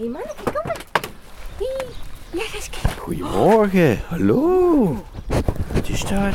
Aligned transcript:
Hé 0.00 0.06
hey 0.06 0.14
manneke, 0.14 0.42
kom 0.42 0.62
maar. 0.64 0.76
Hey. 1.56 1.86
Ja, 2.30 2.42
ga 2.48 2.56
eens 2.56 2.70
kijken. 2.70 3.00
Goedemorgen, 3.02 4.02
hallo. 4.08 5.06
Wat 5.72 5.88
is 5.88 6.00
dat? 6.00 6.34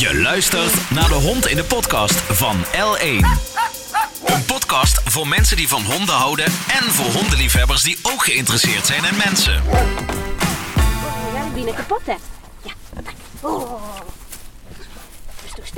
Je 0.00 0.20
luistert 0.22 0.90
naar 0.90 1.08
de 1.08 1.14
hond 1.14 1.46
in 1.46 1.56
de 1.56 1.64
podcast 1.64 2.14
van 2.14 2.56
L1. 2.64 3.26
Een 4.24 4.44
podcast 4.46 5.00
voor 5.04 5.28
mensen 5.28 5.56
die 5.56 5.68
van 5.68 5.82
honden 5.82 6.14
houden 6.14 6.44
en 6.44 6.92
voor 6.92 7.20
hondenliefhebbers 7.20 7.82
die 7.82 7.98
ook 8.02 8.24
geïnteresseerd 8.24 8.86
zijn 8.86 9.04
in 9.04 9.16
mensen. 9.24 9.62
Oh, 9.66 9.74
ja, 11.34 11.42
die 11.42 11.52
binnen 11.52 11.74
kapot 11.74 12.02
hè. 12.04 12.16
Ja. 12.62 12.72
Oh. 13.40 14.07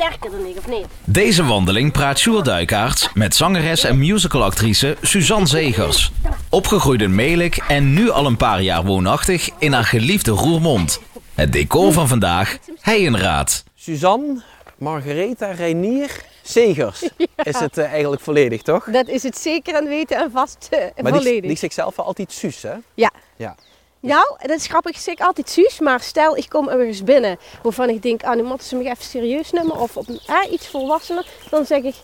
Sterker 0.00 0.30
dan 0.30 0.46
ik, 0.46 0.56
of 0.58 0.68
niet? 0.68 0.86
Deze 1.04 1.44
wandeling 1.44 1.92
praat 1.92 2.18
Sjoerd 2.18 2.44
Duikaerts 2.44 3.12
met 3.14 3.34
zangeres 3.34 3.84
en 3.84 3.98
musicalactrice 3.98 4.96
Suzanne 5.02 5.46
Zegers. 5.46 6.12
Opgegroeid 6.48 7.02
in 7.02 7.14
Melik 7.14 7.56
en 7.56 7.92
nu 7.92 8.10
al 8.10 8.26
een 8.26 8.36
paar 8.36 8.62
jaar 8.62 8.84
woonachtig 8.84 9.50
in 9.58 9.72
haar 9.72 9.84
geliefde 9.84 10.30
Roermond. 10.30 11.00
Het 11.34 11.52
decor 11.52 11.92
van 11.92 12.08
vandaag, 12.08 12.58
Heijenraad. 12.80 13.64
Suzanne, 13.74 14.42
Margaretha, 14.78 15.50
Reinier, 15.50 16.10
Zegers. 16.42 17.02
Is 17.42 17.58
het 17.58 17.78
eh, 17.78 17.92
eigenlijk 17.92 18.22
volledig, 18.22 18.62
toch? 18.62 18.84
Dat 18.84 19.08
is 19.08 19.22
het 19.22 19.38
zeker 19.38 19.74
en 19.74 19.88
weten 19.88 20.16
en 20.16 20.30
vast 20.30 20.68
uh, 20.70 20.78
Maar 20.80 21.12
die, 21.12 21.22
volledig. 21.22 21.48
die 21.48 21.58
zegt 21.58 21.74
zelf 21.74 21.96
wel 21.96 22.06
altijd 22.06 22.32
Suus, 22.32 22.62
hè? 22.62 22.74
Ja. 22.94 23.10
Ja. 23.36 23.56
Nou, 24.00 24.36
dat 24.38 24.58
is 24.58 24.66
grappig. 24.66 24.90
Ik 24.90 25.00
zeg 25.00 25.18
altijd 25.18 25.50
Suus, 25.50 25.80
maar 25.80 26.00
stel 26.00 26.36
ik 26.36 26.48
kom 26.48 26.68
ergens 26.68 27.04
binnen 27.04 27.38
waarvan 27.62 27.88
ik 27.88 28.02
denk, 28.02 28.22
ah, 28.22 28.36
nu 28.36 28.42
moeten 28.42 28.66
ze 28.66 28.76
me 28.76 28.84
even 28.84 29.04
serieus 29.04 29.50
nemen 29.50 29.76
of 29.76 29.96
op 29.96 30.06
ah, 30.26 30.52
iets 30.52 30.68
volwassener, 30.68 31.26
dan 31.50 31.66
zeg 31.66 31.82
ik 31.82 31.94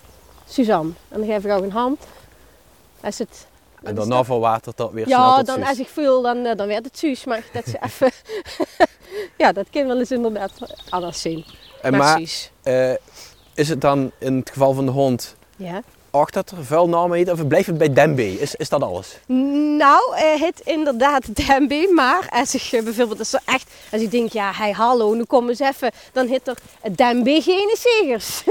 Suzanne. 0.47 0.91
En 1.09 1.19
dan 1.19 1.27
geef 1.27 1.45
ik 1.45 1.51
ook 1.51 1.63
een 1.63 1.71
hand. 1.71 2.03
Als 3.01 3.17
het, 3.17 3.47
En 3.83 3.95
daarna 3.95 4.23
verwatert 4.23 4.77
dat 4.77 4.91
weer 4.91 5.07
ja, 5.07 5.31
snel 5.31 5.43
dan 5.43 5.55
Suus. 5.55 5.67
als 5.67 5.79
ik 5.79 5.87
voel, 5.87 6.21
dan, 6.21 6.45
eh, 6.45 6.55
dan 6.55 6.67
werd 6.67 6.85
het 6.85 6.97
Suus. 6.97 7.23
Maar 7.23 7.43
dat 7.53 7.65
ze 7.65 7.77
even, 7.85 8.11
ja, 9.43 9.51
dat 9.51 9.69
kan 9.69 9.87
wel 9.87 9.99
eens 9.99 10.11
inderdaad 10.11 10.51
anders 10.89 11.21
zien. 11.21 11.45
En 11.81 11.91
maar 11.91 11.99
maar 12.19 12.49
eh, 12.63 12.95
is 13.53 13.69
het 13.69 13.81
dan 13.81 14.11
in 14.17 14.35
het 14.35 14.49
geval 14.49 14.73
van 14.73 14.85
de 14.85 14.91
hond 14.91 15.35
Ja. 15.55 15.81
Acht 16.19 16.33
dat 16.33 16.49
er 16.49 16.65
vuil 16.65 16.89
namen 16.89 17.17
heet 17.17 17.31
of 17.31 17.47
blijft 17.47 17.67
het 17.67 17.77
bij 17.77 17.93
Dembe? 17.93 18.39
Is, 18.39 18.55
is 18.55 18.69
dat 18.69 18.81
alles? 18.81 19.17
Nou, 19.77 20.15
eh, 20.15 20.41
het 20.41 20.61
inderdaad 20.63 21.35
Dembe, 21.47 21.91
maar 21.95 22.27
als 22.29 22.55
ik 22.55 22.61
eh, 22.71 22.83
bijvoorbeeld 22.83 23.19
als 23.19 23.33
er 23.33 23.41
echt, 23.45 23.69
als 23.91 24.01
ik 24.01 24.11
denk, 24.11 24.31
ja, 24.31 24.51
hey, 24.53 24.71
hallo, 24.71 25.13
nu 25.13 25.23
kom 25.23 25.49
eens 25.49 25.59
even, 25.59 25.91
dan 26.11 26.27
hit 26.27 26.47
er 26.47 26.57
Dembe 26.91 27.41
gene 27.41 27.77
zegers. 27.79 28.43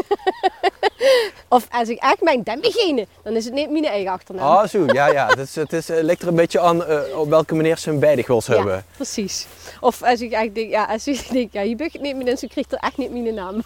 of 1.56 1.66
als 1.70 1.88
ik 1.88 1.98
echt 1.98 2.20
mijn 2.22 2.42
Dembe 2.42 2.70
gene, 2.70 3.06
dan 3.22 3.36
is 3.36 3.44
het 3.44 3.54
niet 3.54 3.70
mijn 3.70 3.84
eigen 3.84 4.12
achternaam. 4.12 4.56
Ah, 4.56 4.68
zo, 4.68 4.84
ja, 4.86 5.06
ja. 5.06 5.26
Het, 5.26 5.38
is, 5.38 5.54
het 5.54 5.90
eh, 5.90 6.02
ligt 6.02 6.22
er 6.22 6.28
een 6.28 6.34
beetje 6.34 6.60
aan 6.60 6.82
op 7.14 7.28
welke 7.28 7.54
manier 7.54 7.78
ze 7.78 7.90
hem 7.90 8.00
beide 8.00 8.24
wil 8.26 8.42
hebben. 8.46 8.74
ja, 8.74 8.84
precies. 8.96 9.46
Of 9.80 10.02
als 10.02 10.20
ik 10.20 10.32
echt 10.32 10.54
denk, 10.54 10.70
ja, 10.70 10.84
als 10.84 11.06
ik 11.06 11.28
denk, 11.32 11.52
ja, 11.52 11.60
je 11.60 11.76
bent 11.76 12.00
niet 12.00 12.16
meer 12.16 12.28
in, 12.28 12.36
zo 12.36 12.46
krijgt 12.50 12.72
er 12.72 12.78
echt 12.78 12.96
niet 12.96 13.10
mijn 13.10 13.34
naam. 13.34 13.62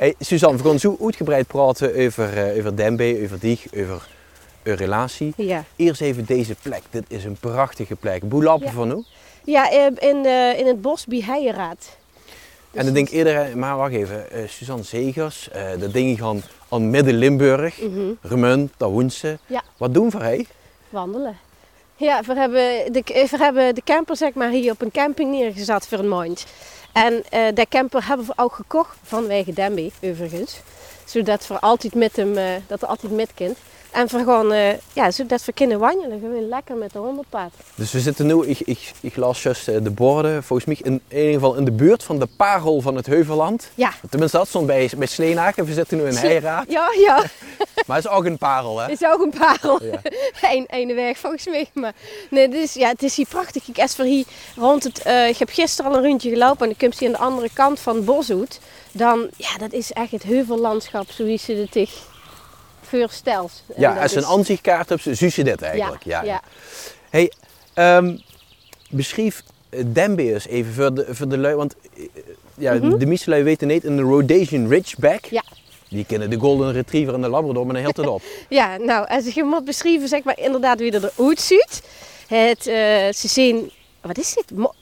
Hey, 0.00 0.14
Suzanne, 0.18 0.56
we 0.56 0.68
gaan 0.68 0.78
zo 0.78 0.96
uitgebreid 1.02 1.46
praten 1.46 1.96
over, 2.06 2.36
eh 2.50 2.58
over 2.58 2.76
Dembe, 2.76 3.20
over 3.24 3.38
dich, 3.40 3.66
over 3.76 4.08
een 4.62 4.74
relatie. 4.74 5.32
ja. 5.36 5.64
Eerst 5.76 6.00
even 6.00 6.24
deze 6.24 6.54
plek. 6.62 6.82
Dit 6.90 7.04
is 7.08 7.24
een 7.24 7.36
prachtige 7.40 7.96
plek. 7.96 8.22
Hoe 8.30 8.42
lopen 8.42 8.66
Ja. 8.66 8.72
van 8.72 8.88
nu? 8.88 9.04
Ja, 9.44 9.70
eh, 9.70 9.86
in, 10.08 10.24
eh, 10.26 10.58
in 10.58 10.66
het 10.66 10.80
bos 10.80 11.06
bij. 11.06 11.24
En 12.72 12.84
dan 12.84 12.94
denk 12.94 13.08
ik 13.08 13.14
eerder, 13.14 13.58
maar 13.58 13.76
wacht 13.76 13.92
even, 13.92 14.30
eh, 14.30 14.48
Suzanne 14.48 14.82
Zegers, 14.82 15.50
eh 15.50 15.62
dat 15.78 15.92
ding 15.92 16.18
gaan 16.18 16.42
aan 16.68 16.90
Midden-Limburg, 16.90 17.80
Mhm. 17.80 18.12
Remun, 18.22 18.70
Hoense. 18.78 19.38
Ja. 19.46 19.62
Wat 19.76 19.94
doen 19.94 20.10
voor 20.10 20.20
hij? 20.22 20.46
Wandelen. 20.88 21.36
Ja, 21.96 22.22
we 22.26 22.34
hebben, 22.34 22.92
de, 22.92 23.02
we 23.30 23.36
hebben 23.36 23.74
de 23.74 23.82
camper 23.84 24.16
zeg 24.16 24.34
maar, 24.34 24.50
hier 24.50 24.72
op 24.72 24.80
een 24.82 24.90
camping 24.90 25.30
neergezet 25.30 25.86
voor 25.86 25.98
een 25.98 26.08
maand. 26.08 26.46
En 26.92 27.24
eh 27.30 27.54
de 27.54 27.66
camper 27.68 28.06
hebben 28.06 28.26
we 28.26 28.32
ook 28.36 28.54
gekocht 28.54 28.96
vanwege 29.02 29.52
Dembe, 29.52 29.90
overigens. 30.02 30.60
Zodat 31.04 31.46
we 31.46 31.60
altijd 31.60 31.94
met 31.94 32.16
hem, 32.16 32.36
eh, 32.36 32.44
dat 32.66 32.82
er 32.82 32.88
altijd 32.88 33.12
met 33.12 33.30
kind. 33.34 33.58
En 33.90 34.06
we 34.06 34.18
gewoon, 34.18 34.52
eh, 34.52 34.68
ja, 34.92 35.10
zodat 35.10 35.44
we 35.44 35.52
kunnen 35.52 35.78
wandelen. 35.78 36.20
Gewoon 36.20 36.48
lekker 36.48 36.76
met 36.76 36.92
de 36.92 36.98
hondenpad. 36.98 37.50
Dus 37.74 37.92
we 37.92 38.00
zitten 38.00 38.26
nu, 38.26 38.46
ik, 38.46 38.60
ik, 38.60 38.92
ik 39.00 39.16
las 39.16 39.42
juist 39.42 39.68
eh, 39.68 39.82
de 39.82 39.90
borden, 39.90 40.42
volgens 40.42 40.68
mij 40.68 40.92
in, 40.92 41.00
in 41.08 41.18
ieder 41.18 41.32
geval 41.32 41.54
in 41.54 41.64
de 41.64 41.72
buurt 41.72 42.02
van 42.02 42.18
de 42.18 42.28
parel 42.36 42.80
van 42.80 42.96
het 42.96 43.06
Heuvelland. 43.06 43.70
Ja. 43.74 43.92
Tenminste, 44.10 44.36
dat 44.36 44.48
stond 44.48 44.66
bij, 44.66 44.90
bij 44.96 45.06
Sleenaken. 45.06 45.64
We 45.64 45.72
zitten 45.72 45.98
nu 45.98 46.06
in 46.06 46.14
Heiraad. 46.14 46.70
Ja, 46.70 46.88
ja, 46.98 47.24
Maar 47.86 47.96
het 47.96 48.04
is 48.04 48.10
ook 48.10 48.24
een 48.24 48.38
parel, 48.38 48.78
hè? 48.78 48.90
is 48.90 49.04
ook 49.04 49.20
een 49.20 49.34
parel. 49.38 49.84
Ja. 49.84 50.00
Eén 50.50 50.66
ene 50.66 50.94
weg 50.94 51.18
volgens 51.18 51.46
mij. 51.46 51.68
Maar 51.72 51.92
nee, 52.30 52.48
dus, 52.48 52.74
ja, 52.74 52.88
het 52.88 53.02
is 53.02 53.16
hier 53.16 53.26
prachtig. 53.28 53.68
Ik 53.68 53.88
we 53.96 54.06
hier 54.06 54.24
rond 54.56 54.84
het, 54.84 55.02
eh, 55.02 55.28
ik 55.28 55.36
heb 55.36 55.50
gisteren 55.50 55.90
al 55.90 55.96
een 55.96 56.04
rondje 56.04 56.30
gelopen 56.30 56.60
en 56.60 56.66
dan 56.66 56.76
komt 56.76 56.98
hier 56.98 57.08
aan 57.08 57.14
de 57.14 57.20
andere 57.20 57.48
kant 57.52 57.80
van 57.80 57.96
het 57.96 58.04
boshoed. 58.04 58.60
Dan, 58.92 59.28
ja, 59.36 59.58
dat 59.58 59.72
is 59.72 59.92
echt 59.92 60.10
het 60.10 60.22
heuvellandschap 60.22 61.10
zoals 61.10 61.46
je 61.46 61.56
het 61.56 61.72
zich 61.72 62.08
voorstelt. 62.90 63.62
Ja, 63.76 63.96
als 64.02 64.12
je 64.12 64.18
een 64.18 64.24
aanzichtkaart 64.26 64.90
je 65.34 65.44
dit 65.44 65.62
eigenlijk. 65.62 66.02
Ja, 66.04 66.22
ja. 66.22 66.40
Hey, 67.10 67.32
ehm, 67.74 68.16
beschrijf 68.90 69.42
Dembe 69.86 70.32
eens 70.34 70.46
even 70.46 70.72
voor 70.72 70.94
de, 70.94 71.06
voor 71.10 71.28
de 71.28 71.38
lui, 71.38 71.54
want 71.54 71.74
eh, 71.96 72.02
ja, 72.54 72.74
de 72.78 73.06
meeste 73.06 73.30
lui 73.30 73.42
weten 73.42 73.68
niet, 73.68 73.84
een 73.84 74.00
Rhodesian 74.00 74.68
Ridgeback, 74.68 75.22
Mhm. 75.24 75.34
Ja. 75.34 75.42
die 75.88 76.04
kennen 76.04 76.30
de 76.30 76.36
Golden 76.38 76.72
Retriever 76.72 77.14
en 77.14 77.20
de 77.22 77.28
Labrador, 77.28 77.64
maar 77.66 77.74
dan 77.74 77.82
heel 77.82 77.92
het 78.04 78.06
op. 78.06 78.22
Ja, 78.48 78.76
nou, 78.76 79.08
als 79.08 79.26
hem 79.34 79.46
moet 79.46 79.64
beschrijven, 79.64 80.08
zeg 80.08 80.22
maar 80.22 80.38
inderdaad 80.38 80.78
wie 80.78 80.92
er 80.92 81.10
eruit 81.16 81.40
ziet. 81.40 81.82
Het, 82.28 82.66
eh, 82.66 83.12
ze 83.12 83.28
zien, 83.28 83.70
wat 84.00 84.18
is 84.18 84.34
dit? 84.34 84.50
Mo- 84.58 84.74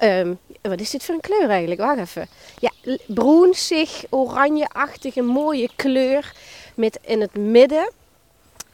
wat 0.68 0.80
is 0.80 0.90
dit 0.90 1.04
voor 1.04 1.14
een 1.14 1.20
kleur 1.20 1.48
eigenlijk? 1.50 1.80
Wacht 1.80 1.98
even. 1.98 2.28
Ja, 2.58 2.70
broenzig, 3.06 4.04
oranjeachtige, 4.10 5.22
mooie 5.22 5.68
kleur. 5.76 6.32
Met 6.74 6.98
in 7.04 7.20
het 7.20 7.34
midden 7.34 7.90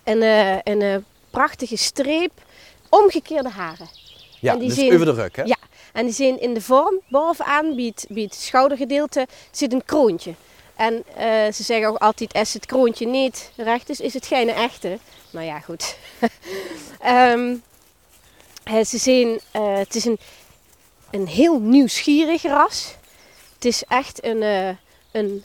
een, 0.04 0.22
eh, 0.22 0.56
een 0.62 0.82
eh, 0.82 0.96
prachtige 1.30 1.76
streep, 1.76 2.32
omgekeerde 2.88 3.48
haren. 3.48 3.88
Ja, 4.40 4.52
En 4.52 4.58
die 4.58 4.68
dus 4.68 4.76
zien- 4.78 4.92
over 4.94 5.06
de 5.06 5.12
rug, 5.12 5.36
hè? 5.36 5.42
Ja, 5.42 5.56
en 5.92 6.04
die 6.04 6.14
zijn 6.14 6.40
in 6.40 6.54
de 6.54 6.60
vorm, 6.60 7.00
bovenaan, 7.08 7.74
bij 7.76 7.84
het, 7.84 8.06
bij 8.08 8.22
het 8.22 8.34
schoudergedeelte, 8.34 9.26
zit 9.50 9.72
een 9.72 9.84
kroontje. 9.84 10.34
En 10.76 11.04
eh, 11.16 11.52
ze 11.52 11.62
zeggen 11.62 11.88
ook 11.88 11.96
altijd, 11.98 12.32
als 12.32 12.52
het 12.52 12.66
kroontje 12.66 13.06
niet 13.06 13.50
recht 13.56 13.88
is, 13.88 14.00
is 14.00 14.14
het 14.14 14.26
geen 14.26 14.48
echte. 14.48 14.98
Nou 15.30 15.46
ja, 15.46 15.60
goed. 15.60 15.96
Ehm, 17.00 17.54
eh, 18.64 18.84
ze 18.84 18.98
zijn, 18.98 19.40
eh, 19.50 19.76
het 19.76 19.94
is 19.94 20.04
een, 20.04 20.18
een 21.14 21.26
heel 21.26 21.58
nieuwsgierig 21.58 22.42
ras. 22.42 22.94
Het 23.54 23.64
is 23.64 23.82
echt 23.88 24.24
een, 24.24 24.42
eh, 24.42 24.68
een, 25.12 25.44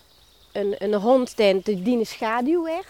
een, 0.52 0.76
een 0.78 0.94
hond 0.94 1.38
die, 1.38 1.62
de 1.98 2.06
schaduw 2.06 2.64
werd. 2.64 2.88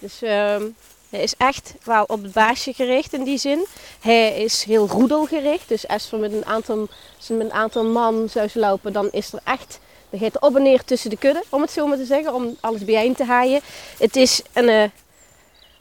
Dus 0.00 0.22
ehm, 0.22 0.62
hij 1.10 1.22
is 1.22 1.34
echt 1.36 1.74
wel 1.82 2.04
op 2.04 2.22
het 2.22 2.32
baasje 2.32 2.72
gericht 2.72 3.12
in 3.12 3.24
die 3.24 3.38
zin. 3.38 3.66
Hij 4.00 4.42
is 4.42 4.64
heel 4.64 4.88
roedelgericht. 4.88 5.68
Dus 5.68 5.88
als 5.88 6.10
we 6.10 6.16
met 6.16 6.32
een 6.32 6.44
aantal, 6.44 6.88
met 7.28 7.40
een 7.40 7.52
aantal 7.52 7.84
man 7.84 8.28
zouden 8.28 8.60
lopen, 8.60 8.92
dan 8.92 9.10
is 9.10 9.32
er 9.32 9.40
echt. 9.44 9.80
Dan 10.10 10.20
gaat 10.20 10.40
op 10.40 10.56
en 10.56 10.62
neer 10.62 10.84
tussen 10.84 11.10
de 11.10 11.16
kudde, 11.16 11.42
om 11.48 11.60
het 11.60 11.70
zo 11.70 11.86
maar 11.86 11.96
te 11.96 12.04
zeggen, 12.04 12.34
om 12.34 12.56
alles 12.60 12.84
bijeen 12.84 13.14
te 13.14 13.24
haaien. 13.24 13.60
Het 13.98 14.16
is 14.16 14.42
een 14.52 14.68
eh, 14.68 14.88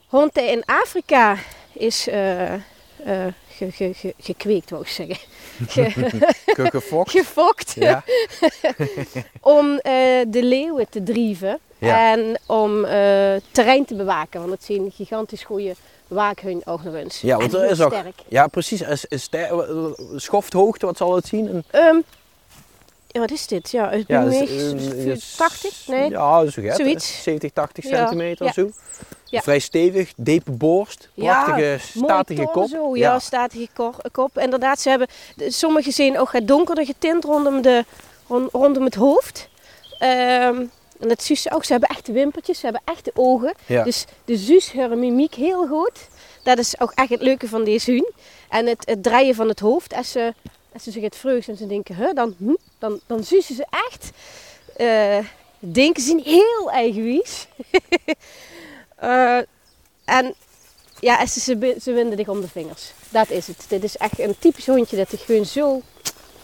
hond 0.07 0.37
in 0.37 0.63
Afrika 0.65 1.37
is 1.73 2.07
eh, 2.07 2.53
ge, 3.61 3.71
ge, 3.71 3.93
ge- 3.93 4.13
gekweekt, 4.19 4.69
wou 4.69 4.81
ik 4.83 4.87
zeggen. 4.89 5.17
Gefokt 7.05 7.73
Ja. 7.79 8.03
om 9.41 9.77
eh, 9.77 9.91
de 10.27 10.43
leeuwen 10.43 10.89
te 10.89 11.03
drieven 11.03 11.59
Ja. 11.77 12.11
en 12.11 12.39
om 12.45 12.85
eh, 12.85 12.91
terrein 13.51 13.85
te 13.85 13.95
bewaken. 13.95 14.39
Want 14.39 14.51
het 14.51 14.63
zijn 14.63 14.91
gigantisch 14.91 15.43
goede 15.43 15.75
waakhun 16.07 16.61
ook 16.65 16.83
nog 16.83 16.93
eens. 16.95 17.21
Ja, 17.21 17.37
want 17.37 17.53
er 17.53 17.69
is 17.69 17.81
ook, 17.81 17.91
sterk. 17.93 18.15
ja 18.27 18.47
precies, 18.47 18.81
is, 18.81 19.05
is 19.05 19.29
schofthoogte, 20.15 20.85
wat 20.85 20.97
zal 20.97 21.15
het 21.15 21.27
zien? 21.27 21.63
Ehm, 21.71 21.95
ja, 23.07 23.19
wat 23.19 23.31
is 23.31 23.47
dit? 23.47 23.71
Ja, 23.71 23.91
ja, 24.07 24.21
is, 24.23 24.51
een- 24.71 25.21
80? 25.37 25.87
Nee. 25.87 26.09
Ja, 26.09 26.45
zo 26.45 26.61
gaat. 26.61 26.75
Zoiets. 26.77 27.23
70, 27.23 27.51
80 27.51 27.83
Ja, 27.89 27.95
centimeter 27.95 28.45
of 28.45 28.53
zo. 28.53 28.69
Ja. 29.31 29.41
Vrij 29.41 29.59
stevig, 29.59 30.13
diepe 30.15 30.51
borst, 30.51 31.09
prachtige, 31.15 31.77
statige 31.97 32.49
kop. 32.51 32.67
Zo, 32.69 32.95
ja, 32.95 33.19
statige 33.19 33.67
kop. 34.11 34.37
Inderdaad, 34.39 34.79
ze 34.81 34.89
hebben, 34.89 35.07
sommige 35.37 35.91
zijn 35.91 36.19
ook 36.19 36.31
wat 36.31 36.47
donkerder 36.47 36.85
getint 36.85 37.23
rondom, 37.23 37.61
de, 37.61 37.85
rond- 38.27 38.51
rondom 38.51 38.83
het 38.83 38.95
hoofd. 38.95 39.49
Ehm, 39.99 40.55
en 40.99 41.07
dat 41.07 41.23
zus 41.23 41.51
ook. 41.51 41.63
Ze 41.63 41.71
hebben 41.71 41.89
echte 41.89 42.11
wimpertjes, 42.11 42.59
ze 42.59 42.63
hebben 42.65 42.81
echte 42.85 43.11
ogen. 43.13 43.53
Dus 43.83 44.05
de 44.25 44.37
zus 44.37 44.73
haar 44.73 44.97
mimiek 44.97 45.33
heel 45.35 45.67
goed. 45.67 46.07
Dat 46.43 46.57
is 46.57 46.79
ook 46.79 46.91
echt 46.95 47.09
het 47.09 47.21
leuke 47.21 47.47
van 47.47 47.63
deze 47.63 47.91
hun. 47.91 48.11
En 48.49 48.65
het, 48.67 48.83
het 48.89 49.03
draaien 49.03 49.35
van 49.35 49.47
het 49.47 49.59
hoofd. 49.59 49.93
Als 49.93 50.11
ze, 50.11 50.33
als 50.73 50.83
ze 50.83 50.91
zich 50.91 51.03
het 51.03 51.15
vreugd 51.15 51.47
en 51.47 51.57
ze 51.57 51.67
denken, 51.67 51.95
huh, 51.95 52.13
dan, 52.13 52.35
hm, 52.37 52.55
dan, 52.79 52.99
dan 53.07 53.23
zussen 53.23 53.55
ze 53.55 53.65
echt. 53.89 54.09
Eh, 54.77 55.17
denken 55.59 56.03
ze 56.03 56.21
heel 56.23 56.71
eigenwijs. 56.71 57.47
Eh, 59.01 59.37
en 60.05 60.33
ja, 60.99 61.25
ze, 61.25 61.39
ze, 61.39 61.75
ze 61.81 61.93
winden 61.93 62.17
dich 62.17 62.27
om 62.27 62.41
de 62.41 62.47
vingers. 62.47 62.91
Dat 63.09 63.29
is 63.29 63.47
het. 63.47 63.65
Dit 63.67 63.83
is 63.83 63.97
echt 63.97 64.19
een 64.19 64.35
typisch 64.39 64.65
hondje 64.67 64.97
dat 64.97 65.09
zich 65.09 65.25
gewoon 65.25 65.45
zo 65.45 65.81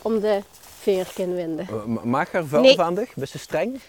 om 0.01 0.19
de 0.19 0.41
vinger 0.79 1.07
kan 1.15 1.33
winden. 1.35 1.67
Eh, 1.69 1.83
ma- 1.85 2.01
Maak 2.03 2.31
haar 2.31 2.45
vuil 2.45 2.61
Nee. 2.61 2.75
van 2.75 2.95
dich? 2.95 3.13
Best 3.15 3.31
ze 3.31 3.39
streng? 3.39 3.79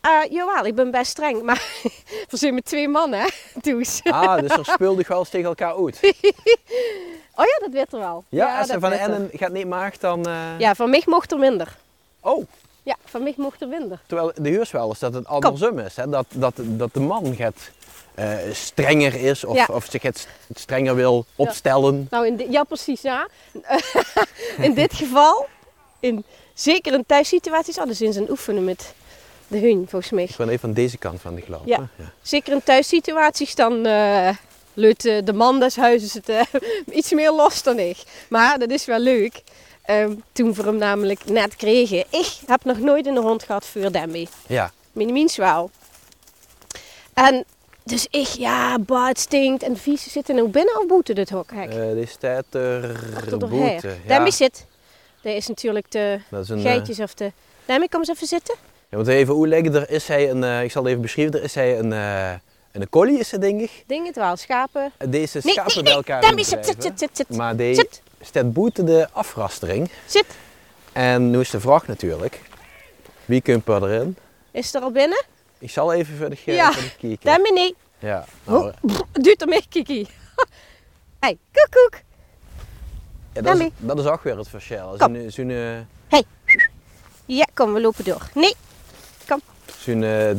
Ah, 0.00 0.30
jawel, 0.32 0.64
ik 0.66 0.74
ben 0.74 0.90
best 0.90 1.10
streng, 1.10 1.42
maar 1.42 1.62
we 2.30 2.36
zijn 2.36 2.54
met 2.54 2.64
twee 2.64 2.88
mannen? 2.88 3.30
Does. 3.54 4.00
Ah, 4.04 4.38
dus 4.40 4.50
er 4.50 4.64
speelde 4.64 5.04
eens 5.08 5.28
tegen 5.28 5.46
elkaar 5.48 5.76
uit. 5.76 6.00
Oh 7.38 7.44
ja, 7.44 7.58
dat 7.64 7.72
weet 7.72 7.92
er 7.92 7.98
wel. 7.98 8.24
Ja, 8.28 8.58
als 8.58 8.66
dat 8.66 8.74
ze 8.74 8.80
van 8.80 8.90
weet 8.90 8.98
er. 9.00 9.10
en 9.14 9.30
gaat 9.32 9.52
niet 9.52 9.66
maakt, 9.66 10.00
dan... 10.00 10.26
eh, 10.26 10.58
Ja, 10.58 10.74
van 10.74 10.90
mij 10.90 11.02
mocht 11.06 11.32
er 11.32 11.38
minder. 11.38 11.76
Oh, 12.20 12.46
Ja, 12.82 12.96
van 13.04 13.22
mij 13.22 13.34
mocht 13.36 13.60
er 13.62 13.68
minder. 13.68 14.00
terwijl 14.06 14.32
de 14.34 14.48
huurs 14.48 14.70
wel 14.70 14.88
eens 14.88 14.98
dat 14.98 15.14
het 15.14 15.26
andersom 15.26 15.78
is. 15.78 15.96
Hè? 15.96 16.08
Dat, 16.08 16.26
dat, 16.30 16.52
dat 16.56 16.94
de 16.94 17.00
man 17.00 17.34
gaat 17.34 17.70
eh, 18.16 18.36
strenger 18.52 19.14
is 19.14 19.44
of, 19.44 19.56
Ja. 19.56 19.66
of 19.70 19.86
zich 19.90 20.02
het 20.02 20.18
st- 20.18 20.28
strenger 20.58 20.94
wil 20.94 21.26
opstellen. 21.36 22.06
Nou, 22.10 22.26
in 22.26 22.50
ja, 22.50 22.64
precies, 22.64 23.00
ja. 23.00 23.28
in 24.66 24.74
dit 24.74 24.94
geval, 24.94 25.46
in, 26.00 26.24
zeker 26.54 26.92
in 26.92 27.06
thuissituaties, 27.06 27.78
oh, 27.78 27.84
dan 27.84 27.94
zijn 27.94 28.16
aan 28.16 28.30
oefenen 28.30 28.64
met 28.64 28.94
de 29.48 29.58
hun, 29.58 29.86
volgens 29.88 30.12
mij. 30.12 30.24
Ik 30.24 30.36
ben 30.36 30.46
even 30.48 30.60
van 30.60 30.72
deze 30.72 30.98
kant 30.98 31.20
van 31.20 31.34
de 31.34 31.40
glap. 31.40 31.66
Ja. 31.66 31.88
ja. 31.96 32.12
Zeker 32.22 32.52
in 32.52 32.62
thuissituaties, 32.62 33.54
dan 33.54 33.86
eh, 33.86 34.28
de 35.24 35.32
man 35.34 35.60
des 35.60 35.76
huizes 35.76 36.12
het 36.12 36.28
eh, 36.28 36.40
iets 36.98 37.12
meer 37.12 37.32
los 37.32 37.62
dan 37.62 37.78
ik. 37.78 37.96
Maar 38.28 38.58
dat 38.58 38.70
is 38.70 38.84
wel 38.84 38.98
leuk. 38.98 39.42
Ehm, 39.82 40.12
toen 40.32 40.54
we 40.54 40.62
hem 40.62 40.76
namelijk 40.76 41.24
net 41.24 41.56
kregen. 41.56 41.98
Ik 42.10 42.38
heb 42.46 42.64
nog 42.64 42.78
nooit 42.78 43.06
een 43.06 43.16
hond 43.16 43.42
gehad 43.42 43.66
voor 43.66 43.92
Demi. 43.92 44.28
Ja. 44.46 44.70
Minimins 44.92 45.36
wel. 45.36 45.70
En 47.14 47.44
dus 47.86 48.06
ik, 48.10 48.26
ja, 48.26 48.78
bah, 48.78 49.06
het 49.06 49.18
stinkt 49.18 49.62
en 49.62 49.76
vies. 49.76 50.12
Zit 50.12 50.28
er 50.28 50.34
nou 50.34 50.48
binnen 50.48 50.78
of 50.78 50.86
buiten 50.86 51.14
dit 51.14 51.30
hok? 51.30 51.50
Hek? 51.50 51.68
Eh, 51.68 51.76
deze 51.76 52.06
staat 52.06 52.44
er 52.50 53.38
boete. 53.38 53.96
Ja, 54.06 54.30
zit. 54.30 54.66
Dat 55.26 55.34
is 55.34 55.48
natuurlijk 55.48 55.90
de 55.90 56.20
is 56.30 56.48
een, 56.48 56.56
eh, 56.56 56.62
geitjes 56.62 57.00
of 57.00 57.14
de... 57.14 57.32
Demi, 57.64 57.88
kom 57.88 58.00
eens 58.00 58.08
even 58.08 58.26
zitten. 58.26 58.54
ja, 58.88 58.96
want 58.96 59.08
even 59.08 59.40
uitleggen, 59.40 59.74
er 59.74 59.90
is 59.90 60.08
hij 60.08 60.30
een, 60.30 60.44
eh, 60.44 60.62
ik 60.62 60.70
zal 60.70 60.82
het 60.82 60.90
even 60.90 61.02
beschrijven, 61.02 61.34
er 61.34 61.42
is 61.42 61.54
hij 61.54 61.78
een, 61.78 61.92
eh, 61.92 62.32
een 62.72 62.88
collie 62.88 63.18
is 63.18 63.30
het 63.30 63.40
denk 63.40 63.60
ik. 63.60 63.84
Ding 63.86 64.06
het 64.06 64.16
wel, 64.16 64.36
schapen. 64.36 64.92
Deze 65.08 65.40
schapen 65.40 65.74
nee, 65.74 65.82
bij 65.82 65.82
nee. 65.82 65.92
elkaar 65.92 66.22
zit, 66.22 66.30
indrijven. 66.30 66.64
zit, 66.64 66.82
zit, 66.82 66.98
zit, 66.98 67.10
zit. 67.12 67.36
Maar 67.36 67.56
die 67.56 67.74
Zit, 67.74 68.02
staat 68.20 68.52
boete 68.52 68.84
de 68.84 69.08
afrastering. 69.12 69.90
zit. 70.06 70.26
En 70.92 71.30
nu 71.30 71.40
is 71.40 71.50
de 71.50 71.60
vraag 71.60 71.86
natuurlijk, 71.86 72.40
wie 73.24 73.42
komt 73.42 73.68
er 73.68 73.82
erin? 73.82 74.16
Is 74.50 74.74
er 74.74 74.80
al 74.80 74.90
binnen? 74.90 75.24
Ik 75.58 75.70
zal 75.70 75.92
even 75.92 76.16
voor 76.16 76.30
de, 76.30 76.36
ge- 76.36 76.52
Ja. 76.52 76.70
kijken. 76.70 77.18
Demi, 77.20 77.50
nee. 77.52 77.74
Ja, 77.98 78.24
nou, 78.44 78.72
Duurt 79.12 79.40
er 79.42 79.48
mee, 79.48 79.64
Kiki. 79.68 80.06
hey, 81.20 81.38
koekoek. 81.52 82.00
ja, 83.32 83.40
dat, 83.42 83.58
is, 83.58 83.68
dat 83.78 83.98
is 83.98 84.04
ook 84.06 84.22
weer 84.22 84.38
het 84.38 84.48
verschil. 84.48 84.94
Kom. 84.98 85.14
Zo'n 85.14 85.30
zo'n 85.30 85.50
eh, 85.50 86.20
Ja, 87.26 87.46
kom, 87.54 87.72
we 87.72 87.80
lopen 87.80 88.04
door. 88.04 88.28
Nee. 88.34 88.54
zo'n 89.78 90.02
eh, 90.02 90.30
eh, 90.30 90.38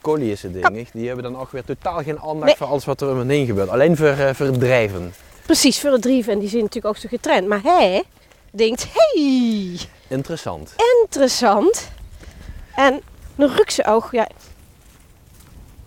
collie 0.00 0.30
is 0.30 0.42
het 0.42 0.52
ding. 0.52 0.76
ik. 0.76 0.88
Die 0.92 1.06
hebben 1.06 1.24
dan 1.32 1.36
ook 1.40 1.50
weer 1.50 1.64
totaal 1.64 2.02
geen 2.02 2.18
aandacht 2.20 2.44
Nee. 2.46 2.56
voor 2.56 2.66
alles 2.66 2.84
wat 2.84 3.00
er 3.00 3.10
om 3.10 3.18
hen 3.18 3.28
heen 3.28 3.46
gebeurt. 3.46 3.68
Alleen 3.68 3.96
voor, 3.96 4.06
eh, 4.06 4.34
voor 4.34 4.46
het 4.46 4.60
drijven. 4.60 5.14
Precies, 5.46 5.80
voor 5.80 5.90
het 5.92 6.02
drieven. 6.02 6.32
En 6.32 6.38
die 6.38 6.48
zijn 6.48 6.62
natuurlijk 6.62 6.94
ook 6.94 7.00
zo 7.00 7.08
getraind. 7.08 7.48
Maar 7.48 7.62
hij 7.62 8.02
denkt, 8.50 8.86
hey, 8.92 9.78
Interessant. 10.08 10.74
interessant. 11.02 11.88
En 12.74 13.00
dan 13.34 13.48
ruikt 13.48 13.72
ze 13.72 13.84
ook, 13.84 14.08
ja. 14.10 14.28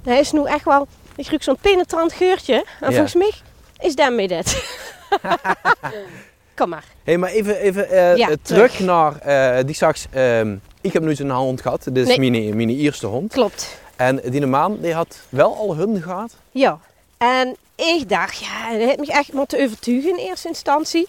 Hij 0.03 0.19
is 0.19 0.31
nu 0.31 0.45
echt 0.45 0.65
wel, 0.65 0.87
ik 1.15 1.27
ruik 1.27 1.43
zo'n 1.43 1.57
penetrant 1.61 2.13
geurtje. 2.13 2.53
En 2.55 2.89
Ja. 2.89 2.91
volgens 2.91 3.13
mij 3.13 3.31
is 3.79 3.95
daarmee 3.95 4.27
dit. 4.27 4.63
kom 6.55 6.69
maar. 6.69 6.83
Hé, 7.03 7.17
maar 7.17 7.29
even, 7.29 7.57
even 7.59 7.89
eh, 7.89 8.15
Ja, 8.15 8.29
eh, 8.29 8.35
terug, 8.41 8.71
terug. 8.71 8.79
naar 8.79 9.17
eh, 9.17 9.65
die 9.65 9.75
straks. 9.75 10.05
ehm, 10.11 10.55
ik 10.81 10.93
heb 10.93 11.03
nu 11.03 11.15
zo'n 11.15 11.31
hond 11.31 11.61
gehad. 11.61 11.83
Dit 11.83 12.07
is 12.09 12.17
Nee. 12.17 12.31
mijn, 12.31 12.55
mijn 12.55 12.69
eerste 12.69 13.07
hond. 13.07 13.31
Klopt. 13.33 13.77
En 13.95 14.21
die 14.25 14.45
man 14.45 14.77
die 14.81 14.93
had 14.93 15.19
wel 15.29 15.55
al 15.55 15.75
hun 15.75 16.01
gehad. 16.01 16.35
Ja. 16.51 16.79
En 17.17 17.55
ik 17.75 18.09
dacht, 18.09 18.37
ja, 18.37 18.71
dat 18.71 18.79
heeft 18.79 18.99
me 18.99 19.05
echt 19.11 19.33
moeten 19.33 19.63
overtuigen 19.63 20.09
in 20.09 20.25
eerste 20.27 20.47
instantie. 20.47 21.07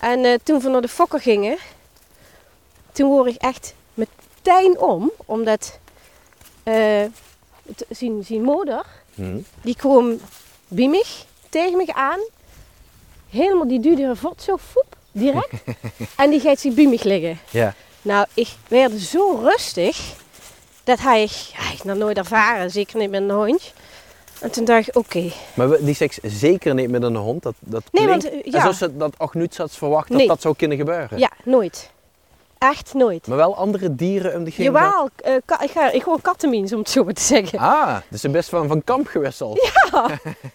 En 0.00 0.40
toen 0.42 0.60
we 0.60 0.68
naar 0.68 0.80
de 0.80 0.88
fokker 0.88 1.20
gingen, 1.20 1.56
toen 2.92 3.10
hoor 3.10 3.28
ik 3.28 3.36
echt 3.36 3.74
meteen 4.46 4.78
om, 4.78 5.10
omdat 5.24 5.78
het- 6.62 7.84
zijn, 7.88 8.24
zijn 8.24 8.42
moeder, 8.42 8.84
Hm. 9.14 9.38
die 9.62 9.76
kwam 9.76 10.18
bij 10.68 10.88
mij, 10.88 11.04
tegen 11.48 11.76
me 11.76 11.94
aan. 11.94 12.20
Helemaal, 13.30 13.68
die 13.68 13.80
duwde 13.80 14.06
haar 14.06 14.16
zo 14.36 14.56
foep, 14.56 14.96
direct. 15.12 15.52
en 16.16 16.30
die 16.30 16.40
gaat 16.40 16.60
zich 16.60 16.74
bij 16.74 16.86
mij 16.86 16.98
liggen. 17.02 17.38
Ja. 17.50 17.74
Nou, 18.02 18.26
ik 18.34 18.48
werd 18.68 19.00
zo 19.00 19.40
rustig. 19.42 20.14
Dat 20.84 20.98
hij, 21.00 21.28
hij 21.52 21.78
nog 21.84 21.96
nooit 21.96 22.16
ervaren, 22.16 22.70
zeker 22.70 22.98
niet 22.98 23.10
met 23.10 23.22
een 23.22 23.30
hondje. 23.30 23.70
En 24.40 24.50
toen 24.50 24.64
dacht 24.64 24.88
ik, 24.88 24.96
oké. 24.96 25.32
Maar 25.54 25.68
we- 25.70 25.84
die 25.84 25.94
seks 25.94 26.18
zeker 26.22 26.74
niet 26.74 26.90
met 26.90 27.02
een 27.02 27.16
hond. 27.16 27.42
Dat, 27.42 27.54
dat 27.58 27.82
Nee, 27.90 28.04
klinkt- 28.04 28.22
want, 28.30 28.34
eh, 28.44 28.52
ja. 28.52 28.60
Zoals 28.60 28.78
ze 28.78 28.96
dat 28.96 29.14
ook 29.18 29.34
niet 29.34 29.56
had 29.56 29.72
verwacht 29.72 30.08
dat 30.08 30.16
Nee. 30.16 30.26
dat 30.26 30.40
zou 30.40 30.54
kunnen 30.56 30.76
gebeuren. 30.76 31.18
Ja, 31.18 31.30
nooit. 31.44 31.90
Echt 32.58 32.94
nooit. 32.94 33.26
Maar 33.26 33.36
wel 33.36 33.56
andere 33.56 33.94
dieren 33.94 34.34
om 34.36 34.44
de 34.44 34.50
gehad? 34.50 34.72
Jawel, 34.74 35.08
eh, 35.16 35.34
ka- 35.44 35.60
ik, 35.60 35.70
ga, 35.70 35.90
ik 35.90 36.02
gewoon 36.02 36.20
kattenmiens, 36.20 36.72
om 36.72 36.78
het 36.78 36.90
zo 36.90 37.04
maar 37.04 37.12
te 37.14 37.22
zeggen. 37.22 37.58
Ah, 37.58 37.96
dus 38.08 38.20
ze 38.20 38.28
best 38.30 38.48
van, 38.48 38.68
van 38.68 38.84
kamp 38.84 39.06
gewisseld. 39.06 39.70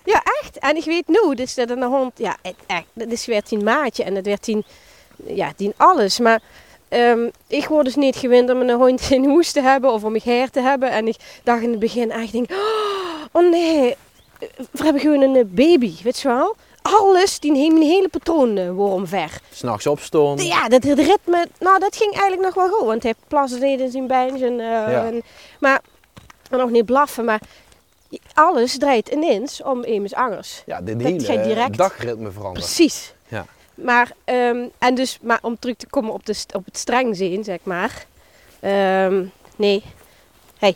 Ja, 0.06 0.22
echt. 0.42 0.58
En 0.60 0.76
ik 0.76 0.84
weet 0.86 1.08
nu, 1.08 1.36
dus 1.36 1.56
dat 1.56 1.70
een 1.70 1.84
hond, 1.84 2.12
ja, 2.18 2.38
het- 2.42 2.56
echt, 2.68 2.86
dat 2.94 3.08
is 3.12 3.26
weer 3.26 3.44
tien 3.44 3.64
maatje 3.64 4.04
en 4.04 4.14
dat 4.14 4.26
werd 4.26 4.42
tien, 4.42 4.64
ja, 5.26 5.52
tien 5.56 5.74
alles. 5.78 6.20
Maar 6.20 6.42
ehm, 6.90 7.30
ik 7.48 7.66
word 7.68 7.86
dus 7.86 7.96
niet 7.96 8.16
gewend 8.16 8.50
om 8.50 8.62
een 8.62 8.70
hond 8.72 9.12
in 9.12 9.26
hoes 9.26 9.52
te 9.52 9.62
hebben 9.62 9.92
of 9.92 10.04
om 10.04 10.12
mijn 10.12 10.24
hair 10.26 10.50
te 10.50 10.62
hebben. 10.62 10.92
En 10.92 11.08
ik 11.08 11.16
dacht 11.44 11.62
in 11.62 11.70
het 11.70 11.80
begin 11.80 12.12
echt, 12.12 12.32
denk, 12.32 12.50
oh 13.32 13.50
nee, 13.52 13.96
we 14.72 14.84
hebben 14.84 15.02
gewoon 15.02 15.22
een 15.22 15.52
baby, 15.54 15.94
weet 16.04 16.20
je 16.20 16.28
wel. 16.28 16.56
Alles, 16.82 17.40
die 17.40 17.56
heeft 17.58 17.72
mijn 17.72 17.84
hele 17.86 18.10
patroon 18.10 18.50
eh, 18.58 18.64
weer 18.66 18.78
omver. 18.78 19.40
S'nachts 19.54 19.88
opstonden. 19.88 20.46
Ja, 20.46 20.68
dat 20.68 20.84
het 20.84 21.00
ritme, 21.00 21.48
nou 21.60 21.80
dat 21.80 21.96
ging 21.96 22.12
eigenlijk 22.14 22.42
nog 22.42 22.54
wel 22.54 22.70
goed. 22.78 22.88
Want 22.88 23.04
hij 23.04 23.14
plassen 23.28 23.60
deed 23.60 23.80
in 23.80 23.92
zijn 23.92 24.08
beentje. 24.08 24.46
En, 24.46 24.60
eh, 24.60 25.06
en- 25.08 25.24
maar, 25.60 25.82
en 26.50 26.58
nog 26.58 26.70
niet 26.70 26.86
blaffen, 26.86 27.26
maar 27.26 27.42
alles 28.34 28.78
draait 28.78 29.08
ineens 29.10 29.64
om 29.64 29.84
Emus 29.84 30.14
Angers. 30.14 30.64
Ja, 30.66 30.82
Dat 30.82 31.02
hele 31.02 31.42
direct. 31.44 31.78
dagritme 31.78 32.32
veranderd. 32.32 32.66
Precies. 32.66 33.14
Ja. 33.28 33.46
Maar, 33.76 34.12
ehm, 34.24 34.66
en 34.78 34.96
dus, 34.96 35.20
maar 35.22 35.40
om 35.42 35.60
terug 35.60 35.76
te 35.76 35.88
komen 35.88 36.14
op, 36.14 36.26
de, 36.26 36.36
op 36.56 36.66
het 36.66 36.78
streng 36.78 37.16
zien, 37.16 37.44
zeg 37.44 37.60
maar. 37.64 38.06
Ehm, 38.60 39.26
nee. 39.56 39.84
Hey. 40.58 40.76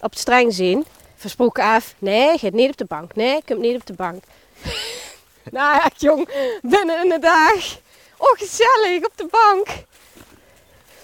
Op 0.00 0.10
het 0.10 0.18
streng 0.18 0.54
zien. 0.54 0.84
Versproken 1.16 1.64
af. 1.64 1.94
Nee, 1.98 2.38
gaat 2.38 2.52
niet 2.52 2.70
op 2.70 2.76
de 2.76 2.84
bank. 2.84 3.14
Nee, 3.14 3.40
komt 3.46 3.60
niet 3.60 3.76
op 3.76 3.86
de 3.86 3.92
bank. 3.92 4.22
nou 5.50 5.74
ja, 5.74 5.90
jong. 5.96 6.28
Binnen 6.62 7.02
in 7.02 7.08
de 7.08 7.18
dag. 7.18 7.78
Oh, 8.16 8.38
gezellig. 8.38 9.04
Op 9.04 9.12
de 9.14 9.26
bank. 9.30 9.66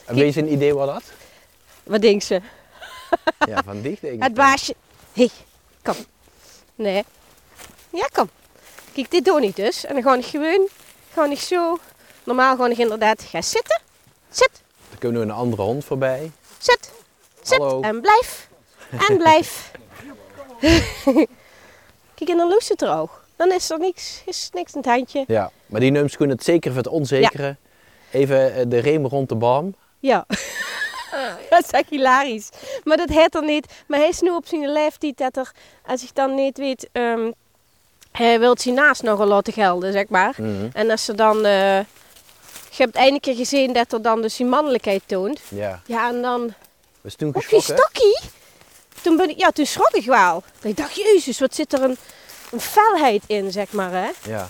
En 0.05 0.15
weet 0.15 0.35
je 0.35 0.41
een 0.41 0.53
idee 0.53 0.75
wat 0.75 0.87
dat? 0.87 1.03
Wat 1.83 2.01
denkt 2.01 2.25
ze? 2.25 2.41
Ja, 3.49 3.63
van 3.65 3.83
dicht 3.83 4.01
denk 4.01 4.15
ik. 4.15 4.23
Het 4.23 4.35
baasje. 4.35 4.75
Hé, 5.13 5.23
hey, 5.27 5.31
kom. 5.83 6.05
Nee. 6.75 7.05
Ja, 7.91 8.07
kom. 8.13 8.31
Kijk, 8.93 9.11
dit 9.11 9.25
doe 9.25 9.43
ik 9.43 9.57
dus. 9.57 9.85
En 9.85 9.95
dan 9.95 10.03
gewoon 10.03 10.23
gewoon, 10.23 10.69
gewoon 11.13 11.29
niet 11.29 11.41
zo. 11.41 11.79
Normaal 12.25 12.55
gewoon 12.55 12.71
inderdaad, 12.71 13.23
ga 13.23 13.43
zitten. 13.43 13.81
Zit, 14.31 14.51
Dan 14.89 14.99
kunnen 14.99 15.21
we 15.21 15.27
een 15.27 15.35
andere 15.35 15.63
hond 15.63 15.85
voorbij. 15.85 16.31
zit, 16.59 16.91
zit. 17.43 17.59
Hallo. 17.59 17.81
En 17.81 18.01
blijf. 18.01 18.49
En 19.09 19.17
blijf. 19.19 19.71
Kijk, 22.15 22.31
en 22.31 22.37
dan 22.37 22.49
loest 22.49 22.69
het 22.69 22.83
er 22.83 22.97
ook. 22.99 23.22
Dan 23.37 23.53
is 23.53 23.71
er 23.71 23.79
niks, 23.79 24.23
is 24.27 24.49
niks 24.53 24.73
in 24.73 24.79
het 24.81 24.89
handje. 24.89 25.25
Ja, 25.27 25.51
maar 25.67 25.81
die 25.81 25.91
neemt 25.91 26.19
het 26.19 26.45
zeker 26.45 26.71
voor 26.71 26.83
het 26.83 26.91
onzekere. 26.93 27.57
Even 28.11 28.55
eh, 28.55 28.65
de 28.69 28.79
reem 28.79 29.07
rond 29.07 29.29
de 29.29 29.35
baan. 29.35 29.75
Ja. 29.99 30.27
dat 31.51 31.65
is 31.65 31.71
echt 31.71 31.89
hilarisch. 31.89 32.49
Maar 32.85 32.97
dat 32.97 33.09
heet 33.09 33.35
er 33.35 33.45
niet. 33.45 33.67
Maar 33.87 33.99
hij 33.99 34.09
is 34.09 34.21
nu 34.21 34.31
op 34.31 34.47
zijn 34.47 34.73
leeftijd 34.73 35.19
dat 35.19 35.37
er, 35.37 35.53
als 35.87 36.03
ik 36.03 36.15
dan 36.15 36.35
niet 36.35 36.59
weet, 36.59 36.89
ehm, 36.93 37.31
hij 38.13 38.39
wil 38.39 38.59
zijn 38.59 38.75
naast 38.75 39.03
nogal 39.03 39.27
laten 39.27 39.53
gelden, 39.53 39.93
zeg 39.93 40.09
maar. 40.09 40.35
Mhm. 40.39 40.69
En 40.73 40.91
als 40.91 41.05
ze 41.05 41.15
dan, 41.15 41.37
eh, 41.45 41.79
je 42.71 42.83
hebt 42.83 42.95
eindelijk 42.97 43.23
keer 43.23 43.35
gezien 43.37 43.73
dat 43.73 43.93
er 43.93 44.03
dan 44.03 44.23
dus 44.23 44.37
die 44.37 44.47
mannelijkheid 44.47 45.03
toont. 45.07 45.41
Ja, 45.49 45.81
Ja, 45.87 46.09
en 46.09 46.23
dan, 46.23 46.47
we 47.01 47.09
is 47.09 47.15
toen 47.15 47.29
oh, 47.35 47.35
je 47.35 47.41
geschrokken. 47.49 47.77
stokkie. 47.77 48.31
Toen, 49.03 49.17
ben 49.17 49.31
ik, 49.31 49.39
ja, 49.39 49.51
toen 49.51 49.67
schrok 49.67 49.91
ik 49.93 50.05
wel. 50.05 50.43
Ik 50.63 50.77
dacht, 50.77 50.95
jezus, 50.97 51.41
wat 51.41 51.55
zit 51.55 51.73
er 51.73 51.83
een, 51.83 51.97
een 52.53 52.61
felheid 52.61 53.23
in, 53.27 53.53
zeg 53.53 53.73
maar, 53.73 53.91
hè. 53.93 54.11
Ja. 54.31 54.47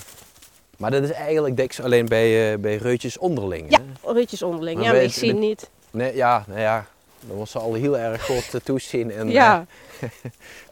Maar 0.77 0.91
dat 0.91 1.03
is 1.03 1.11
eigenlijk 1.11 1.57
deks 1.57 1.81
alleen 1.81 2.05
bij, 2.05 2.51
eh, 2.53 2.59
bij 2.59 2.75
reutjes 2.75 3.17
onderling. 3.17 3.65
Ja, 3.69 3.79
Hè? 4.01 4.11
rutjes 4.11 4.41
onderling. 4.41 4.77
Maar 4.77 4.85
Ja, 4.85 4.91
maar 4.93 5.01
ik 5.01 5.13
zie 5.13 5.29
het 5.29 5.39
niet. 5.39 5.69
Nee, 5.91 6.15
ja, 6.15 6.43
nou 6.47 6.59
ja, 6.59 6.85
dan 7.19 7.37
was 7.37 7.51
ze 7.51 7.59
al 7.59 7.73
heel 7.73 7.97
erg 7.97 8.25
goed 8.25 8.49
te 8.49 8.61
toezien. 8.63 9.11
En, 9.11 9.29
Ja. 9.29 9.65
eh, 9.99 10.09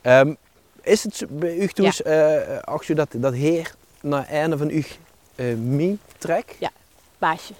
ehm, 0.19 0.33
Is 0.83 1.03
het 1.03 1.23
bij 1.29 1.55
u 1.55 1.69
eh 2.03 2.57
als 2.61 2.87
u 2.87 2.93
dat, 2.93 3.07
dat 3.11 3.33
heer 3.33 3.73
naar 4.01 4.27
einde 4.27 4.57
van 4.57 4.69
uw 4.69 4.81
eh 5.35 5.53
mie 5.55 5.97
trekt? 6.17 6.55
Baasje. 7.17 7.53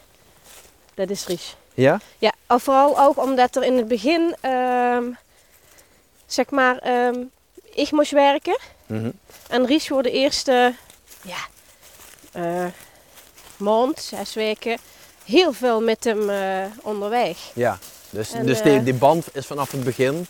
Dat 0.94 1.10
is 1.10 1.28
Ries. 1.28 1.56
Ja? 1.74 2.00
Ja, 2.18 2.34
al 2.48 2.60
vooral 2.60 3.00
ook 3.00 3.18
omdat 3.18 3.56
er 3.56 3.63
in 3.63 3.78
het 3.78 3.88
begin, 3.88 4.36
ehm, 4.42 5.04
zeg 6.25 6.50
maar, 6.50 6.78
ehm, 6.78 7.20
ik 7.74 7.92
moest 7.92 8.12
werken. 8.12 8.58
Mhm. 8.86 9.12
En 9.48 9.66
Ries 9.66 9.88
voor 9.88 10.04
de 10.04 10.12
eerste, 10.12 10.74
ja, 11.22 11.38
eh, 12.32 12.66
maand, 13.58 14.00
zes 14.01 14.34
weken, 14.34 14.78
heel 15.25 15.54
veel 15.54 15.82
met 15.82 16.04
hem 16.04 16.30
eh, 16.30 16.66
onderweg. 16.82 17.38
Ja. 17.54 17.80
Dus, 18.10 18.32
En, 18.32 18.46
dus 18.46 18.58
eh, 18.60 18.63
die, 18.63 18.84
die 18.84 18.94
band 18.94 19.36
is 19.36 19.46
vanaf 19.46 19.72
het 19.72 19.84
begin 19.84 20.28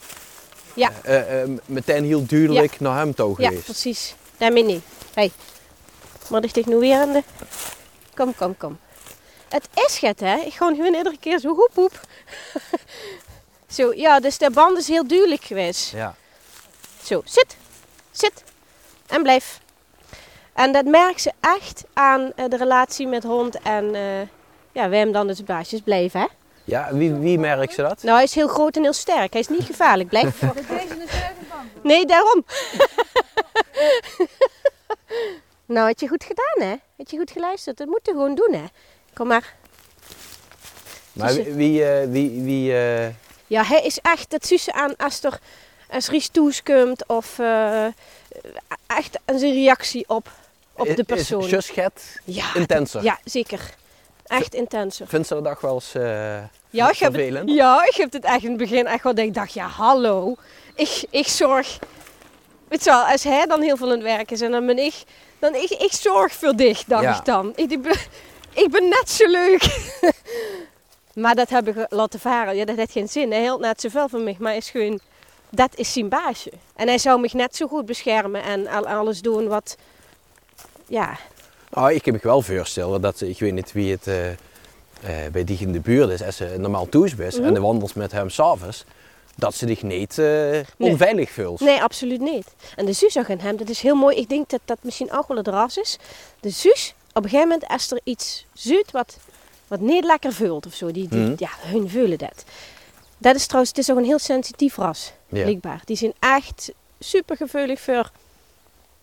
Ja. 0.73 0.91
meteen 1.65 2.05
heel 2.05 2.25
duidelijk 2.25 2.79
naar 2.79 2.97
hem 2.97 3.13
toe 3.15 3.35
Ja, 3.37 3.47
geweest. 3.47 3.65
precies. 3.65 4.15
Daarmee 4.37 4.63
niet. 4.63 4.83
Hey, 5.13 5.31
maar 6.29 6.43
ik 6.43 6.65
nu 6.65 6.75
weer 6.75 6.97
aan 6.97 7.11
de... 7.11 7.23
Kom, 8.15 8.35
kom, 8.35 8.57
kom. 8.57 8.79
Het 9.49 9.69
is 9.87 9.99
het, 9.99 10.19
hè. 10.19 10.35
Ik 10.35 10.53
gewoon 10.53 10.75
gewoon 10.75 10.95
iedere 10.95 11.17
keer 11.19 11.39
zo 11.39 11.47
hoep, 11.47 11.71
hoep. 11.73 11.99
zo, 13.75 13.93
ja, 13.93 14.19
dus 14.19 14.37
de 14.37 14.51
band 14.51 14.77
is 14.77 14.87
heel 14.87 15.07
duidelijk 15.07 15.43
geweest. 15.43 15.91
Ja. 15.91 16.15
Zo, 17.03 17.21
zit. 17.25 17.55
Zit. 18.11 18.43
En 19.07 19.23
blijf. 19.23 19.59
En 20.53 20.71
dat 20.71 20.85
merkt 20.85 21.21
ze 21.21 21.31
echt 21.39 21.83
aan 21.93 22.31
eh, 22.35 22.45
de 22.49 22.57
relatie 22.57 23.07
met 23.07 23.23
hond 23.23 23.59
en... 23.59 23.95
eh, 23.95 24.21
ja, 24.71 24.89
wij 24.89 24.99
hem 24.99 25.11
dan 25.11 25.27
dus 25.27 25.43
baasjes 25.43 25.81
blijven, 25.81 26.19
hè. 26.19 26.27
Ja, 26.63 26.93
wie, 26.93 27.13
wie 27.13 27.39
merkt 27.39 27.73
ze 27.73 27.81
dat? 27.81 28.03
Nou, 28.03 28.15
hij 28.15 28.23
is 28.23 28.35
heel 28.35 28.47
groot 28.47 28.75
en 28.75 28.81
heel 28.81 28.93
sterk. 28.93 29.31
Hij 29.31 29.41
is 29.41 29.47
niet 29.47 29.63
gevaarlijk. 29.63 30.09
Blijf. 30.09 30.41
Nee, 31.83 32.05
daarom. 32.05 32.45
nou, 35.65 35.87
had 35.87 35.99
je 35.99 36.07
goed 36.07 36.23
gedaan, 36.23 36.69
hè? 36.69 36.75
Had 36.97 37.11
je 37.11 37.17
goed 37.17 37.31
geluisterd. 37.31 37.77
Dat 37.77 37.87
moet 37.87 37.99
je 38.03 38.11
gewoon 38.11 38.35
doen, 38.35 38.53
hè? 38.53 38.63
Kom 39.13 39.27
maar. 39.27 39.55
Maar 41.13 41.33
wie, 41.33 41.53
wie, 41.53 41.85
eh, 41.85 42.09
wie, 42.09 42.41
wie 42.41 42.73
eh, 42.77 43.09
Ja, 43.47 43.63
hij 43.63 43.81
is 43.81 43.99
echt 43.99 44.31
het 44.31 44.47
zussen 44.47 44.73
aan 44.73 44.95
als 44.95 45.19
er 45.91 45.97
als 45.97 46.09
Ries 46.09 46.27
toeskomt 46.27 47.07
of 47.07 47.39
eh, 47.39 47.85
echt 48.87 49.19
een 49.25 49.39
zijn 49.39 49.53
reactie 49.53 50.03
op, 50.07 50.31
op 50.73 50.95
de 50.95 51.03
persoon. 51.03 51.43
Is 51.43 51.71
ja, 52.23 52.55
intenser? 52.55 53.03
ja, 53.03 53.19
zeker. 53.23 53.59
Echt 54.25 54.53
intenser. 54.53 55.07
Vindt 55.07 55.27
ze 55.27 55.33
dat 55.33 55.43
dag 55.43 55.61
wel 55.61 55.73
eens 55.73 55.95
eh, 55.95 56.43
Ja, 56.69 56.89
ik 56.89 56.97
heb, 56.97 57.13
het, 57.13 57.41
ja, 57.45 57.85
ik 57.85 57.95
heb 57.95 58.13
het 58.13 58.23
echt 58.23 58.43
in 58.43 58.49
het 58.49 58.57
begin 58.57 58.87
echt 58.87 59.03
wel 59.03 59.15
dat 59.15 59.25
ik 59.25 59.33
dacht, 59.33 59.53
ja, 59.53 59.67
hallo. 59.67 60.35
Ik, 60.75 61.03
ik 61.09 61.27
zorg, 61.27 61.79
weet 62.67 62.83
je 62.83 62.89
wel, 62.89 63.01
als 63.03 63.23
hij 63.23 63.45
dan 63.45 63.61
heel 63.61 63.77
veel 63.77 63.87
aan 63.87 63.93
het 63.93 64.03
werk 64.03 64.31
is 64.31 64.41
en 64.41 64.51
dan 64.51 64.65
ben 64.65 64.77
ik, 64.77 64.93
dan 65.39 65.55
ik, 65.55 65.69
ik 65.69 65.91
zorg 65.91 66.33
voor 66.33 66.55
dich, 66.55 66.83
dacht 66.83 67.03
Ja. 67.03 67.17
ik 67.17 67.25
dan. 67.25 67.53
Ik, 67.55 67.71
ik 67.71 67.81
ben, 67.81 67.97
ik 68.53 68.71
ben 68.71 68.89
net 68.89 69.09
zo 69.09 69.27
leuk. 69.27 69.91
maar 71.23 71.35
dat 71.35 71.49
heb 71.49 71.67
ik 71.67 71.85
laten 71.89 72.19
varen. 72.19 72.55
Ja, 72.55 72.65
dat 72.65 72.75
heeft 72.75 72.91
geen 72.91 73.07
zin. 73.07 73.31
Hij 73.31 73.41
hield 73.41 73.59
net 73.59 73.81
zoveel 73.81 74.09
van 74.09 74.23
mij, 74.23 74.35
maar 74.39 74.49
hij 74.49 74.57
is 74.57 74.69
gewoon, 74.69 74.99
dat 75.51 75.75
is 75.75 75.93
zijn 75.93 76.09
baasje. 76.09 76.51
En 76.75 76.87
hij 76.87 76.97
zou 76.97 77.19
me 77.21 77.29
net 77.33 77.55
zo 77.55 77.67
goed 77.67 77.85
beschermen 77.85 78.43
en 78.43 78.67
al, 78.67 78.87
alles 78.87 79.21
doen 79.21 79.47
wat, 79.47 79.77
ja, 80.87 81.17
Nou, 81.69 81.93
ik 81.93 82.01
kan 82.01 82.13
me 82.13 82.19
wel 82.21 82.41
voorstellen 82.41 83.01
dat, 83.01 83.21
ik 83.21 83.39
weet 83.39 83.53
niet 83.53 83.71
wie 83.71 83.91
het 83.91 84.07
eh, 84.07 84.29
eh, 84.31 84.37
bij 85.31 85.43
die 85.43 85.57
in 85.59 85.71
de 85.71 85.79
buurt 85.79 86.09
is, 86.09 86.21
als 86.23 86.35
ze 86.35 86.55
normaal 86.57 86.89
thuis 86.89 87.15
is 87.15 87.37
Mhm. 87.37 87.47
en 87.47 87.53
de 87.53 87.59
wandelt 87.61 87.95
met 87.95 88.11
hem 88.11 88.29
s'avonds, 88.29 88.85
dat 89.35 89.55
ze 89.55 89.67
zich 89.67 89.81
niet 89.83 90.17
eh, 90.17 90.59
onveilig 90.77 91.29
voelt. 91.31 91.59
Nee, 91.59 91.81
absoluut 91.81 92.19
niet. 92.19 92.47
En 92.75 92.85
de 92.85 92.93
zus 92.93 93.17
ook 93.17 93.29
aan 93.29 93.39
hem, 93.39 93.57
dat 93.57 93.69
is 93.69 93.81
heel 93.81 93.95
mooi. 93.95 94.15
Ik 94.17 94.29
denk 94.29 94.49
dat 94.49 94.59
dat 94.65 94.77
misschien 94.81 95.11
ook 95.11 95.27
wel 95.27 95.37
het 95.37 95.47
ras 95.47 95.77
is. 95.77 95.97
De 96.39 96.49
zus, 96.49 96.93
op 97.13 97.23
een 97.23 97.29
gegeven 97.29 97.47
moment, 97.49 97.67
als 97.67 97.91
er 97.91 97.99
iets 98.03 98.45
zuid 98.53 98.91
wat, 98.91 99.17
wat 99.67 99.79
niet 99.79 100.03
lekker 100.03 100.33
vult 100.33 100.65
of 100.65 100.73
zo, 100.73 100.91
die, 100.91 101.07
die, 101.07 101.19
Mhm. 101.19 101.33
ja, 101.37 101.49
hun 101.59 101.89
voelen 101.89 102.17
dat. 102.17 102.43
Dat 103.21 103.35
is 103.35 103.45
trouwens, 103.45 103.69
het 103.75 103.79
is 103.79 103.91
ook 103.91 103.97
een 103.97 104.05
heel 104.05 104.19
sensitief 104.19 104.75
ras, 104.77 105.11
Ja. 105.27 105.41
blijkbaar. 105.43 105.81
Die 105.85 105.95
zijn 105.97 106.13
echt 106.19 106.71
super 106.99 107.35
gevoelig 107.35 107.79
voor 107.79 108.11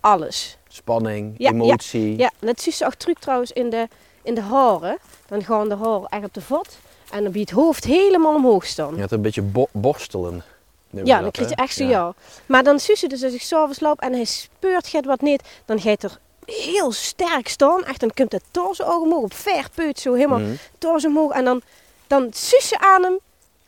alles. 0.01 0.57
Spanning, 0.69 1.35
Ja, 1.39 1.51
emotie. 1.51 2.17
Ja, 2.19 2.31
en 2.41 2.47
dat 2.47 2.61
zie 2.61 2.75
je 2.79 2.85
ook 2.87 2.95
terug 2.95 3.19
trouwens 3.19 3.53
in 3.53 3.71
de, 3.71 3.89
in 4.23 4.35
de 4.35 4.41
haren. 4.41 4.99
Dan 5.29 5.45
gaan 5.45 5.69
de 5.69 5.75
haren 5.77 6.07
echt 6.09 6.25
op 6.25 6.35
de 6.35 6.41
vod. 6.41 6.79
En 7.11 7.23
dan 7.23 7.33
biedt 7.33 7.51
het 7.51 7.59
hoofd 7.59 7.85
helemaal 7.85 8.35
omhoog 8.35 8.67
staan. 8.67 8.95
Je 8.95 9.01
hebt 9.01 9.13
een 9.13 9.23
beetje 9.23 9.43
bo- 9.43 9.69
borstelen. 9.73 10.43
je 10.91 10.99
Ja, 11.05 11.15
dat, 11.15 11.23
dan 11.23 11.31
krijg 11.31 11.49
je 11.49 11.55
echt 11.57 11.75
zo 11.75 11.85
ja. 11.85 12.15
Maar 12.47 12.63
dan 12.63 12.81
zie 12.81 12.97
je 13.01 13.09
dus 13.09 13.23
als 13.25 13.33
ik 13.33 13.43
s'avonds 13.43 13.81
loop 13.81 14.01
en 14.01 14.13
hij 14.13 14.25
speurt 14.25 14.87
gaat 14.89 15.05
wat 15.05 15.21
niet, 15.21 15.43
dan 15.65 15.81
gaat 15.81 16.03
er 16.03 16.19
heel 16.45 16.93
sterk 16.93 17.49
staan. 17.49 17.85
Echt, 17.85 18.01
dan 18.01 18.11
komt 18.15 18.33
het 18.33 18.43
torso 18.51 19.01
omhoog 19.01 19.23
op 19.23 19.35
ver 19.35 19.69
peut, 19.75 19.99
zo 20.01 20.15
helemaal 20.15 20.39
Mhm. 20.39 20.55
torso 20.79 21.09
omhoog. 21.09 21.33
En 21.33 21.45
dan, 21.45 21.63
dan 22.07 22.29
sussen 22.33 22.81
aan 22.81 23.03
hem. 23.03 23.19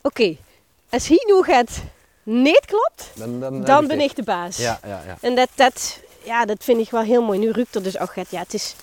Oké, 0.01 0.35
als 0.89 1.07
hij 1.07 1.23
nu 1.27 1.43
gaat 1.43 1.69
niet 2.23 2.65
klopt, 2.65 3.09
Dan, 3.13 3.39
dan, 3.39 3.63
dan 3.63 3.87
ben 3.87 3.99
ik 3.99 4.15
de 4.15 4.23
baas. 4.23 4.57
Ja, 4.57 4.79
ja, 4.83 5.01
ja. 5.05 5.17
En 5.21 5.35
dat, 5.35 5.49
dat, 5.55 5.99
ja, 6.23 6.45
dat 6.45 6.63
vind 6.63 6.79
ik 6.79 6.89
wel 6.91 7.01
heel 7.01 7.21
mooi. 7.21 7.39
Nu 7.39 7.51
ruikt 7.51 7.75
er 7.75 7.83
dus 7.83 7.99
ook 7.99 8.15
het. 8.15 8.27
Ja, 8.29 8.39
het 8.39 8.53
is, 8.53 8.75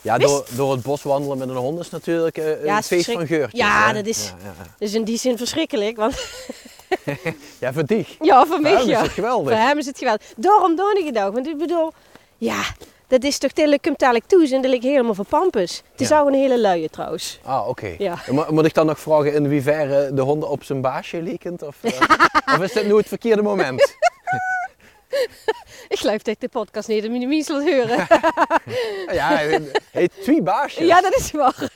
ja 0.00 0.18
door, 0.18 0.44
door 0.50 0.72
het 0.72 0.82
bos 0.82 1.02
wandelen 1.02 1.38
met 1.38 1.48
een 1.48 1.56
hond 1.56 1.80
is 1.80 1.90
natuurlijk 1.90 2.38
eh, 2.38 2.50
een 2.50 2.64
Ja, 2.64 2.78
is 2.78 2.86
feest 2.86 3.10
van 3.12 3.26
geurtjes. 3.26 3.60
Ja, 3.60 3.86
hè? 3.86 3.92
dat 3.92 4.06
is- 4.06 4.24
Ja, 4.42 4.50
ja, 4.58 4.66
dus 4.78 4.92
in 4.94 5.04
die 5.04 5.18
zin 5.18 5.36
verschrikkelijk. 5.36 5.96
Want 5.96 6.14
Ja, 7.58 7.72
voor 7.72 7.84
die. 7.86 8.06
ja, 8.20 8.46
voor 8.46 8.60
mij 8.60 8.72
dat 8.72 8.80
is 8.80 8.86
ja. 8.88 9.02
het 9.02 9.10
geweldig. 9.10 9.52
Voor 9.52 9.62
hem 9.66 9.78
is 9.78 9.86
het 9.86 9.98
geweldig. 9.98 10.26
Daarom 10.36 10.76
doe 10.76 10.98
ik 10.98 11.14
het 11.14 11.24
ook. 11.24 11.34
Want 11.34 11.46
ik 11.46 11.58
bedoel, 11.58 11.92
ja, 12.38 12.62
dat 13.08 13.24
is 13.24 13.38
toch 13.38 13.52
komt 13.80 13.98
dadelijk 13.98 14.26
toe 14.26 14.48
en 14.52 14.62
dat 14.62 14.72
ik 14.72 14.82
helemaal 14.82 15.14
voor 15.14 15.24
pampus. 15.24 15.82
Het 15.92 16.00
is 16.00 16.08
Ja. 16.08 16.20
ook 16.20 16.26
een 16.26 16.34
hele 16.34 16.58
luie 16.60 16.90
trouwens. 16.90 17.38
Ah, 17.42 17.68
oké. 17.68 17.94
Ja. 17.98 18.18
Moet 18.50 18.64
ik 18.66 18.74
dan 18.74 18.86
nog 18.86 19.00
vragen 19.00 19.34
in 19.34 19.46
hoeverre 19.50 20.14
de 20.14 20.22
honden 20.22 20.48
op 20.48 20.64
zijn 20.64 20.80
baasje 20.80 21.22
lekend? 21.22 21.62
Of, 21.62 21.76
eh, 21.80 22.00
of 22.54 22.58
is 22.62 22.72
dit 22.72 22.86
nu 22.86 22.96
het 22.96 23.08
verkeerde 23.08 23.42
moment? 23.42 23.80
Ik 25.88 25.98
geloof 25.98 26.22
dat 26.22 26.36
de 26.40 26.48
podcast 26.48 26.88
niet 26.88 27.02
de 27.20 27.26
mies 27.26 27.48
laat 27.48 27.62
horen. 27.62 28.06
ja, 29.18 29.28
hij 29.28 29.60
heet 29.90 30.12
twee 30.22 30.42
baasjes. 30.42 30.86
ja, 30.86 31.00
dat 31.00 31.14
is 31.16 31.30
waar. 31.30 31.68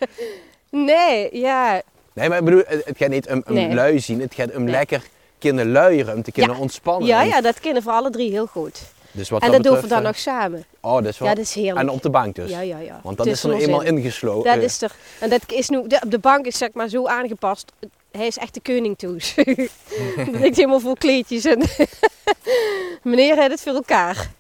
Nee, 0.71 1.37
ja. 1.39 1.83
Nee, 2.13 2.29
maar 2.29 2.39
ik 2.39 2.45
bedoel, 2.45 2.63
het 2.67 2.97
gaat 2.97 3.09
niet 3.09 3.29
om, 3.29 3.43
om 3.49 3.55
Nee. 3.55 3.75
lui 3.75 4.01
zien. 4.01 4.21
Het 4.21 4.35
gaat 4.35 4.55
om 4.55 4.63
Nee. 4.65 4.71
lekker 4.75 5.03
kunnen 5.39 5.71
luieren, 5.73 6.15
om 6.15 6.23
te 6.23 6.33
kunnen 6.33 6.55
Ja. 6.55 6.61
ontspannen. 6.61 7.09
Ja, 7.09 7.23
ja, 7.23 7.41
dat 7.41 7.61
kennen 7.61 7.83
voor 7.83 7.93
alle 7.93 8.11
drie 8.11 8.31
heel 8.31 8.47
goed. 8.47 8.81
Dus 9.13 9.29
wat 9.29 9.43
En 9.43 9.53
dat 9.53 9.63
doen 9.63 9.81
we 9.81 9.87
dan 9.87 9.99
eh, 9.99 10.05
nog 10.05 10.19
samen. 10.19 10.65
Oh, 10.81 10.95
dat 10.95 11.05
is 11.05 11.19
wel... 11.19 11.29
Ja, 11.29 11.35
dat 11.35 11.45
is 11.45 11.55
heerlijk. 11.55 11.79
En 11.79 11.89
op 11.89 12.03
de 12.03 12.11
bank 12.11 12.35
dus. 12.35 12.51
Ja, 12.51 12.61
ja, 12.61 12.79
ja. 12.79 13.01
Want 13.03 13.17
dat 13.17 13.27
is 13.27 13.45
er 13.45 13.53
eenmaal 13.53 13.81
in. 13.81 13.97
ingesloten. 13.97 14.55
Dat 14.55 14.63
is 14.63 14.83
er. 14.83 14.93
En 15.19 15.31
dat 15.31 15.41
is 15.47 15.69
nu, 15.69 15.87
de, 15.87 16.01
op 16.05 16.11
de 16.11 16.19
bank 16.19 16.47
is 16.47 16.59
zeg 16.59 16.73
maar 16.73 16.89
zo 16.89 17.07
aangepast. 17.07 17.73
Hij 18.11 18.27
is 18.27 18.39
echt 18.39 18.55
de 18.55 18.61
koning 18.61 18.99
toes. 18.99 19.35
dat 20.17 20.41
ligt 20.41 20.57
helemaal 20.57 20.81
vol 20.81 20.95
kleedjes. 20.95 21.45
En 21.45 21.59
Meneer 23.03 23.37
heeft 23.37 23.51
het 23.51 23.61
voor 23.61 23.75
elkaar. 23.75 24.31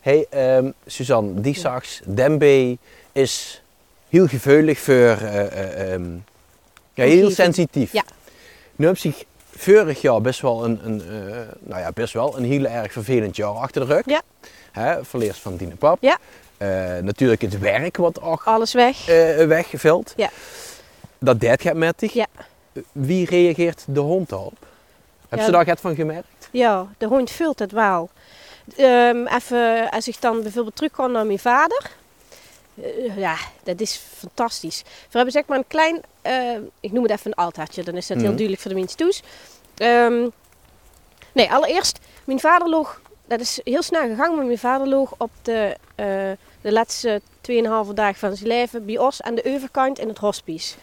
hey, 0.00 0.26
ehm, 0.30 0.70
Suzanne, 0.86 1.40
die 1.40 1.58
zags, 1.58 2.00
Dembe 2.04 2.78
is 3.12 3.62
heel 4.08 4.26
gevoelig 4.26 4.78
voor... 4.78 4.94
eh, 4.94 5.92
ehm, 5.92 6.10
ja, 6.94 7.04
heel 7.04 7.30
sensitief. 7.30 7.92
Ja. 7.92 8.04
Nu 8.76 8.86
heb 8.86 8.98
zich 8.98 9.24
vorig 9.56 10.00
jaar 10.00 10.20
best 10.20 10.40
wel 10.40 10.64
een, 10.64 10.80
een, 10.84 11.00
eh, 11.00 11.36
nou 11.58 11.80
ja, 11.80 11.90
best 11.94 12.12
wel 12.12 12.36
een 12.36 12.44
heel 12.44 12.64
erg 12.64 12.92
vervelend 12.92 13.36
jaar 13.36 13.50
achter 13.50 13.86
de 13.86 13.94
rug. 13.94 14.02
Ja. 14.06 14.22
Hè, 14.72 15.04
verleers 15.04 15.38
van 15.38 15.56
Dine 15.56 15.76
Pap. 15.76 15.98
Ja. 16.00 16.18
Eh, 16.56 16.68
natuurlijk 17.02 17.40
het 17.42 17.58
werk 17.58 17.96
wat 17.96 18.20
ook 18.22 18.42
Alles 18.44 18.72
weg. 18.72 19.08
eh 19.08 19.46
weggeveld. 19.46 20.12
Ja. 20.16 20.30
Dat 21.18 21.40
deed 21.40 21.62
gaat 21.62 21.74
met 21.74 21.94
zich. 21.96 22.12
Ja. 22.12 22.26
Wie 22.92 23.26
reageert 23.26 23.84
de 23.88 24.00
hond 24.00 24.28
daarop? 24.28 24.56
Heb 25.28 25.38
Ja. 25.38 25.44
ze 25.44 25.50
daar 25.50 25.68
iets 25.70 25.80
van 25.80 25.94
gemerkt? 25.94 26.48
Ja, 26.50 26.86
de 26.98 27.06
hond 27.06 27.30
vult 27.30 27.58
het 27.58 27.72
wel. 27.72 28.10
Ehm, 28.76 29.26
even, 29.26 29.90
als 29.90 30.08
ik 30.08 30.20
dan 30.20 30.42
bijvoorbeeld 30.42 30.76
terugkom 30.76 31.12
naar 31.12 31.26
mijn 31.26 31.38
vader. 31.38 31.90
Eh, 32.82 33.16
ja, 33.18 33.36
dat 33.62 33.80
is 33.80 34.00
fantastisch. 34.16 34.82
We 34.84 35.16
hebben 35.16 35.32
zeg 35.32 35.46
maar 35.46 35.58
een 35.58 35.66
klein, 35.66 36.00
eh, 36.22 36.56
ik 36.80 36.92
noem 36.92 37.02
het 37.02 37.12
even 37.12 37.30
een 37.30 37.44
altaartje, 37.44 37.82
dan 37.82 37.96
is 37.96 38.06
dat 38.06 38.16
heel 38.16 38.26
Mhm. 38.26 38.34
duidelijk 38.36 38.62
voor 38.62 38.70
de 38.70 38.76
mensen 38.76 38.96
toes. 38.98 39.22
Ehm, 39.76 40.28
nee, 41.32 41.50
allereerst, 41.52 41.98
mijn 42.24 42.40
vader 42.40 42.68
loog, 42.68 43.00
dat 43.26 43.40
is 43.40 43.60
heel 43.64 43.82
snel 43.82 44.02
gegaan, 44.08 44.36
maar 44.36 44.44
mijn 44.44 44.58
vader 44.58 44.88
loog 44.88 45.14
op 45.18 45.30
de, 45.42 45.76
eh, 45.94 46.06
de 46.60 46.72
laatste 46.72 47.20
2,5 47.40 47.94
dagen 47.94 48.18
van 48.18 48.36
zijn 48.36 48.48
leven 48.48 48.86
bij 48.86 48.98
ons 48.98 49.22
aan 49.22 49.34
de 49.34 49.44
overkant 49.54 49.98
in 49.98 50.08
het 50.08 50.18
hospice. 50.18 50.74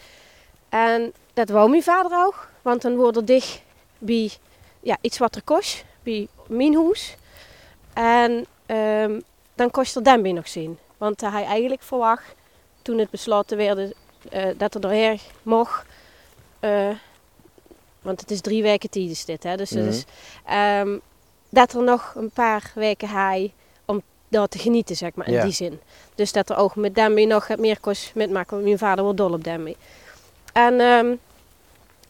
En 0.68 1.12
dat 1.34 1.48
wou 1.48 1.70
mijn 1.70 1.82
vader 1.82 2.24
ook, 2.26 2.48
want 2.62 2.82
dan 2.82 2.96
wordt 2.96 3.16
er 3.16 3.24
dicht 3.24 3.62
bij 3.98 4.30
ja, 4.80 4.96
iets 5.00 5.18
wat 5.18 5.34
er 5.34 5.42
kost, 5.42 5.84
bij 6.02 6.28
mijn 6.46 6.74
huis. 6.74 7.16
En 7.92 8.46
ehm, 8.66 9.20
dan 9.54 9.70
kost 9.70 9.96
er 9.96 10.04
Dembe 10.04 10.32
nog 10.32 10.48
zien. 10.48 10.78
Want 10.98 11.20
hij 11.20 11.44
eigenlijk 11.44 11.82
verwacht, 11.82 12.34
toen 12.82 12.98
het 12.98 13.10
besloten 13.10 13.56
werd 13.56 13.92
eh, 14.30 14.44
dat 14.56 14.74
er 14.74 14.80
doorheen 14.80 15.18
mocht. 15.42 15.84
eh, 16.60 16.88
want 18.02 18.20
het 18.20 18.30
is 18.30 18.40
drie 18.40 18.62
weken 18.62 18.90
tijd 18.90 19.10
is 19.10 19.24
dit, 19.24 19.42
hè. 19.42 19.56
Dus, 19.56 19.70
ehm, 20.44 20.98
dat 21.48 21.72
er 21.72 21.82
nog 21.82 22.12
een 22.16 22.30
paar 22.30 22.72
weken 22.74 23.08
haai 23.08 23.52
om 23.84 24.02
daar 24.28 24.48
te 24.48 24.58
genieten, 24.58 24.96
zeg 24.96 25.14
maar, 25.14 25.26
in 25.28 25.32
die 25.44 25.52
zin. 25.52 25.80
Dus 26.14 26.32
dat 26.32 26.50
er 26.50 26.56
ook 26.56 26.76
met 26.76 26.94
Demby 26.94 27.24
nog 27.24 27.46
het 27.46 27.58
meer 27.58 27.80
kost 27.80 28.14
metmaken, 28.14 28.50
want 28.50 28.64
mijn 28.64 28.78
vader 28.78 29.04
wordt 29.04 29.18
dol 29.18 29.32
op 29.32 29.44
Demby. 29.44 29.74
En 30.52 30.80
ehm, 30.80 31.14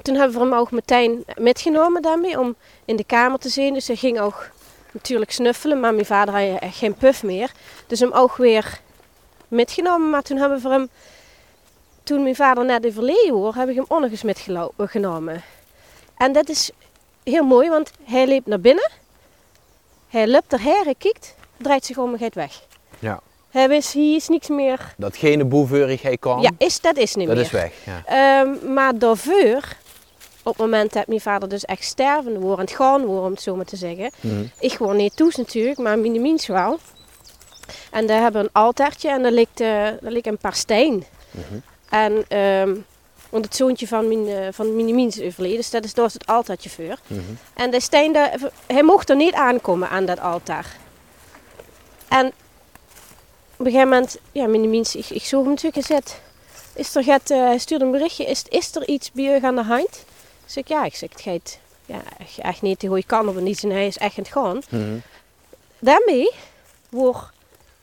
toen 0.02 0.14
hebben 0.14 0.38
we 0.38 0.44
hem 0.44 0.54
ook 0.54 0.70
meteen 0.70 1.24
metgenomen, 1.38 2.02
Demby, 2.02 2.34
om 2.34 2.54
in 2.84 2.96
de 2.96 3.04
kamer 3.04 3.38
te 3.38 3.48
zien. 3.48 3.74
Dus 3.74 3.86
hij 3.86 3.96
ging 3.96 4.20
ook 4.20 4.50
natuurlijk 4.94 5.30
snuffelen, 5.30 5.80
maar 5.80 5.94
mijn 5.94 6.06
vader 6.06 6.34
had 6.50 6.60
echt 6.60 6.76
geen 6.76 6.94
puff 6.94 7.22
meer. 7.22 7.52
Dus 7.86 8.00
hem 8.00 8.12
ook 8.12 8.36
weer 8.36 8.80
metgenomen, 9.48 10.10
maar 10.10 10.22
toen 10.22 10.36
hebben 10.36 10.62
we 10.62 10.68
hem, 10.68 10.88
toen 12.02 12.22
mijn 12.22 12.34
vader 12.36 12.64
net 12.64 12.86
overleden 12.86 13.34
hoor, 13.34 13.54
heb 13.54 13.68
ik 13.68 13.74
hem 13.74 14.04
eens 14.04 14.22
metgenomen. 14.22 15.42
En 16.16 16.32
dat 16.32 16.48
is 16.48 16.70
heel 17.24 17.44
mooi, 17.44 17.68
want 17.68 17.90
hij 18.04 18.26
liep 18.26 18.46
naar 18.46 18.60
binnen. 18.60 18.90
Hij 20.08 20.28
loopt 20.28 20.52
erheen, 20.52 20.82
hij 20.84 20.94
kijkt, 20.98 21.34
draait 21.56 21.84
zich 21.84 21.98
om 21.98 22.12
en 22.12 22.18
gaat 22.18 22.34
weg. 22.34 22.60
Ja. 22.98 23.20
Hij 23.50 23.68
wist, 23.68 23.92
hier 23.92 24.16
is 24.16 24.28
niks 24.28 24.48
meer. 24.48 24.94
Datgene 24.96 25.44
boeveurigheid 25.44 26.18
kwam, 26.20 26.40
Ja, 26.40 26.50
is, 26.58 26.80
dat 26.80 26.96
is 26.96 27.14
niet 27.14 27.26
dat 27.26 27.36
meer. 27.36 27.44
is 27.44 27.50
weg. 27.50 27.72
Ja. 27.84 28.02
Ehm, 28.06 28.72
maar 28.72 28.98
daarvoor, 28.98 29.62
op 30.44 30.52
het 30.52 30.66
moment 30.66 30.92
dat 30.92 31.06
mijn 31.06 31.20
vader 31.20 31.48
dus 31.48 31.64
echt 31.64 31.84
stervende 31.84 32.38
wordt, 32.38 32.58
aan 32.58 32.64
het 32.64 32.74
gaan 32.74 33.04
wordt, 33.04 33.24
om 33.24 33.30
het 33.30 33.42
zo 33.42 33.56
maar 33.56 33.64
te 33.64 33.76
zeggen. 33.76 34.10
Mhm. 34.20 34.44
Ik 34.58 34.72
gewoon 34.72 34.96
niet 34.96 35.16
toe 35.16 35.32
natuurlijk, 35.36 35.78
maar 35.78 35.98
mijn 35.98 36.40
wel. 36.46 36.78
En 37.90 38.06
daar 38.06 38.20
hebben 38.20 38.40
we 38.40 38.46
een 38.46 38.62
altaartje 38.62 39.10
en 39.10 39.22
daar 39.22 39.32
ligt, 39.32 39.60
eh, 39.60 39.68
daar 39.68 40.12
ligt 40.12 40.26
een 40.26 40.38
paar 40.38 40.54
steen. 40.54 41.04
Mhm. 41.30 41.58
En 41.88 42.24
ehm, 42.28 42.74
want 43.30 43.44
het 43.44 43.56
zoontje 43.56 43.88
van 43.88 44.08
mijn, 44.08 44.28
eh, 44.28 44.48
van 44.52 44.76
mijn 44.76 44.98
is 44.98 45.20
overleden, 45.20 45.56
dus 45.56 45.70
dat 45.70 45.84
is 45.84 45.92
is 46.06 46.12
het 46.12 46.26
altaartje 46.26 46.70
voor. 46.70 46.98
Mhm. 47.06 47.20
En 47.54 47.70
de 47.70 47.80
steen, 47.80 48.12
daar, 48.12 48.38
hij 48.66 48.82
mocht 48.82 49.10
er 49.10 49.16
niet 49.16 49.34
aankomen 49.34 49.88
aan 49.88 50.06
dat 50.06 50.20
altaar. 50.20 50.76
En 52.08 52.26
op 53.56 53.66
een 53.66 53.72
gegeven 53.72 53.88
moment, 53.88 54.18
ja, 54.32 54.46
mijn 54.46 54.70
ik, 54.94 55.10
ik 55.10 55.24
zoog 55.24 55.42
hem 55.42 55.50
natuurlijk 55.50 55.86
gezet. 55.86 56.20
Is 56.74 56.94
er 56.94 57.04
gaat, 57.04 57.30
eh, 57.30 57.38
hij 57.38 57.58
stuurde 57.58 57.84
een 57.84 57.90
berichtje, 57.90 58.24
is, 58.24 58.44
is 58.48 58.74
er 58.74 58.88
iets 58.88 59.12
bij 59.12 59.24
u 59.24 59.44
aan 59.44 59.54
de 59.54 59.62
hand? 59.62 60.04
Ik 60.44 60.50
zeg, 60.50 60.68
ja, 60.68 60.84
ik 60.84 60.94
zeg, 60.94 61.10
het 61.10 61.20
gaat 61.20 61.58
ja, 61.86 62.00
echt- 62.38 62.62
niet 62.62 62.82
hoe 62.82 62.96
je 62.96 63.04
kan 63.06 63.28
of 63.28 63.34
niet. 63.34 63.62
En 63.62 63.70
hij 63.70 63.86
is 63.86 63.98
echt 63.98 64.18
aan 64.18 64.24
het 64.24 64.32
gaan. 64.32 64.60
Mhm. 64.70 64.96
Daarmee 65.78 66.30
wordt 66.88 67.18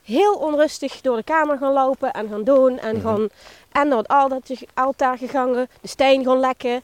heel 0.03 0.33
onrustig 0.33 1.01
door 1.01 1.15
de 1.17 1.23
kamer 1.23 1.57
gaan 1.57 1.73
lopen 1.73 2.11
en 2.13 2.29
gaan 2.29 2.43
doen. 2.43 2.79
En, 2.79 2.95
Mhm. 2.95 3.05
gaan, 3.07 3.29
en 3.71 3.87
naar 3.87 3.97
het 3.97 4.07
altaartje- 4.07 4.67
altaar 4.73 5.17
gegangen, 5.17 5.69
de 5.81 5.87
steen 5.87 6.23
gaan 6.25 6.39
lekken. 6.39 6.81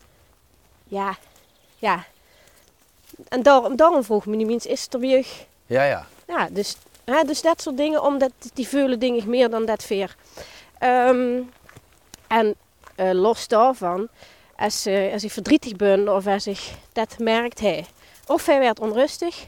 Ja, 0.84 1.18
ja. 1.78 2.04
En 3.28 3.44
daarom, 3.44 3.76
daarom 3.76 4.04
vroeg 4.04 4.26
me 4.26 4.36
niet 4.36 4.50
eens, 4.50 4.66
is 4.66 4.84
het 4.84 4.94
er 4.94 5.00
bij 5.00 5.18
u? 5.20 5.24
Ja, 5.66 5.84
ja. 5.84 6.06
Ja, 6.28 6.48
dus, 6.52 6.76
hè, 7.06 7.24
dus 7.24 7.42
dat 7.42 7.62
soort 7.62 7.78
dingen, 7.78 8.04
omdat 8.04 8.32
die 8.54 8.68
veulen 8.68 9.00
dingen 9.00 9.30
meer 9.30 9.50
dan 9.50 9.66
dat 9.66 9.84
veer. 9.84 10.16
Ehm, 10.80 11.40
en 12.28 12.56
eh, 12.96 13.12
los 13.14 13.48
daarvan, 13.48 14.08
als, 14.58 14.86
eh, 14.86 15.14
als 15.14 15.24
ik 15.24 15.32
verdrietig 15.32 15.76
ben 15.76 16.16
of 16.16 16.28
als 16.28 16.48
ik 16.48 16.60
dat 16.94 17.20
merkt, 17.20 17.60
hij. 17.60 17.86
Of 18.28 18.46
hij 18.46 18.60
werd 18.60 18.80
onrustig, 18.80 19.48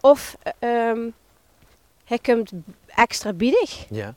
of 0.00 0.36
eh, 0.42 0.88
ehm, 0.88 1.08
hij 2.04 2.18
komt 2.18 2.50
extra 2.86 3.32
biedig. 3.32 3.86
ja. 3.90 4.14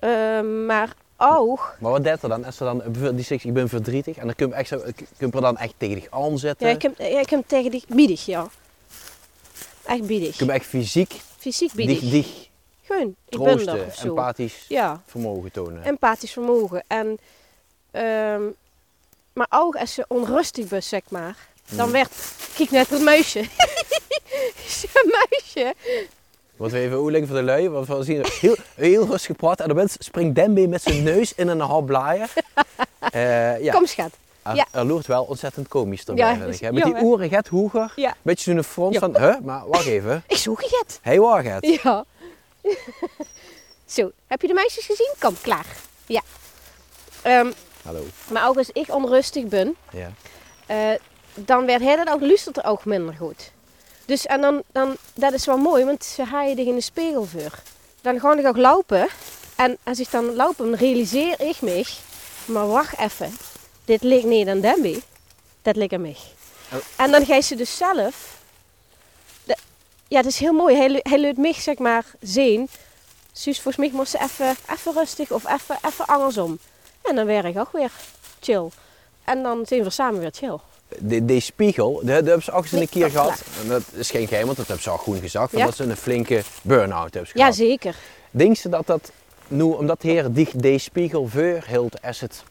Ehm, 0.00 0.66
maar 0.66 0.94
ook, 1.16 1.76
Maar 1.80 1.90
wat 1.90 2.04
deed 2.04 2.22
er 2.22 2.28
dan? 2.28 2.44
Als 2.44 2.60
er 2.60 2.64
dan 2.66 3.14
die 3.16 3.24
zegt, 3.24 3.44
ik 3.44 3.52
ben 3.52 3.68
verdrietig 3.68 4.16
en 4.16 4.26
dan 4.26 4.34
kun 4.34 4.48
je, 4.56 4.64
zo, 4.64 4.78
kun 5.16 5.26
je 5.28 5.30
er 5.32 5.40
dan 5.40 5.56
echt 5.58 5.74
tegen 5.76 5.94
dich 5.94 6.10
aanzetten? 6.10 6.66
ja, 6.68 6.72
hij 6.72 6.80
komt, 6.88 6.98
hij 6.98 7.24
komt 7.24 7.48
tegen 7.48 7.70
die 7.70 7.84
biedig, 7.88 8.26
ja. 8.26 8.48
Echt 9.84 10.06
biedig. 10.06 10.36
kun 10.36 10.46
je 10.46 10.52
echt 10.52 10.66
fysiek 10.66 11.20
Fysiek 11.38 11.72
biedig. 11.72 12.00
dich, 12.00 12.10
dich 12.10 12.48
Gewoon, 12.82 13.16
ik 13.28 13.38
ben 13.38 13.68
er 13.68 13.86
of 13.86 13.94
zo. 13.94 14.08
empathisch 14.08 14.64
Ja. 14.68 15.02
vermogen 15.06 15.52
tonen. 15.52 15.82
empathisch 15.84 16.32
vermogen. 16.32 16.84
En, 16.86 17.18
ehm, 17.90 18.42
maar 19.34 19.46
ook 19.50 19.76
als 19.76 19.94
je 19.94 20.04
onrustig 20.08 20.66
bent, 20.68 20.84
zeg 20.84 21.02
maar, 21.08 21.36
dan 21.70 21.86
Mm. 21.86 21.92
werd... 21.92 22.10
Kijk 22.56 22.70
net 22.70 22.88
het 22.90 23.02
muisje. 23.02 23.44
Zo'n 24.66 25.12
muisje. 25.30 25.74
Wat 26.56 26.70
we 26.70 26.78
even 26.78 26.98
oerlijk 26.98 27.26
voor 27.26 27.36
de 27.36 27.42
lui, 27.42 27.68
want 27.68 27.86
we 27.86 28.02
zien 28.02 28.24
heel, 28.40 28.56
heel 28.74 29.06
rustig 29.06 29.36
praten. 29.36 29.68
En 29.68 29.76
dan 29.76 29.88
springt 29.98 30.34
Dembe 30.34 30.66
met 30.68 30.82
zijn 30.82 31.02
neus 31.02 31.34
in 31.34 31.48
een 31.48 31.60
hap 31.60 31.86
blaaien. 31.86 32.28
Eh, 33.12 33.60
ja, 33.62 33.72
Kom 33.72 33.86
schat. 33.86 34.10
er, 34.42 34.54
ja. 34.54 34.66
er 34.72 34.84
loert 34.84 35.06
wel 35.06 35.24
ontzettend 35.24 35.68
komisch 35.68 36.04
erbij, 36.04 36.24
Ja, 36.24 36.38
hè. 36.38 36.46
Met 36.46 36.58
die 36.84 36.92
ja, 36.92 36.98
hè. 36.98 37.02
oren 37.02 37.28
get 37.28 37.48
hoger. 37.48 37.92
Ja. 37.96 38.14
Beetje 38.22 38.52
zo'n 38.52 38.62
front 38.64 38.98
van, 38.98 39.16
huh, 39.18 39.38
maar 39.42 39.68
wacht 39.68 39.86
even. 39.86 40.24
Ik 40.26 40.36
zoek 40.36 40.60
het. 40.62 40.98
Hé, 41.02 41.10
hey, 41.10 41.20
waar 41.20 41.44
het? 41.44 41.66
Ja. 41.82 42.04
Zo, 43.86 44.10
heb 44.26 44.40
je 44.42 44.46
de 44.48 44.54
meisjes 44.54 44.84
gezien? 44.86 45.12
Kom, 45.18 45.34
klaar. 45.40 45.66
Ja. 46.06 46.20
Ehm, 47.22 47.50
Hallo. 47.82 48.04
maar 48.30 48.48
ook 48.48 48.56
als 48.56 48.70
ik 48.70 48.94
onrustig 48.94 49.44
ben, 49.44 49.76
Ja. 49.92 50.12
eh, 50.66 50.98
dan 51.34 51.66
werd 51.66 51.82
hij 51.82 51.96
dat 51.96 52.08
ook, 52.08 52.20
luistert 52.20 52.56
er 52.56 52.64
ook 52.64 52.84
minder 52.84 53.14
goed. 53.14 53.50
Dus 54.04 54.26
en 54.26 54.40
dan, 54.40 54.62
dan, 54.72 54.96
dat 55.14 55.32
is 55.32 55.44
wel 55.46 55.56
mooi, 55.56 55.84
want 55.84 56.04
ze 56.04 56.24
haaien 56.24 56.56
je 56.56 56.64
in 56.64 56.74
de 56.74 56.80
spiegel 56.80 57.24
voor. 57.24 57.52
Dan 58.00 58.20
ga 58.20 58.36
ik 58.36 58.46
ook 58.46 58.56
lopen. 58.56 59.08
En 59.56 59.78
als 59.82 60.00
ik 60.00 60.10
dan 60.10 60.34
loop, 60.34 60.56
dan 60.56 60.74
realiseer 60.74 61.40
ik 61.40 61.60
me, 61.60 61.84
maar 62.44 62.66
wacht 62.68 62.98
even, 62.98 63.36
dit 63.84 64.02
ligt 64.02 64.24
niet 64.24 64.48
aan 64.48 64.60
Demby, 64.60 65.00
dat 65.62 65.76
ligt 65.76 65.92
aan 65.92 66.00
mij. 66.00 66.16
Oh. 66.72 66.78
En 66.96 67.10
dan 67.10 67.26
ga 67.26 67.34
je 67.34 67.40
ze 67.40 67.54
dus 67.54 67.76
zelf, 67.76 68.36
de- 69.44 69.56
ja 70.08 70.16
het 70.16 70.26
is 70.26 70.38
heel 70.38 70.52
mooi, 70.52 70.76
hij, 70.76 71.00
hij 71.02 71.18
leert 71.18 71.36
mij 71.36 71.52
zeg 71.52 71.78
maar 71.78 72.04
zien, 72.20 72.68
Suus 73.32 73.60
volgens 73.60 73.76
mij 73.86 73.90
moest 73.96 74.10
ze 74.10 74.20
even, 74.20 74.56
even 74.72 74.92
rustig 74.92 75.30
of 75.30 75.48
even, 75.52 75.78
even 75.86 76.06
andersom. 76.06 76.58
En 77.02 77.14
dan 77.16 77.26
werd 77.26 77.44
ik 77.44 77.58
ook 77.58 77.72
weer 77.72 77.90
chill. 78.40 78.68
En 79.24 79.42
dan 79.42 79.66
zijn 79.66 79.82
we 79.82 79.90
samen 79.90 80.20
weer 80.20 80.32
chill. 80.32 80.58
De, 80.98 81.24
die 81.24 81.40
spiegel, 81.40 82.00
die 82.02 82.10
hebben 82.10 82.42
ze 82.42 82.52
ook 82.52 82.62
eens 82.62 82.72
een 82.72 82.88
keer 82.88 83.02
dat 83.02 83.12
gehad. 83.12 83.42
En 83.62 83.68
dat 83.68 83.82
is 83.92 84.10
geen 84.10 84.26
geheim, 84.28 84.44
want 84.44 84.56
dat 84.56 84.66
hebben 84.66 84.84
ze 84.84 84.90
al 84.90 84.96
groen. 84.96 85.20
Ja. 85.22 85.64
Dat 85.64 85.76
ze 85.76 85.84
een 85.84 85.96
flinke 85.96 86.42
burn-out 86.62 87.14
hebben 87.14 87.30
Ja, 87.34 87.40
gehad. 87.40 87.54
zeker. 87.54 87.96
Denk 88.30 88.56
ze 88.56 88.68
dat 88.68 88.86
dat, 88.86 89.12
nu, 89.48 89.62
omdat 89.62 90.02
heer 90.02 90.32
die, 90.32 90.48
die 90.54 90.78
spiegel 90.78 91.26
verhield 91.28 92.02
als 92.02 92.20
het 92.20 92.42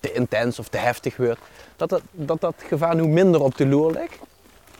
te 0.00 0.12
intens 0.12 0.58
of 0.58 0.68
te 0.68 0.76
heftig 0.78 1.16
wordt, 1.16 1.40
dat 1.76 1.88
dat, 1.88 2.00
dat, 2.10 2.40
dat 2.40 2.54
gevaar 2.68 2.94
nu 2.94 3.06
minder 3.06 3.40
op 3.42 3.56
de 3.56 3.66
loer 3.66 3.92
ligt? 3.92 4.18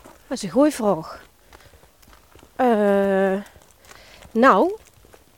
Dat 0.02 0.36
is 0.36 0.42
een 0.42 0.50
goeie 0.50 0.72
vraag. 0.72 1.24
Eh, 2.56 2.66
nou, 4.30 4.76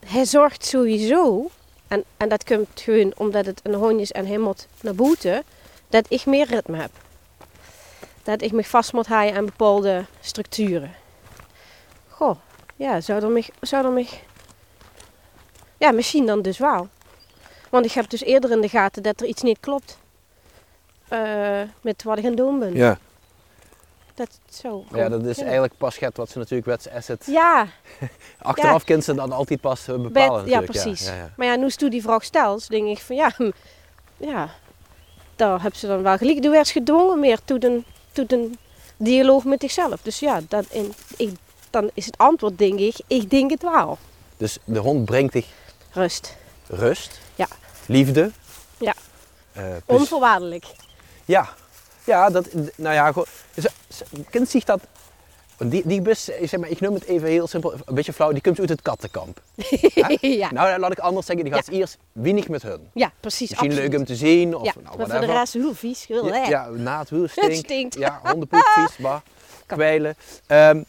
hij 0.06 0.24
zorgt 0.24 0.64
sowieso, 0.64 1.50
en, 1.88 2.04
en 2.16 2.28
dat 2.28 2.44
komt 2.44 2.80
gewoon 2.80 3.12
omdat 3.16 3.46
het 3.46 3.60
een 3.62 3.74
hond 3.74 4.00
is 4.00 4.12
en 4.12 4.40
moet 4.40 4.66
naar 4.80 4.94
buiten, 4.94 5.42
dat 5.88 6.06
ik 6.08 6.26
meer 6.26 6.46
ritme 6.46 6.76
heb. 6.76 6.90
Dat 8.22 8.42
ik 8.42 8.52
me 8.52 8.64
vast 8.64 8.92
moet 8.92 9.06
houden 9.06 9.36
aan 9.36 9.44
bepaalde 9.44 10.04
structuren. 10.20 10.94
Goh, 12.08 12.36
ja, 12.76 13.00
zou 13.00 13.22
er 13.22 13.30
me, 13.30 13.44
zou 13.60 13.98
er. 13.98 14.06
Ja, 15.78 15.90
misschien 15.90 16.26
dan 16.26 16.42
dus 16.42 16.58
wel. 16.58 16.88
Want 17.70 17.84
ik 17.84 17.92
heb 17.92 18.10
dus 18.10 18.22
eerder 18.22 18.50
in 18.50 18.60
de 18.60 18.68
gaten 18.68 19.02
dat 19.02 19.20
er 19.20 19.26
iets 19.26 19.42
niet 19.42 19.60
klopt. 19.60 19.98
eh, 21.08 21.60
met 21.80 22.02
wat 22.02 22.18
ik 22.18 22.24
aan 22.24 22.30
het 22.30 22.38
doen 22.38 22.58
ben. 22.58 22.74
Ja. 22.74 22.98
Dat 24.18 24.38
zo. 24.50 24.84
Ja, 24.94 25.08
dat 25.08 25.24
is 25.24 25.38
eigenlijk 25.38 25.72
pas 25.76 25.98
het 25.98 26.16
wat 26.16 26.30
ze 26.30 26.38
natuurlijk 26.38 26.68
asset. 26.92 27.24
Ja, 27.26 27.66
Achteraf 28.38 28.84
kunnen 28.84 29.04
ze 29.04 29.14
dan 29.14 29.32
altijd 29.32 29.60
pas 29.60 29.88
eh, 29.88 29.96
bepalen 29.96 30.12
Bed- 30.44 30.52
ja, 30.52 30.60
natuurlijk. 30.60 30.84
precies. 30.86 31.06
Ja, 31.06 31.14
ja. 31.14 31.32
maar 31.36 31.46
ja, 31.46 31.54
nu 31.56 31.70
ze 31.70 31.88
die 31.90 32.02
vraag 32.02 32.24
stelt, 32.24 32.68
denk 32.68 32.86
ik 32.88 32.98
van 32.98 33.16
ja, 33.16 33.32
hm, 33.36 33.50
ja, 34.16 34.50
daar 35.36 35.60
hebben 35.62 35.80
ze 35.80 35.86
dan 35.86 36.02
wel 36.02 36.16
gelijk. 36.16 36.42
Du 36.42 36.50
werd 36.50 36.68
gedwongen 36.68 37.20
meer 37.20 37.38
toe 37.44 38.26
de 38.26 38.50
dialoog 38.96 39.44
met 39.44 39.60
zichzelf. 39.60 40.02
Dus 40.02 40.18
ja, 40.18 40.40
dat 40.48 40.64
in, 40.70 40.92
ik, 41.16 41.30
dan 41.70 41.90
is 41.94 42.06
het 42.06 42.18
antwoord 42.18 42.58
denk 42.58 42.78
ik, 42.78 42.96
ik 43.06 43.30
denk 43.30 43.50
het 43.50 43.62
wel. 43.62 43.98
Dus 44.36 44.58
de 44.64 44.78
hond 44.78 45.04
brengt 45.04 45.32
dich 45.32 45.46
Rust. 45.92 46.36
rust, 46.66 47.20
Ja. 47.34 47.46
liefde. 47.86 48.30
Ja. 48.78 48.94
plezier. 49.52 49.82
Onvoorwaardelijk. 49.86 50.64
Ja, 51.24 51.48
ja, 52.08 52.30
dat, 52.30 52.48
nou 52.76 52.94
ja, 52.94 53.06
gewoon, 53.12 53.26
ze- 53.56 53.70
kind 54.30 54.48
zich 54.48 54.64
dat, 54.64 54.80
die, 55.58 55.82
die 55.86 56.00
bus, 56.02 56.30
eh, 56.30 56.48
zeg 56.48 56.60
maar, 56.60 56.68
ik 56.68 56.80
noem 56.80 56.94
het 56.94 57.04
even 57.04 57.28
heel 57.28 57.46
simpel, 57.46 57.72
een 57.84 57.94
beetje 57.94 58.12
flauw, 58.12 58.32
die 58.32 58.40
komt 58.42 58.58
uit 58.60 58.68
het 58.68 58.82
kattenkamp. 58.82 59.40
Hè? 59.94 60.16
ja. 60.20 60.52
Nou, 60.52 60.78
laat 60.78 60.92
ik 60.92 60.98
anders 60.98 61.26
zeggen, 61.26 61.44
die 61.44 61.54
gaat 61.54 61.68
eerst 61.68 61.98
weinig 62.12 62.48
met 62.48 62.62
hun. 62.62 62.90
ja, 62.94 63.12
precies. 63.20 63.48
Misschien 63.50 63.68
absoluut. 63.70 63.90
leuk 63.90 64.00
om 64.00 64.06
te 64.06 64.16
zien, 64.16 64.54
of 64.56 64.64
ja, 64.64 64.72
nou, 64.82 64.96
maar 64.98 65.08
voor 65.08 65.20
de 65.20 65.26
rest 65.32 65.52
heel 65.52 65.74
vies. 65.74 66.06
Heel 66.06 66.24
Ja, 66.24 66.30
lekker. 66.30 66.50
ja, 66.50 66.68
na 66.68 66.98
het 66.98 67.10
wiel 67.10 67.22
Het 67.28 67.30
stinkt. 67.30 67.56
stinkt. 67.56 67.94
Ja, 67.94 68.20
hondenpoep, 68.24 68.66
vies, 68.78 68.96
bah, 68.96 69.20
kwijlen. 69.66 70.16
Ehm, 70.46 70.82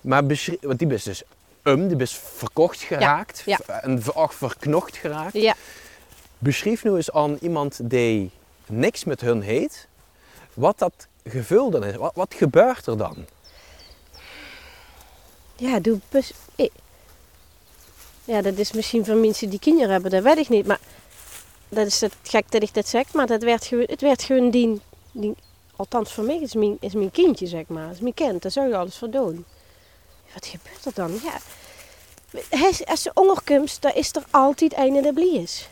maar 0.00 0.22
want 0.60 0.78
die 0.78 0.92
is 0.94 1.02
dus 1.02 1.22
um, 1.62 1.88
die 1.88 1.96
is 1.96 2.20
verkocht 2.36 2.80
geraakt 2.80 3.42
ja. 3.46 3.58
en 3.82 4.02
ver- 4.02 4.32
verknocht 4.32 4.96
geraakt. 4.96 5.32
Ja. 5.32 5.54
Beschrijf 6.38 6.84
nu 6.84 6.94
eens 6.96 7.12
aan 7.12 7.36
iemand 7.40 7.80
die 7.82 8.30
niks 8.66 9.04
met 9.04 9.20
hun 9.20 9.40
heet, 9.42 9.87
wat 10.58 10.78
dat 10.78 11.06
gevoel 11.24 11.70
dan 11.70 11.84
is. 11.84 11.96
Wat, 11.96 12.14
wat 12.14 12.34
gebeurt 12.34 12.86
er 12.86 12.98
dan? 12.98 13.26
Ja, 15.56 15.80
doe 15.80 16.00
Ja, 18.24 18.42
dat 18.42 18.58
is 18.58 18.72
misschien 18.72 19.04
voor 19.04 19.14
mensen 19.16 19.50
die 19.50 19.58
kinderen 19.58 19.90
hebben, 19.90 20.10
dat 20.10 20.22
weet 20.22 20.36
ik 20.38 20.48
niet. 20.48 20.66
Maar 20.66 20.80
dat 21.68 21.86
is 21.86 22.00
het 22.00 22.14
gek 22.22 22.50
dat 22.50 22.62
ik 22.62 22.74
dat 22.74 22.88
zeg, 22.88 23.12
maar 23.12 23.26
dat 23.26 23.42
werd 23.42 23.64
gewoon, 23.64 23.86
het 23.88 24.00
werd 24.00 24.22
gewoon 24.22 24.50
die, 24.50 24.80
die 25.12 25.34
althans 25.76 26.12
voor 26.12 26.24
mij 26.24 26.38
is 26.38 26.54
mijn, 26.54 26.76
is 26.80 26.92
mijn 26.92 27.10
kindje, 27.10 27.46
zeg 27.46 27.66
maar. 27.66 27.90
is 27.90 28.00
mijn 28.00 28.14
kind, 28.14 28.42
daar 28.42 28.50
zou 28.52 28.68
je 28.68 28.76
alles 28.76 28.96
voor 28.98 29.10
doen. 29.10 29.44
Wat 30.34 30.46
gebeurt 30.46 30.84
er 30.84 30.94
dan? 30.94 31.20
Ja, 31.22 31.38
is- 32.68 32.84
als 32.86 33.02
ze 33.02 33.10
onderkomt, 33.14 33.82
dan 33.82 33.92
is 33.94 34.14
er 34.14 34.24
altijd 34.30 34.76
een 34.76 35.02
de 35.02 35.12
blies. 35.12 35.68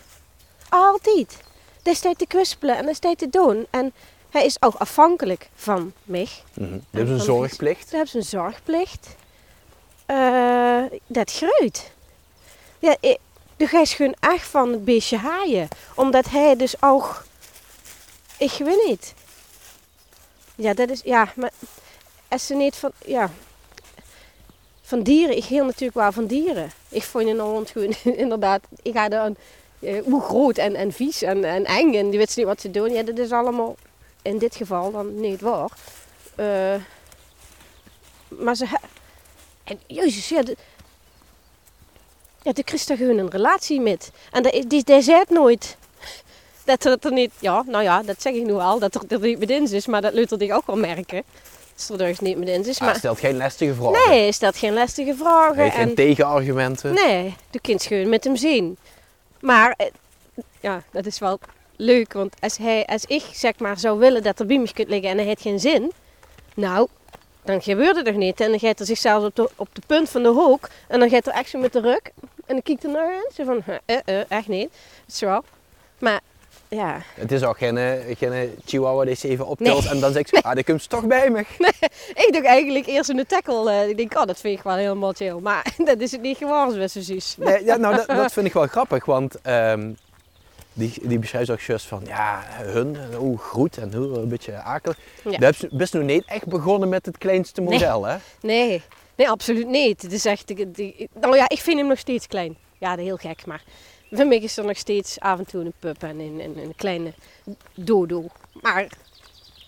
Altijd. 0.68 1.36
Dat 1.82 1.94
is 1.94 2.00
tijd 2.00 2.18
te 2.18 2.26
kwispelen 2.26 2.76
en 2.76 2.88
is 2.88 2.98
tijd 2.98 3.18
te 3.18 3.28
doen. 3.30 3.66
En 3.70 3.92
hij 4.36 4.44
is 4.44 4.62
ook 4.62 4.74
afhankelijk 4.74 5.48
van 5.54 5.92
mij. 6.04 6.28
Je 6.54 6.80
hebt 6.90 7.08
een 7.10 7.20
zorgplicht. 7.20 7.88
Ze 7.88 7.96
hebben 7.96 8.16
een 8.16 8.22
zorgplicht. 8.22 9.16
Eh, 10.06 10.82
dat 11.06 11.32
groeit. 11.32 11.90
Ja, 12.78 12.96
ik, 13.00 13.18
dus 13.56 13.70
hij 13.70 13.80
is 13.80 13.94
gewoon 13.94 14.14
echt 14.20 14.46
van 14.48 14.72
het 14.72 14.84
beestje 14.84 15.16
haaien. 15.16 15.68
Omdat 15.94 16.28
hij 16.28 16.56
dus 16.56 16.82
ook... 16.82 17.24
Ik 18.38 18.52
weet 18.58 18.84
niet. 18.86 19.14
Ja, 20.54 20.74
dat 20.74 20.90
is... 20.90 21.00
Ja, 21.04 21.32
maar... 21.36 21.50
Als 22.28 22.46
ze 22.46 22.54
niet 22.54 22.76
van... 22.76 22.90
Ja... 23.04 23.30
Van 24.82 25.02
dieren. 25.02 25.36
Ik 25.36 25.44
heel 25.44 25.64
natuurlijk 25.64 25.98
wel 25.98 26.12
van 26.12 26.26
dieren. 26.26 26.70
Ik 26.88 27.02
vond 27.02 27.26
een 27.26 27.38
hond 27.38 27.70
gewoon 27.70 27.94
inderdaad... 28.02 28.60
Ik 28.82 28.92
ga 28.92 29.08
dan... 29.08 29.36
eh, 29.80 30.02
hoe 30.04 30.22
groot 30.22 30.58
en, 30.58 30.74
en 30.74 30.92
vies 30.92 31.22
en, 31.22 31.44
en 31.44 31.64
eng. 31.64 31.94
En 31.94 32.10
die 32.10 32.18
weet 32.18 32.36
niet 32.36 32.46
wat 32.46 32.60
ze 32.60 32.70
doen. 32.70 32.92
Ja, 32.92 33.02
dat 33.02 33.18
is 33.18 33.32
allemaal 33.32 33.76
in 34.26 34.38
dit 34.38 34.56
geval 34.56 34.90
dan 34.90 35.20
niet 35.20 35.40
waar. 35.40 35.70
Eh, 36.34 36.74
maar 38.28 38.54
ze... 38.54 38.66
En 39.64 39.80
jezus, 39.86 40.28
ja... 40.28 40.42
De, 40.42 40.56
ja, 42.42 42.52
de 42.52 42.62
Christa 42.64 42.96
gewoon 42.96 43.18
een 43.18 43.30
relatie 43.30 43.80
met. 43.80 44.10
En 44.30 44.42
die, 44.42 44.66
die, 44.66 44.84
die 44.84 45.02
zei 45.02 45.18
het 45.18 45.30
nooit. 45.30 45.76
Dat 46.64 46.84
er, 46.84 46.96
er 47.00 47.12
niet... 47.12 47.32
Ja, 47.38 47.62
nou 47.66 47.82
ja, 47.82 48.02
dat 48.02 48.22
zeg 48.22 48.32
ik 48.32 48.44
nu 48.44 48.52
al. 48.52 48.78
Dat 48.78 48.94
er, 48.94 49.02
er 49.08 49.20
niet 49.20 49.38
met 49.38 49.50
in 49.50 49.72
is. 49.72 49.86
Maar 49.86 50.00
dat 50.00 50.12
Luther 50.12 50.38
zich 50.38 50.50
ook 50.50 50.66
wel 50.66 50.76
merken. 50.76 51.22
Dat 51.76 52.00
er 52.00 52.06
dus 52.06 52.18
niet 52.18 52.38
met 52.38 52.48
in 52.48 52.66
is. 52.66 52.78
Hij 52.78 52.88
Maar 52.88 52.96
stelt 52.96 53.18
geen 53.18 53.36
lastige 53.36 53.74
vragen. 53.74 54.08
nee, 54.08 54.20
hij 54.20 54.32
stelt 54.32 54.56
geen 54.56 54.72
lastige 54.72 55.14
vragen. 55.14 55.54
Hij 55.54 55.64
heeft 55.64 55.76
geen 55.76 55.88
en, 55.88 55.94
tegenargumenten. 55.94 56.94
Nee, 56.94 57.36
de 57.50 57.60
kind 57.60 57.82
gewoon 57.82 58.08
met 58.08 58.24
hem 58.24 58.36
zien. 58.36 58.78
Maar 59.40 59.74
eh, 59.76 59.86
ja, 60.60 60.82
dat 60.90 61.06
is 61.06 61.18
wel 61.18 61.38
leuk. 61.76 62.12
Want 62.12 62.34
als, 62.40 62.56
hij, 62.56 62.84
als 62.86 63.04
ik 63.04 63.22
zeg 63.32 63.58
maar 63.58 63.78
zou 63.78 63.98
willen 63.98 64.22
dat 64.22 64.40
er 64.40 64.46
bij 64.46 64.58
me 64.58 64.72
kunt 64.72 64.88
liggen 64.88 65.10
en 65.10 65.16
hij 65.16 65.26
heeft 65.26 65.42
geen 65.42 65.60
zin. 65.60 65.92
Nou, 66.54 66.88
dan 67.42 67.62
gebeurt 67.62 67.96
het 67.96 68.04
toch 68.04 68.14
niet. 68.14 68.40
En 68.40 68.50
dan 68.50 68.58
gaat 68.58 68.78
hij 68.78 68.86
zichzelf 68.86 69.24
op 69.24 69.36
de, 69.36 69.50
op 69.56 69.68
de 69.72 69.82
punt 69.86 70.08
van 70.08 70.22
de 70.22 70.28
hoek. 70.28 70.68
En 70.88 71.00
dan 71.00 71.08
gaat 71.08 71.24
hij 71.24 71.34
echt 71.34 71.50
zo 71.50 71.58
met 71.58 71.72
de 71.72 71.80
rug. 71.80 72.00
En 72.46 72.54
dan 72.54 72.62
kijkt 72.62 72.82
hij 72.82 72.92
naar 72.92 73.08
hen. 73.08 73.30
Zo 73.34 73.44
van, 73.44 73.62
eh, 73.84 73.98
eh, 74.04 74.30
echt 74.30 74.48
niet. 74.48 74.68
Zo. 75.06 75.42
Maar 75.98 76.20
ja, 76.68 77.00
Het 77.14 77.32
is 77.32 77.42
ook 77.42 77.58
geen, 77.58 77.76
eh, 77.76 78.16
geen 78.18 78.32
eh, 78.32 78.48
chihuahua 78.64 79.04
die 79.04 79.14
ze 79.14 79.28
even 79.28 79.46
optelt 79.46 79.84
Nee. 79.84 79.92
en 79.92 80.00
dan 80.00 80.12
zegt 80.12 80.28
ze, 80.28 80.42
ah, 80.42 80.54
die 80.54 80.64
komt 80.64 80.88
toch 80.88 81.06
bij 81.06 81.30
me. 81.30 81.40
ik 82.26 82.28
doe 82.32 82.42
eigenlijk 82.46 82.86
eerst 82.86 83.08
een 83.08 83.26
tackle. 83.26 83.88
ik 83.88 83.96
denk, 83.96 84.18
oh, 84.18 84.24
dat 84.24 84.40
vind 84.40 84.58
ik 84.58 84.64
wel 84.64 84.74
helemaal 84.74 85.12
chill. 85.12 85.38
Maar 85.40 85.74
dat 85.84 86.00
is 86.00 86.12
het 86.12 86.20
niet 86.20 86.36
geworden, 86.36 86.90
ze 86.90 87.02
zus. 87.02 87.36
Nee, 87.38 87.64
ja, 87.64 87.76
nou, 87.76 87.96
dat, 87.96 88.06
dat 88.06 88.32
vind 88.32 88.46
ik 88.46 88.52
wel 88.52 88.66
grappig, 88.66 89.04
want 89.04 89.40
ehm, 89.42 89.92
die, 90.76 90.92
die 91.08 91.18
beschrijft 91.18 91.50
ook 91.50 91.60
juist 91.60 91.86
van, 91.86 92.02
ja, 92.06 92.42
hun, 92.48 92.96
hoe 93.14 93.38
groet 93.38 93.78
en 93.78 93.94
hoe 93.94 94.18
een 94.18 94.28
beetje 94.28 94.52
akelig. 94.56 94.98
Ja. 95.24 95.30
Je 95.30 95.44
hebt 95.44 95.76
best 95.76 95.92
nog 95.94 96.02
niet 96.02 96.24
echt 96.26 96.46
begonnen 96.46 96.88
met 96.88 97.06
het 97.06 97.18
kleinste 97.18 97.60
Nee. 97.60 97.70
model, 97.72 98.04
hè? 98.04 98.16
Nee, 98.40 98.82
nee, 99.14 99.28
absoluut 99.30 99.66
niet. 99.68 100.02
Het 100.02 100.12
is 100.12 100.24
echt, 100.24 100.74
die- 100.74 101.08
nou 101.20 101.36
ja, 101.36 101.48
ik 101.48 101.58
vind 101.60 101.78
hem 101.78 101.86
nog 101.88 101.98
steeds 101.98 102.26
klein. 102.26 102.56
Ja, 102.78 102.90
dat 102.90 102.98
is 102.98 103.04
heel 103.04 103.16
gek, 103.16 103.46
maar 103.46 103.62
voor 104.10 104.26
mij 104.26 104.38
is 104.38 104.56
er 104.56 104.64
nog 104.64 104.76
steeds 104.76 105.20
af 105.20 105.38
en 105.38 105.46
toe 105.46 105.64
een 105.64 105.72
pup 105.78 106.02
en 106.02 106.18
een, 106.18 106.40
een, 106.40 106.58
een 106.58 106.74
kleine 106.76 107.12
dodo. 107.74 108.24
Maar 108.52 108.86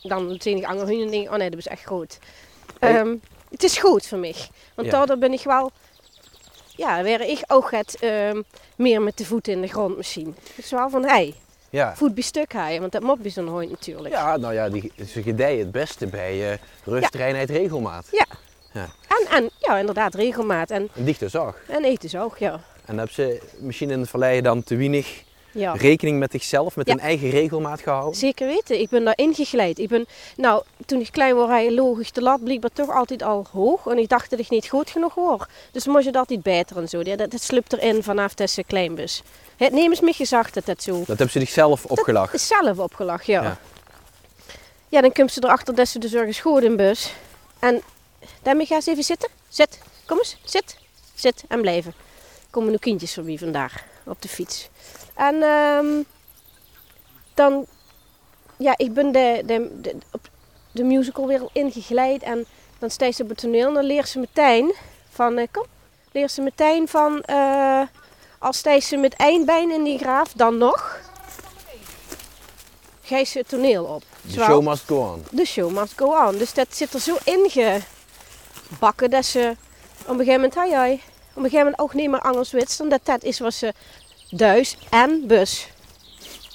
dan 0.03 0.37
zie 0.39 0.57
ik 0.57 0.65
andere 0.65 0.93
en 1.03 1.11
denk 1.11 1.25
ik, 1.27 1.31
oh 1.33 1.37
nee, 1.37 1.51
dat 1.51 1.59
is 1.59 1.67
echt 1.67 1.83
groot. 1.83 2.19
Ehm, 2.79 3.15
het 3.51 3.63
is 3.63 3.79
goed 3.79 4.07
voor 4.07 4.19
mij, 4.19 4.35
want 4.75 4.89
Ja. 4.89 4.93
daardoor 4.97 5.19
ben 5.19 5.33
ik 5.33 5.43
wel, 5.43 5.71
ja, 6.79 7.03
waar 7.03 7.21
ik 7.21 7.41
ook 7.47 7.71
het 7.71 7.97
ehm, 8.01 8.43
meer 8.77 9.03
met 9.03 9.19
de 9.19 9.25
voeten 9.25 9.53
in 9.53 9.61
de 9.61 9.67
grond 9.69 9.97
misschien. 9.97 10.35
Het 10.55 10.65
is 10.65 10.71
wel 10.71 10.91
van, 10.91 11.05
hey, 11.05 11.35
Ja. 11.71 11.97
voet 11.97 12.15
bij 12.15 12.23
stuk 12.23 12.53
haaien, 12.53 12.81
want 12.81 12.93
dat 12.93 13.03
moet 13.03 13.23
bij 13.23 13.31
zo'n 13.31 13.49
hond 13.49 13.71
natuurlijk. 13.71 14.15
Ja, 14.15 14.37
nou 14.37 14.55
ja, 14.55 14.69
die, 14.69 14.93
ze 15.07 15.23
gedijen 15.23 15.59
het 15.59 15.71
beste 15.73 16.07
bij 16.07 16.53
eh 16.53 16.59
rust, 16.85 17.15
reinheid, 17.15 17.51
regelmaat. 17.51 18.07
En, 18.73 19.27
en 19.31 19.51
ja, 19.59 19.79
inderdaad, 19.79 20.15
regelmaat 20.15 20.71
en, 20.71 20.89
dichte 20.95 21.29
zag. 21.29 21.57
en 21.69 21.85
eten 21.85 22.21
ook, 22.21 22.39
ja. 22.39 22.53
En 22.53 22.61
dan 22.97 22.97
hebben 22.97 23.15
ze 23.15 23.43
misschien 23.59 23.91
in 23.91 24.01
het 24.01 24.09
verleden 24.09 24.43
dan 24.43 24.63
te 24.63 24.77
weinig 24.77 25.23
ja. 25.53 25.73
rekening 25.73 26.19
met 26.19 26.31
zichzelf, 26.31 26.77
met 26.77 26.87
Ja. 26.87 26.93
een 26.93 27.01
eigen 27.01 27.31
regelmaat 27.31 27.81
gehouden. 27.81 28.15
Zeker 28.19 28.47
weten, 28.47 28.81
ik 28.81 28.89
ben 28.89 29.05
daar 29.05 29.17
ingegleid. 29.17 29.79
Ik 29.79 29.89
ben, 29.89 30.07
nou, 30.37 30.63
toen 30.87 31.01
ik 31.01 31.13
klein 31.13 31.35
was, 31.35 31.63
logisch 31.69 32.13
de 32.13 32.23
lat 32.23 32.45
blijkbaar 32.45 32.71
toch 32.73 32.91
altijd 32.91 33.23
al 33.23 33.47
hoog. 33.53 33.87
En 33.87 33.99
ik 33.99 34.09
dacht 34.09 34.31
dat 34.31 34.39
ik 34.39 34.51
niet 34.51 34.69
goed 34.69 34.91
genoeg 34.91 35.15
was. 35.15 35.41
Dus 35.73 35.87
moest 35.87 36.05
je 36.05 36.11
dat 36.13 36.21
altijd 36.21 36.43
beter 36.43 36.77
en 36.77 36.89
zo. 36.89 37.01
Ja, 37.03 37.17
Dat, 37.17 37.31
dat 37.31 37.43
sluipt 37.43 37.73
erin 37.73 38.03
vanaf 38.03 38.35
dat 38.35 38.51
ze 38.51 38.65
klein 38.65 38.97
was. 38.97 39.23
Het 39.57 39.73
neem 39.73 39.91
eens 39.91 40.01
me 40.01 40.13
gezegd 40.13 40.55
dat 40.55 40.67
dat 40.67 40.83
zo 40.83 40.93
Dat 40.99 41.07
hebben 41.07 41.31
ze 41.31 41.39
zichzelf 41.39 41.85
opgelachen. 41.85 42.35
is 42.35 42.47
zelf 42.47 42.79
opgelachen, 42.79 43.33
ja. 43.33 43.43
Ja. 43.43 43.59
ja. 44.89 45.01
dan 45.01 45.13
komt 45.13 45.33
ze 45.33 45.45
erachter 45.45 45.75
dat 45.75 45.89
ze 45.89 45.99
dus 45.99 46.15
ergens 46.15 46.41
goed 46.41 46.63
in 46.63 46.77
bus. 46.77 47.13
En 47.59 47.83
daarmee 48.43 48.67
ga 48.67 48.75
eens 48.75 48.87
even 48.87 49.05
zitten. 49.05 49.29
Zit, 49.49 49.79
kom 50.07 50.19
eens, 50.19 50.37
zit, 50.45 50.77
zit 51.15 51.45
en 51.49 51.61
blijven. 51.61 51.95
Komen 52.51 52.71
nu 52.71 52.77
kindjes 52.77 53.15
voor 53.15 53.25
wie 53.25 53.39
vandaag 53.39 53.85
op 54.11 54.23
de 54.23 54.29
fiets. 54.29 54.69
En 55.15 55.43
ehm, 55.43 56.03
dan, 57.35 57.67
ja, 58.57 58.75
ik 58.77 58.93
ben 58.93 59.13
de, 59.13 59.43
de, 59.47 59.81
de, 59.81 59.97
op 60.13 60.29
de 60.73 60.85
musicalwereld 60.85 61.51
ingegleid 61.53 62.23
en 62.23 62.47
dan 62.79 62.91
sta 62.91 63.13
ze 63.13 63.23
op 63.23 63.29
het 63.29 63.39
toneel 63.39 63.69
en 63.69 63.75
dan 63.75 63.85
leert 63.85 64.09
ze 64.09 64.19
meteen 64.19 64.75
van, 65.11 65.39
eh, 65.39 65.47
kom, 65.51 65.65
leert 66.13 66.31
ze 66.31 66.41
meteen 66.43 66.89
van, 66.89 67.23
eh, 67.23 67.83
als 68.39 68.59
sta 68.59 68.81
ze 68.81 68.97
met 68.97 69.15
één 69.17 69.45
been 69.47 69.71
in 69.71 69.85
die 69.85 69.99
graaf, 69.99 70.33
dan 70.33 70.59
nog, 70.59 71.01
ga 73.03 73.19
je 73.19 73.25
ze 73.25 73.39
het 73.39 73.49
toneel 73.49 73.85
op. 73.85 74.03
Zowel- 74.27 74.47
show 74.47 74.63
must 74.63 74.85
go 74.87 74.97
on. 74.97 75.25
de 75.31 75.45
show 75.45 75.71
must 75.71 75.93
go 75.97 76.27
on. 76.27 76.39
Dus 76.39 76.55
dat 76.55 76.67
zit 76.71 76.95
er 76.95 77.01
zo 77.01 77.17
ingebakken 77.25 79.11
dat 79.11 79.25
ze 79.25 79.57
op 80.01 80.09
een 80.09 80.25
gegeven 80.25 80.51
moment, 80.55 80.55
op 81.39 81.45
een 81.45 81.51
gegeven 81.51 81.71
moment 81.71 81.79
ook 81.79 81.95
niet 81.95 82.11
meer 82.11 82.21
Engels 82.21 82.51
wist. 82.51 82.81
Omdat 82.81 83.01
dat 83.03 83.23
is 83.23 83.39
wat 83.39 83.55
ze 83.55 83.73
thuis 84.37 84.77
en 84.91 85.27
bus. 85.27 85.69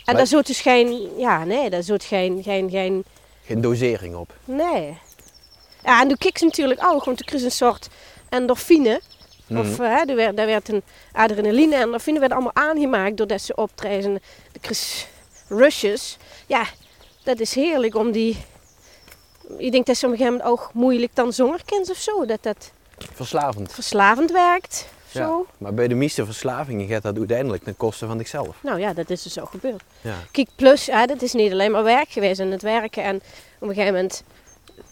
En 0.06 0.16
daar 0.16 0.28
zit 0.28 0.48
dus 0.48 0.62
geen, 0.62 1.10
ja 1.18 1.44
nee, 1.44 1.70
daar 1.70 1.84
zit 1.84 2.04
geen, 2.04 2.44
geen, 2.44 2.70
geen, 2.70 3.06
Geen 3.46 3.62
dosering 3.62 4.16
op. 4.16 4.34
nee. 4.46 4.98
Ja, 5.84 6.02
en 6.02 6.08
toen 6.08 6.18
kick 6.18 6.38
ze 6.38 6.46
natuurlijk 6.46 6.80
ook, 6.86 7.04
want 7.04 7.20
er 7.20 7.34
is 7.34 7.44
een 7.44 7.52
soort 7.52 7.88
endorfine. 8.30 9.02
Mhm. 9.48 9.60
Of 9.60 9.78
hè, 9.78 10.04
er, 10.06 10.16
werd, 10.16 10.40
er 10.40 10.46
werd 10.46 10.70
een 10.70 10.84
adrenaline 11.12 11.76
en 11.76 11.82
endorfine 11.82 12.20
werd 12.20 12.32
allemaal 12.32 12.56
aangemaakt 12.56 13.18
doordat 13.18 13.42
ze 13.42 13.56
optreden. 13.56 14.14
De 14.52 14.60
Chris 14.62 15.08
rushes. 15.48 16.18
Ja, 16.48 16.66
dat 17.24 17.40
is 17.40 17.56
heerlijk 17.56 17.96
om 17.96 18.12
die... 18.12 18.38
Ik 19.58 19.72
denk 19.72 19.86
dat 19.86 19.98
ze 19.98 20.06
op 20.06 20.12
een 20.12 20.18
gegeven 20.18 20.38
moment 20.38 20.60
ook 20.60 20.70
moeilijk 20.74 21.16
dan 21.16 21.34
zongerkens 21.34 21.90
of 21.90 21.98
zo. 21.98 22.26
Dat 22.26 22.44
dat 22.44 22.72
Verslavend. 22.98 23.74
verslavend 23.74 24.32
werkt. 24.32 24.88
Zo. 25.10 25.46
Maar 25.58 25.74
bij 25.74 25.88
de 25.88 25.96
meeste 25.96 26.26
verslavingen 26.26 26.88
gaat 26.88 27.04
dat 27.04 27.18
uiteindelijk 27.18 27.64
ten 27.64 27.78
koste 27.78 28.08
van 28.08 28.18
zichzelf. 28.18 28.56
Nou 28.62 28.80
ja, 28.80 28.94
dat 28.94 29.10
is 29.10 29.24
dus 29.24 29.34
zo 29.34 29.46
gebeurd. 29.46 29.84
Ja. 30.02 30.16
Kijk, 30.32 30.48
plus, 30.56 30.88
hè, 30.88 31.06
dat 31.06 31.22
is 31.22 31.34
niet 31.34 31.52
alleen 31.52 31.72
maar 31.72 31.84
werk 31.84 32.10
geweest 32.10 32.40
en 32.40 32.52
het 32.52 32.62
werken. 32.62 33.04
En 33.04 33.16
op 33.60 33.68
een 33.68 33.74
gegeven 33.76 33.94
moment 33.94 34.24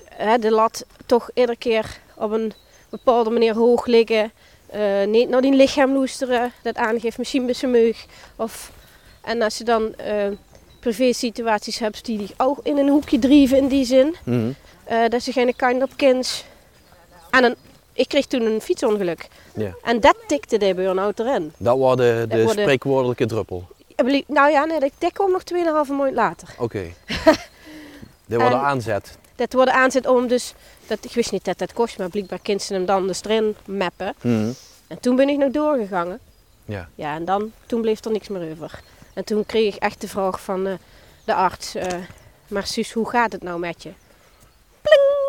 hè, 0.10 0.38
de 0.38 0.52
lat 0.52 0.86
toch 1.06 1.30
iedere 1.34 1.58
keer 1.58 2.00
op 2.16 2.32
een 2.32 2.54
bepaalde 2.90 3.30
manier 3.30 3.56
hoog 3.56 3.86
liggen. 3.86 4.32
eh, 4.70 5.06
niet 5.08 5.30
naar 5.30 5.42
die 5.42 5.54
lichaam 5.56 5.94
loesteren, 5.94 6.52
dat 6.64 6.76
aangeeft 6.76 7.18
misschien 7.18 7.46
bij 7.46 7.54
zijn 7.54 7.72
meug. 7.72 8.06
Of, 8.36 8.72
en 9.22 9.42
als 9.42 9.58
je 9.58 9.64
dan 9.64 9.96
eh 9.96 10.28
privé 10.80 11.14
situaties 11.14 11.80
hebt 11.80 12.06
die 12.06 12.18
die 12.18 12.34
ook 12.38 12.60
in 12.64 12.78
een 12.78 12.90
hoekje 12.90 13.20
drijven 13.20 13.58
in 13.58 13.68
die 13.68 13.86
zin. 13.86 14.16
Mhm. 14.24 14.52
eh, 14.84 15.08
dat 15.10 15.22
ze 15.24 15.32
geen 15.32 15.56
kind 15.56 15.84
op 15.84 15.92
kind. 15.96 16.46
En 17.30 17.44
een, 17.44 17.56
ik 18.02 18.08
kreeg 18.08 18.26
toen 18.26 18.42
een 18.42 18.62
fietsongeluk. 18.62 19.28
Ja. 19.54 19.76
En 19.84 20.00
dat 20.00 20.16
tikte 20.28 20.58
de 20.58 20.74
burn-out 20.74 21.20
erin. 21.20 21.54
Dat 21.58 21.78
was 21.78 21.96
de, 21.96 22.26
de 22.30 22.44
Dat 22.44 22.52
spreekwoordelijke 22.52 23.26
druppel. 23.26 23.68
Nou 24.28 24.52
ja, 24.52 24.66
nee, 24.66 24.80
dat, 24.80 24.92
dat 24.98 25.12
kwam 25.12 25.32
nog 25.32 25.42
2,5 25.88 25.92
maand 25.92 26.14
later. 26.14 26.48
Oké. 26.58 26.84
Wordt 28.28 28.50
de 28.50 28.56
En- 28.56 28.62
aanzet. 28.62 29.18
Dat 29.36 29.54
wordt 29.54 29.72
aanzet 29.72 30.08
om 30.08 30.28
dus, 30.28 30.54
dat, 30.88 31.06
ik 31.06 31.14
wist 31.14 31.32
niet 31.32 31.46
dat 31.46 31.58
dat 31.58 31.74
kost, 31.74 31.98
maar 31.98 32.10
blijkbaar 32.10 32.40
kind 32.40 32.62
ze 32.62 32.74
hem 32.74 32.86
dan 32.86 33.08
dus 33.08 33.24
erin 33.24 33.56
mappen. 33.66 34.14
Mhm. 34.22 34.52
En 34.88 35.00
toen 35.00 35.16
ben 35.16 35.30
ik 35.30 35.38
nog 35.38 35.52
doorgegangen. 35.52 36.20
Ja. 36.66 36.90
Ja, 36.96 37.16
en 37.16 37.26
dan, 37.26 37.52
toen 37.66 37.82
bleef 37.82 38.06
er 38.06 38.12
niks 38.12 38.28
meer 38.28 38.52
over. 38.52 38.80
En 39.14 39.24
toen 39.24 39.46
kreeg 39.46 39.76
ik 39.76 39.82
echt 39.82 40.02
de 40.02 40.08
vraag 40.08 40.42
van 40.42 40.68
eh, 40.68 40.74
de 41.26 41.34
arts, 41.34 41.76
eh, 41.76 41.88
maar 42.48 42.68
Suus, 42.68 42.92
hoe 42.92 43.10
gaat 43.10 43.32
het 43.32 43.44
nou 43.44 43.60
met 43.60 43.84
je? 43.84 43.92
Pling! 44.82 45.21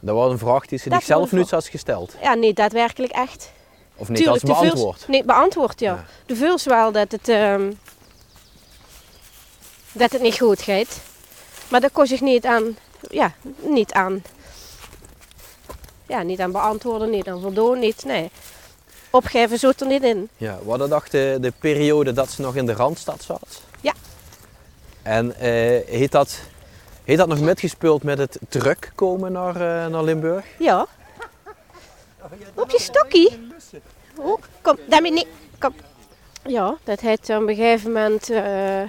Dat 0.00 0.14
was 0.14 0.30
een 0.32 0.38
vraag 0.38 0.66
die 0.66 0.78
ze 0.78 0.88
Dat 0.88 0.98
zichzelf 0.98 1.32
nu 1.32 1.44
had 1.50 1.66
gesteld. 1.66 2.14
Ja, 2.22 2.34
nee, 2.34 2.52
daadwerkelijk 2.52 3.12
echt. 3.12 3.52
Of 3.96 4.08
niet 4.08 4.16
Tuurlijk, 4.18 4.42
als 4.42 4.58
vuls- 4.58 4.68
beantwoord. 4.70 5.08
Nee, 5.08 5.24
beantwoord, 5.24 5.80
ja. 5.80 5.92
Ja. 5.92 6.04
De 6.26 6.36
vuls 6.36 6.64
wel 6.64 6.92
dat 6.92 7.12
het, 7.12 7.28
ehm, 7.28 7.72
dat 9.92 10.12
het 10.12 10.22
niet 10.22 10.38
goed 10.38 10.62
gaat. 10.62 11.00
Maar 11.68 11.80
dat 11.80 11.92
kon 11.92 12.06
zich 12.06 12.20
niet 12.20 12.46
aan, 12.46 12.76
ja, 13.10 13.32
niet 13.60 13.92
aan, 13.92 14.22
ja, 16.06 16.22
niet 16.22 16.40
aan 16.40 16.52
beantwoorden, 16.52 17.10
niet 17.10 17.28
aan 17.28 17.40
voldoen, 17.40 17.78
niet, 17.78 18.04
nee. 18.04 18.30
Opgeven 19.10 19.58
zit 19.58 19.80
er 19.80 19.86
niet 19.86 20.02
in. 20.02 20.28
Ja, 20.36 20.58
hadden 20.66 20.88
dacht 20.88 21.10
de, 21.10 21.38
de 21.40 21.52
periode 21.58 22.12
dat 22.12 22.30
ze 22.30 22.40
nog 22.42 22.56
in 22.56 22.66
de 22.66 22.72
Randstad 22.72 23.22
zat. 23.22 23.62
Ja. 23.80 23.92
En 25.02 25.34
eh, 25.34 25.50
heeft, 25.86 26.12
dat, 26.12 26.40
heeft 27.10 27.28
dat 27.28 27.38
nog 27.38 27.46
metgespeeld 27.46 28.02
met 28.02 28.18
het 28.18 28.38
terugkomen 28.48 29.32
naar, 29.32 29.54
eh, 29.54 29.86
naar 29.86 30.04
Limburg? 30.04 30.44
Ja. 30.58 30.86
Op 32.54 32.70
je 32.70 32.80
stokkie? 32.80 33.48
Oh, 34.16 34.42
kom, 34.60 34.76
daarmee 34.88 35.12
niet. 35.12 35.26
Kom. 35.58 35.74
Ja, 36.46 36.76
dat 36.84 37.00
heeft 37.00 37.30
op 37.30 37.48
een 37.48 37.54
gegeven 37.54 37.92
moment, 37.92 38.30
eh, 38.30 38.82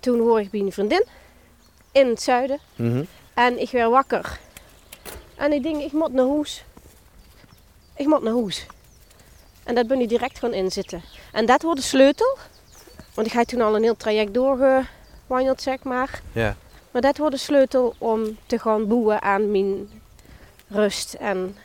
toen 0.00 0.18
hoor 0.18 0.40
ik 0.40 0.50
bij 0.50 0.60
een 0.60 0.72
vriendin 0.72 1.04
in 1.92 2.08
het 2.08 2.22
zuiden. 2.22 2.58
Mhm. 2.76 3.04
En 3.34 3.60
ik 3.60 3.70
werd 3.70 3.90
wakker. 3.90 4.38
En 5.34 5.52
ik 5.52 5.62
denk, 5.62 5.82
ik 5.82 5.92
moet 5.92 6.12
naar 6.12 6.28
huis. 6.28 6.64
Ik 7.94 8.06
moet 8.06 8.22
naar 8.22 8.34
huis. 8.34 8.66
En 9.64 9.74
dat 9.74 9.86
ben 9.86 10.00
ik 10.00 10.08
direct 10.08 10.38
gaan 10.38 10.52
inzitten. 10.52 11.02
En 11.32 11.46
dat 11.46 11.62
wordt 11.62 11.80
de 11.80 11.86
sleutel. 11.86 12.38
Want 13.14 13.26
ik 13.26 13.32
ga 13.32 13.44
toen 13.44 13.60
al 13.60 13.76
een 13.76 13.82
heel 13.82 13.96
traject 13.96 14.34
doorgewandeld, 14.34 15.62
zeg 15.62 15.82
maar. 15.82 16.22
Ja. 16.32 16.56
Maar 16.90 17.02
dat 17.02 17.16
wordt 17.18 17.34
de 17.34 17.40
sleutel 17.40 17.94
om 17.98 18.36
te 18.46 18.58
gaan 18.58 18.86
boeien 18.86 19.22
aan 19.22 19.50
mijn 19.50 19.88
rust 20.68 21.14
en 21.14 21.56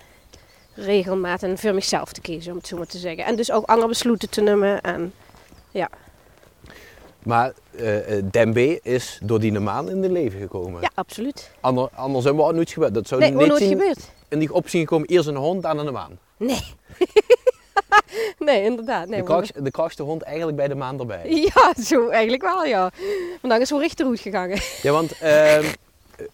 regelmaat. 0.74 1.44
En 1.44 1.58
voor 1.58 1.74
mezelf 1.74 2.14
te 2.14 2.22
kiezen, 2.22 2.52
om 2.52 2.58
het 2.58 2.68
zo 2.68 2.78
maar 2.78 2.86
te 2.86 2.98
zeggen. 2.98 3.26
En 3.26 3.36
dus 3.36 3.52
ook 3.52 3.66
andere 3.66 3.88
besluiten 3.88 4.30
te 4.30 4.42
nemen. 4.42 4.82
En 4.82 5.14
Maar 7.26 7.54
eh, 7.78 8.18
eh, 8.18 8.24
Dembe 8.32 8.80
is 8.84 9.20
door 9.24 9.40
die 9.40 9.60
maan 9.60 9.90
in 9.90 10.02
de 10.02 10.12
leven 10.12 10.40
gekomen. 10.40 10.82
ja, 10.82 10.90
absoluut. 10.94 11.52
Ander, 11.62 11.90
anders 11.96 12.24
hebben 12.26 12.44
we 12.44 12.50
ook 12.50 12.56
nooit 12.56 12.70
gebeurd. 12.72 12.94
Dat 12.94 13.08
zou 13.08 13.22
Nee, 13.22 13.32
niet 13.32 13.48
nooit 13.48 13.62
zien 13.62 13.70
gebeurd. 13.70 14.12
in 14.30 14.40
die 14.40 14.54
optie 14.54 14.80
gekomen. 14.80 15.08
Eerst 15.08 15.28
een 15.28 15.36
hond, 15.36 15.62
dan 15.64 15.78
een 15.78 15.94
maan. 15.94 16.20
Nee. 16.38 16.64
nee, 18.40 18.64
inderdaad. 18.64 19.08
Nee, 19.08 19.22
de, 19.22 19.28
want- 19.28 19.46
kracht, 19.52 19.64
de 19.66 19.72
krachtste 19.72 20.04
hond 20.04 20.22
eigenlijk 20.22 20.58
bij 20.58 20.68
de 20.68 20.76
maan 20.76 21.00
erbij. 21.00 21.30
Ja, 21.56 21.74
zo 21.84 22.10
eigenlijk 22.10 22.44
wel, 22.44 22.66
ja. 22.66 22.92
Want 23.42 23.54
dan 23.54 23.62
is 23.62 23.68
zo 23.68 23.78
richterhoed 23.78 24.20
gegangen. 24.20 24.60
Ja, 24.82 24.92
want 24.92 25.18
ehm, 25.20 25.66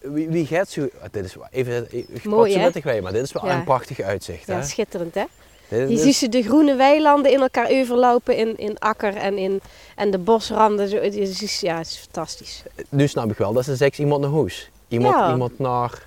wie, 0.00 0.28
wie 0.28 0.46
gaat 0.46 0.68
zo... 0.70 0.88
ah, 1.02 1.08
Dit 1.10 1.24
is 1.24 1.34
wel 1.34 1.46
even... 1.50 1.86
Ik 1.90 2.24
Mooi, 2.24 2.58
hè? 2.58 2.70
weg, 2.82 3.02
maar 3.02 3.12
dit 3.12 3.22
is 3.22 3.32
wel 3.32 3.46
Ja. 3.46 3.54
een 3.56 3.64
prachtig 3.64 4.00
uitzicht. 4.00 4.46
Ja, 4.46 4.54
hè? 4.56 4.62
schitterend 4.62 5.14
hè. 5.14 5.24
Dit- 5.68 5.80
Je 5.80 5.86
dit- 5.86 6.00
ziet 6.00 6.16
ze 6.16 6.28
de 6.28 6.42
groene 6.42 6.74
weilanden 6.74 7.32
in 7.32 7.40
elkaar 7.40 7.70
overlopen 7.70 8.36
in, 8.36 8.56
in 8.58 8.78
akker 8.78 9.16
en, 9.16 9.38
in, 9.38 9.60
en 9.96 10.10
de 10.10 10.18
bosranden. 10.18 10.88
Zo, 10.88 10.96
het 10.96 11.14
is, 11.14 11.60
ja, 11.60 11.78
het 11.78 11.86
is 11.86 11.96
fantastisch. 11.98 12.62
Nu 12.88 13.08
snap 13.08 13.30
ik 13.30 13.36
wel 13.38 13.52
dat 13.52 13.64
ze 13.64 13.76
zegt 13.76 13.98
iemand 13.98 14.20
naar 14.22 14.30
huis. 14.30 14.70
Iemand, 14.88 15.14
Ja. 15.14 15.30
iemand 15.32 15.58
naar, 15.58 16.06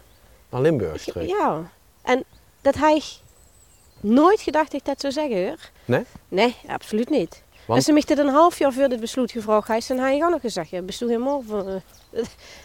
naar 0.50 0.62
Limburg 0.62 1.04
terug. 1.04 1.28
Ja, 1.28 1.70
en 2.02 2.24
dat 2.62 2.76
hij 2.76 3.02
nooit 4.06 4.42
gedacht 4.42 4.72
dat 4.72 4.80
ik 4.80 4.86
dat 4.86 5.00
zou 5.02 5.14
zeggen 5.14 5.46
hoor. 5.48 5.58
Nee? 5.86 6.04
Nee, 6.28 6.56
absoluut 6.68 7.10
niet. 7.10 7.44
Want- 7.66 7.80
En 7.80 7.86
ze 7.86 7.94
heeft 7.94 8.20
een 8.20 8.28
half 8.34 8.60
jaar 8.60 8.74
voor 8.74 8.88
dit 8.90 9.00
besluit 9.00 9.32
gevraagd. 9.32 9.68
Hij 9.68 9.78
is 9.78 9.90
en 9.90 10.00
hij 10.00 10.24
ook 10.24 10.30
nog 10.32 10.42
gezegd, 10.42 10.70
ja, 10.70 10.82
besluit 10.82 11.12
helemaal 11.12 11.44
van, 11.48 11.82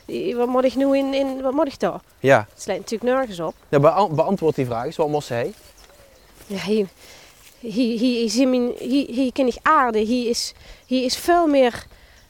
eh, 0.07 0.37
wat 0.37 0.49
moet 0.49 0.65
ik 0.65 0.75
nu 0.75 0.97
in, 0.97 1.15
in 1.15 1.43
wat 1.43 1.53
moet 1.53 1.67
ik 1.67 1.79
daar? 1.79 2.01
Ja. 2.19 2.47
Het 2.53 2.63
slaat 2.63 2.77
natuurlijk 2.77 3.11
nergens 3.13 3.41
op. 3.41 3.55
Bea- 3.69 4.07
beantwoord 4.09 4.55
die 4.55 4.67
vraag 4.67 4.85
eens. 4.85 4.97
Wat 4.97 5.09
moest 5.09 5.29
hij? 5.29 5.53
Ja, 6.47 6.59
hier, 6.59 6.87
hier, 7.59 7.99
hier 7.99 8.25
is 8.25 8.37
in 8.37 8.51
mijn, 8.51 8.73
hier, 8.79 9.07
hier 9.11 9.33
ken 9.33 9.47
ik 9.47 9.57
aarde. 9.63 9.99
Hier 9.99 10.29
is, 10.29 10.53
hier 10.87 11.05
is 11.05 11.17
veel 11.17 11.47
meer 11.47 11.87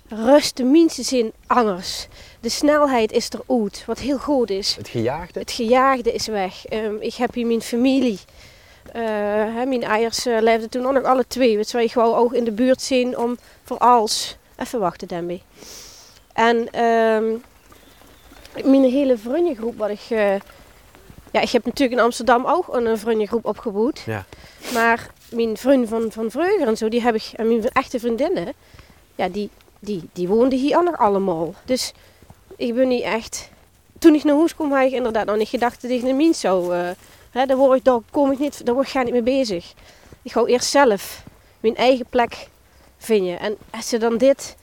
rust, 0.08 0.56
de 0.56 0.64
minste 0.64 1.02
zin 1.02 1.32
anders. 1.46 2.06
De 2.40 2.48
snelheid 2.48 3.12
is 3.12 3.28
er 3.30 3.40
uit, 3.62 3.84
wat 3.86 3.98
heel 3.98 4.18
goed 4.18 4.50
is. 4.50 4.74
Het 4.76 4.88
gejaagde? 4.88 5.40
Het 5.40 5.50
gejaagde 5.52 6.12
is 6.12 6.26
weg. 6.26 6.66
Ehm, 6.66 6.94
ik 7.00 7.14
heb 7.14 7.34
hier 7.34 7.46
mijn 7.46 7.62
familie. 7.62 8.18
Eh, 8.92 9.02
hè, 9.54 9.64
mijn 9.66 9.82
eiers 9.82 10.26
eh, 10.26 10.40
leefden 10.40 10.68
toen 10.68 10.86
ook 10.86 10.92
nog 10.92 11.04
alle 11.04 11.24
twee. 11.26 11.56
Weet 11.56 11.70
je 11.70 11.76
wel, 11.76 11.86
ik 11.86 11.94
wou 11.94 12.16
ook 12.16 12.32
in 12.32 12.44
de 12.44 12.52
buurt 12.52 12.82
zien 12.82 13.18
om 13.18 13.38
voor 13.64 13.78
als. 13.78 14.36
Even 14.56 14.80
wachten 14.80 15.08
daarmee. 15.08 15.42
En 16.32 16.70
ehm, 16.72 17.24
mijn 18.70 18.84
hele 18.84 19.18
vriendengroep 19.18 19.78
wat 19.78 19.90
ik... 19.90 20.06
eh, 20.08 20.34
ja, 21.32 21.40
ik 21.40 21.50
heb 21.50 21.64
natuurlijk 21.64 21.98
in 21.98 22.04
Amsterdam 22.04 22.46
ook 22.46 22.74
een 22.74 22.98
vriendengroep 22.98 23.44
opgebouwd. 23.44 24.00
Ja. 24.06 24.24
Maar 24.72 25.10
mijn 25.30 25.56
vrienden 25.56 25.88
van, 25.88 26.12
van 26.12 26.30
vroeger 26.30 26.66
en 26.66 26.76
zo, 26.76 26.88
die 26.88 27.02
heb 27.02 27.14
ik... 27.14 27.30
En 27.36 27.48
mijn 27.48 27.68
echte 27.68 27.98
vriendinnen, 27.98 28.52
ja, 29.14 29.28
die, 29.28 29.50
die, 29.78 30.08
die 30.12 30.28
woonden 30.28 30.58
hier 30.58 30.76
ook 30.76 30.84
nog 30.84 30.98
allemaal. 30.98 31.54
Dus 31.64 31.92
ik 32.56 32.74
ben 32.74 32.88
niet 32.88 33.02
echt... 33.02 33.50
Toen 33.98 34.14
ik 34.14 34.24
naar 34.24 34.36
huis 34.36 34.54
kwam, 34.54 34.72
had 34.72 34.86
ik 34.86 34.92
inderdaad 34.92 35.26
nog 35.26 35.36
niet 35.36 35.48
gedacht 35.48 35.82
dat 35.82 35.90
ik 35.90 36.02
naar 36.02 36.14
Mien 36.14 36.34
zou... 36.34 36.74
hè, 37.30 37.46
daar, 37.46 37.56
word 37.56 37.78
ik, 37.78 37.84
daar 37.84 37.98
kom 38.10 38.32
ik 38.32 38.38
niet, 38.38 38.66
daar 38.66 38.74
word 38.74 38.86
ik 38.86 38.92
ga 38.92 39.02
niet 39.02 39.12
mee 39.12 39.22
bezig. 39.22 39.72
Ik 40.22 40.32
ga 40.32 40.44
eerst 40.44 40.70
zelf 40.70 41.24
mijn 41.60 41.76
eigen 41.76 42.06
plek 42.10 42.48
vinden. 42.98 43.38
En 43.40 43.56
als 43.70 43.88
ze 43.88 43.98
dan 43.98 44.18
dit... 44.18 44.56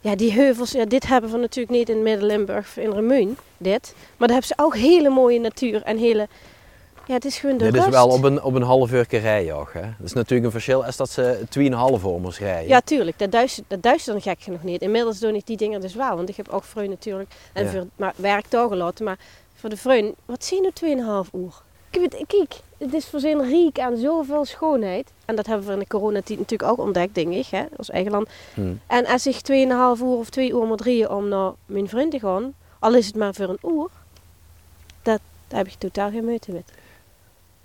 Ja, 0.00 0.16
die 0.16 0.32
heuvels, 0.32 0.70
ja, 0.70 0.84
dit 0.84 1.06
hebben 1.06 1.30
we 1.30 1.36
natuurlijk 1.38 1.76
niet 1.76 1.88
in 1.88 2.02
Midden-Limburg, 2.02 2.76
in 2.78 2.90
Remuun, 2.92 3.36
dit. 3.58 3.94
Maar 4.16 4.28
daar 4.28 4.36
hebben 4.36 4.56
ze 4.56 4.64
ook 4.64 4.76
hele 4.76 5.08
mooie 5.08 5.40
natuur 5.40 5.82
en 5.82 5.98
hele... 5.98 6.28
Ja, 7.06 7.14
het 7.14 7.24
is 7.24 7.38
gewoon 7.38 7.56
de 7.58 7.64
Dit 7.64 7.74
rust. 7.74 7.86
is 7.86 7.92
wel 7.92 8.08
op 8.08 8.22
een, 8.22 8.42
op 8.42 8.54
een 8.54 8.62
half 8.62 8.92
uur 8.92 9.06
rijden. 9.10 9.66
Hè? 9.72 9.80
Dat 9.80 10.06
is 10.06 10.12
natuurlijk 10.12 10.44
een 10.44 10.50
verschil 10.52 10.84
als 10.84 10.96
dat 10.96 11.10
ze 11.10 11.38
2,5 11.58 11.62
uur 11.62 12.00
moest 12.20 12.38
rijden. 12.38 12.68
Ja, 12.68 12.80
tuurlijk. 12.80 13.18
Dat 13.18 13.32
duistert, 13.32 13.66
dat 13.68 13.82
duistert 13.82 14.12
dan 14.24 14.34
gek 14.34 14.42
genoeg 14.42 14.62
niet. 14.62 14.82
Inmiddels 14.82 15.18
doe 15.18 15.34
ik 15.34 15.46
die 15.46 15.56
dingen 15.56 15.80
dus 15.80 15.94
wel. 15.94 16.16
Want 16.16 16.28
ik 16.28 16.36
heb 16.36 16.48
ook 16.48 16.64
vreun 16.64 16.88
natuurlijk. 16.88 17.30
En 17.52 17.64
Ja. 17.64 17.70
voor 17.70 17.86
maar 17.96 18.12
werk 18.16 18.46
toegelaten. 18.46 19.04
Maar 19.04 19.18
voor 19.54 19.68
de 19.70 19.76
vreun, 19.76 20.14
wat 20.24 20.44
zien 20.44 20.62
nu 20.62 20.70
2,5 21.24 21.30
uur? 21.34 21.52
Kijk, 22.26 22.60
het 22.78 22.94
is 22.94 23.06
voor 23.06 23.20
zijn 23.20 23.42
riek 23.42 23.78
aan 23.78 23.96
zoveel 23.96 24.44
schoonheid. 24.44 25.10
En 25.24 25.36
dat 25.36 25.46
hebben 25.46 25.66
we 25.66 25.72
in 25.72 25.78
de 25.78 25.86
coronatijd 25.86 26.38
natuurlijk 26.38 26.70
ook 26.70 26.78
ontdekt, 26.78 27.14
denk 27.14 27.32
ik. 27.32 27.46
Hè, 27.46 27.64
als 27.76 27.90
eigen 27.90 28.12
land. 28.12 28.28
Hm. 28.54 28.72
En 28.86 29.06
als 29.06 29.26
ik 29.26 29.34
2,5 29.34 30.02
uur 30.02 30.16
of 30.16 30.30
2 30.30 30.50
uur 30.50 30.66
moet 30.66 30.80
rijden 30.80 31.16
om 31.16 31.28
naar 31.28 31.52
mijn 31.66 31.88
vriend 31.88 32.10
te 32.10 32.18
gaan. 32.18 32.54
Al 32.78 32.94
is 32.94 33.06
het 33.06 33.16
maar 33.16 33.34
voor 33.34 33.48
een 33.48 33.76
uur. 33.76 33.88
Dat, 35.02 35.20
daar 35.48 35.58
heb 35.58 35.66
ik 35.66 35.74
totaal 35.78 36.10
geen 36.10 36.24
moeite 36.24 36.52
met. 36.52 36.72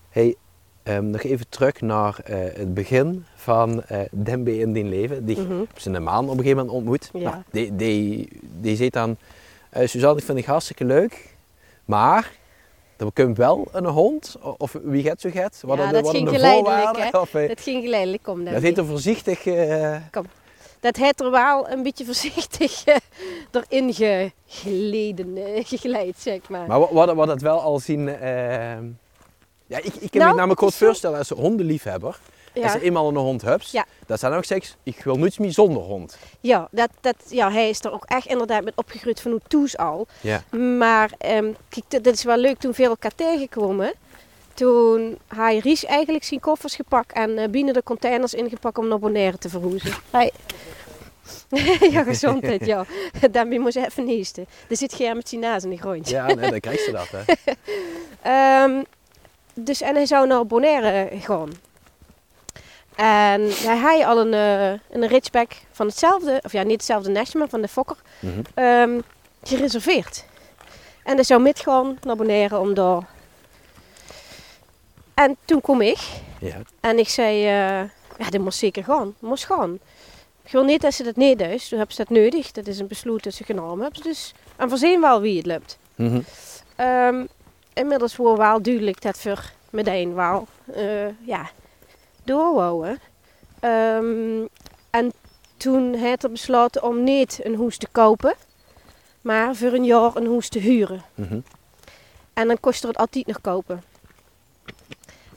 Hey, 0.10 0.36
ehm, 0.84 1.10
nog 1.10 1.24
even 1.24 1.50
terug 1.50 1.82
naar 1.82 2.20
eh, 2.24 2.38
het 2.38 2.74
begin 2.74 3.26
van 3.36 3.84
eh 3.84 4.00
Dembe 4.12 4.60
in 4.60 4.74
die 4.74 4.84
leven. 4.84 5.26
Die 5.26 5.38
heb 5.38 5.80
ze 5.80 5.88
in 5.88 5.94
de 5.94 6.00
maan 6.00 6.24
op 6.24 6.30
een 6.30 6.38
gegeven 6.38 6.58
moment 6.58 6.76
ontmoet. 6.76 7.10
Ja. 7.14 7.20
Nou, 7.20 7.44
die, 7.52 7.76
die, 7.76 8.30
die 8.62 8.76
zegt 8.76 8.94
dan, 8.94 9.18
eh 9.70 9.88
Suzanne, 9.88 10.20
ik 10.20 10.26
vind 10.26 10.38
het 10.38 10.48
hartstikke 10.48 10.86
leuk, 10.86 11.36
maar 11.86 12.32
er 13.02 13.12
komt 13.14 13.38
wel 13.38 13.68
een 13.72 13.86
hond, 13.86 14.36
of 14.58 14.76
wie 14.84 15.04
gaat 15.04 15.22
zo 15.22 15.30
gaat. 15.34 15.62
Wat 15.66 15.78
Ja, 15.78 15.88
de, 15.88 15.94
dat 15.94 16.02
wat 16.06 16.12
ging 16.16 16.26
de 16.30 16.34
geleidelijk, 16.36 16.76
voorwaarden? 16.76 17.04
hè? 17.12 17.20
Of, 17.20 17.34
eh, 17.34 17.48
Dat 17.48 17.62
ging 17.62 17.84
geleidelijk 17.84 18.28
om. 18.28 18.44
dat 18.44 18.62
heet 18.62 18.78
er 18.78 18.86
voorzichtig... 18.86 19.46
eh, 19.46 19.96
dat 20.80 20.96
heeft 20.96 21.20
er 21.22 21.32
wel 21.32 21.70
een 21.70 21.84
beetje 21.84 22.06
voorzichtig 22.06 22.84
eh, 22.86 22.96
erin 23.52 23.94
ge- 23.94 24.32
geleden, 24.48 25.38
gegeleid, 25.66 26.16
zeg 26.20 26.50
maar. 26.50 26.68
maar 26.68 26.80
wat, 26.80 26.90
wat, 26.92 27.14
wat 27.14 27.28
het 27.28 27.42
wel 27.42 27.60
al 27.62 27.80
zien... 27.80 28.06
ja, 29.66 29.78
ik, 29.78 29.94
ik 30.00 30.12
kan 30.12 30.20
Nou, 30.22 30.30
me 30.32 30.36
namelijk 30.38 30.60
goed 30.60 30.76
voorstellen 30.76 31.18
als 31.18 31.30
hondenliefhebber, 31.30 32.20
als 32.54 32.64
ja, 32.66 32.74
je 32.74 32.82
eenmaal 32.82 33.08
een 33.10 33.16
hond 33.16 33.42
hebt, 33.42 33.72
Ja. 33.72 33.86
dat 34.06 34.20
zijn 34.20 34.34
ook 34.34 34.44
seks, 34.44 34.76
ik 34.84 35.04
wil 35.04 35.16
niets 35.18 35.38
meer 35.38 35.52
zonder 35.52 35.82
hond. 35.84 36.18
ja, 36.40 36.68
dat, 36.72 36.90
dat, 37.02 37.16
ja, 37.30 37.52
hij 37.52 37.70
is 37.70 37.84
er 37.84 37.92
ook 37.92 38.06
echt 38.06 38.26
inderdaad 38.26 38.64
met 38.64 38.74
opgegroeid 38.76 39.22
van 39.22 39.40
toes 39.48 39.78
al. 39.78 40.08
Ja. 40.22 40.44
Maar 40.78 41.12
ehm, 41.18 41.52
kijk, 41.70 42.04
dit 42.04 42.08
is 42.08 42.24
wel 42.24 42.38
leuk 42.38 42.60
toen 42.60 42.72
we 42.72 42.84
elkaar 42.84 43.16
tegenkomen. 43.16 43.94
Toen 44.54 45.18
hij 45.28 45.58
Ries 45.58 45.86
eigenlijk 45.86 46.24
zijn 46.24 46.40
koffers 46.40 46.76
gepakt 46.76 47.12
en 47.14 47.38
eh, 47.38 47.50
binnen 47.50 47.74
de 47.74 47.84
containers 47.84 48.34
ingepakt 48.34 48.78
om 48.78 48.88
naar 48.88 49.00
Bonaire 49.00 49.38
te 49.38 49.50
verhuizen. 49.50 49.94
Hij... 50.12 50.32
ja, 51.92 52.04
gezondheid, 52.04 52.66
ja. 52.66 52.86
Daarmee 53.32 53.60
moest 53.60 53.74
je 53.74 53.86
even 53.86 54.06
neesten. 54.06 54.46
Er 54.70 54.78
zit 54.78 54.94
geen 54.94 55.16
met 55.16 55.30
zijn 55.30 55.42
naast 55.42 55.64
in 55.64 55.70
de 55.70 55.78
grond. 55.78 56.10
Ja, 56.10 56.26
nee, 56.34 56.50
dan 56.50 56.60
krijg 56.60 56.86
je 56.86 56.92
dat. 56.92 57.08
Hè. 57.12 57.54
Ehm, 58.22 58.84
dus, 59.54 59.82
en 59.82 59.96
hij 59.96 60.06
zou 60.06 60.28
naar 60.28 60.46
Bonaire 60.46 61.10
gaan. 61.20 61.52
En 63.00 63.42
hij 63.52 64.00
had 64.00 64.04
al 64.18 64.20
een, 64.20 64.34
eh, 64.34 64.80
een 65.02 65.08
ridgeback 65.08 65.52
van 65.72 65.88
hetzelfde, 65.88 66.40
of 66.46 66.52
ja, 66.52 66.62
niet 66.64 66.72
hetzelfde 66.72 67.10
nestje, 67.10 67.40
maar 67.40 67.50
van 67.50 67.62
de 67.62 67.68
fokker, 67.68 67.96
ehm, 68.54 69.00
gereserveerd. 69.44 70.26
En 71.04 71.16
hij 71.16 71.24
zou 71.24 71.42
metgaan 71.42 71.98
naar 72.02 72.16
Bonaire 72.16 72.58
om 72.60 72.74
daar... 72.74 73.02
En 75.14 75.38
toen 75.46 75.62
kom 75.62 75.82
ik 75.82 75.98
Ja. 76.40 76.56
en 76.80 77.00
ik 77.00 77.10
zei, 77.10 77.46
eh, 77.46 77.90
ja, 78.18 78.30
dit 78.30 78.42
moest 78.42 78.60
zeker 78.60 78.84
gaan, 78.84 79.16
moest 79.20 79.46
gaan. 79.46 79.80
Ik 80.44 80.52
wil 80.52 80.64
niet 80.64 80.82
dat 80.82 80.94
ze 80.94 81.04
dat 81.04 81.16
niet 81.16 81.42
is, 81.42 81.68
toen 81.68 81.78
hebben 81.78 81.96
ze 81.96 82.04
dat 82.08 82.18
nodig. 82.18 82.52
Dat 82.52 82.68
is 82.68 82.80
een 82.80 82.88
besluit 82.88 83.24
dat 83.24 83.34
ze 83.34 83.44
genomen 83.44 83.84
hebben. 83.84 84.02
Dus, 84.04 84.34
en 84.56 84.70
voorzien 84.70 85.02
wel 85.02 85.22
wie 85.22 85.38
het 85.38 85.46
lukt. 85.46 85.78
Mhm. 85.96 86.22
Ehm, 86.76 87.26
inmiddels 87.74 88.16
was 88.16 88.38
wel 88.38 88.62
duidelijk 88.62 89.02
dat 89.02 89.20
voor 89.20 89.52
meteen 89.70 90.14
wel 90.14 90.48
eh 90.74 91.08
ja, 91.26 91.50
doorwouden. 92.30 93.00
Ehm, 93.60 94.46
en 94.90 95.12
toen 95.58 95.94
heeft 95.94 96.24
er 96.24 96.32
besloten 96.32 96.84
om 96.84 97.04
niet 97.04 97.40
een 97.44 97.56
hoes 97.56 97.78
te 97.78 97.88
kopen, 97.92 98.34
maar 99.22 99.56
voor 99.56 99.74
een 99.74 99.86
jaar 99.86 100.16
een 100.16 100.26
hoes 100.26 100.50
te 100.50 100.60
huren. 100.60 101.02
Mhm. 101.16 101.40
En 102.34 102.48
dan 102.48 102.60
kost 102.60 102.84
er 102.84 102.90
het 102.90 102.98
altijd 102.98 103.28
nog 103.28 103.42
kopen. 103.42 103.84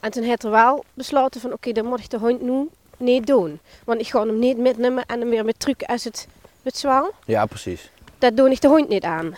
En 0.01 0.11
toen 0.11 0.23
heeft 0.23 0.45
er 0.45 0.51
wel 0.51 0.85
besloten 0.95 1.41
van 1.41 1.53
oké, 1.53 1.73
dan 1.73 1.85
moet 1.85 2.01
ik 2.01 2.11
de 2.11 2.19
hond 2.19 2.41
nu 2.41 2.69
niet 2.97 3.27
doen. 3.27 3.61
Want 3.85 4.01
ik 4.01 4.09
ga 4.09 4.27
hem 4.27 4.39
niet 4.39 4.59
metnemen 4.59 5.05
en 5.07 5.21
hem 5.21 5.29
weer 5.29 5.45
met 5.45 5.61
truc 5.61 5.83
als 5.83 6.05
het 6.05 6.29
met 6.63 6.77
zwaal. 6.77 7.11
Ja, 7.27 7.47
precies. 7.47 7.91
Dat 8.19 8.37
doe 8.37 8.51
ik 8.51 8.61
de 8.61 8.69
hond 8.69 8.89
niet 8.89 9.05
aan. 9.05 9.37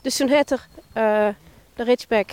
Dus 0.00 0.16
toen 0.16 0.28
heeft 0.28 0.50
er 0.50 0.66
eh, 0.92 1.28
de 1.74 1.84
ridgeback 1.84 2.30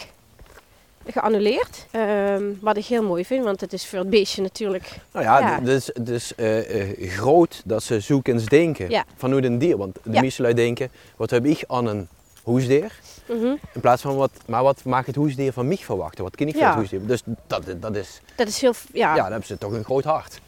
geannuleerd. 1.12 1.86
Ehm, 1.92 2.44
wat 2.62 2.78
ik 2.78 2.86
heel 2.86 3.04
mooi 3.04 3.26
vind, 3.26 3.44
want 3.44 3.62
het 3.62 3.74
is 3.74 3.88
voor 3.88 4.00
het 4.00 4.10
beestje 4.10 4.42
natuurlijk. 4.42 4.90
Nou 5.12 5.26
ja, 5.26 5.40
Ja. 5.40 5.60
d- 5.60 5.66
dus, 5.66 5.90
dus 6.02 6.36
eh, 6.36 6.82
eh, 7.02 7.10
groot 7.12 7.62
dat 7.66 7.84
ze 7.84 8.00
zoeken 8.00 8.34
eens 8.34 8.46
denken 8.46 8.90
Ja. 8.90 9.06
van 9.16 9.32
hoe 9.32 9.44
een 9.44 9.58
dier. 9.60 9.78
Want 9.78 9.96
de 10.04 10.12
Ja. 10.12 10.22
meeste 10.22 10.42
lui 10.42 10.54
denken, 10.54 10.92
wat 11.16 11.30
heb 11.30 11.46
ik 11.46 11.64
aan 11.68 11.86
een 11.88 12.08
hoesdier? 12.44 13.00
Mhm. 13.26 13.46
In 13.74 13.82
plaats 13.82 14.02
van, 14.02 14.16
wat, 14.16 14.32
maar 14.46 14.64
wat 14.64 14.84
maakt 14.84 15.08
het 15.08 15.16
hoesdier 15.16 15.54
van 15.54 15.68
mij 15.68 15.78
verwachten? 15.78 16.24
Wat 16.24 16.36
kan 16.36 16.48
ik 16.48 16.54
van 16.54 16.62
Ja. 16.62 16.70
het 16.70 16.78
hoesdier? 16.80 17.06
Dus 17.06 17.22
dat, 17.48 17.64
dat 17.80 17.96
is, 17.96 18.22
Dat 18.36 18.48
is 18.48 18.62
heel. 18.62 18.74
Ja. 18.94 19.10
ja. 19.16 19.22
dan 19.22 19.32
hebben 19.32 19.48
ze 19.48 19.58
toch 19.58 19.72
een 19.72 19.84
groot 19.84 20.04
hart. 20.04 20.40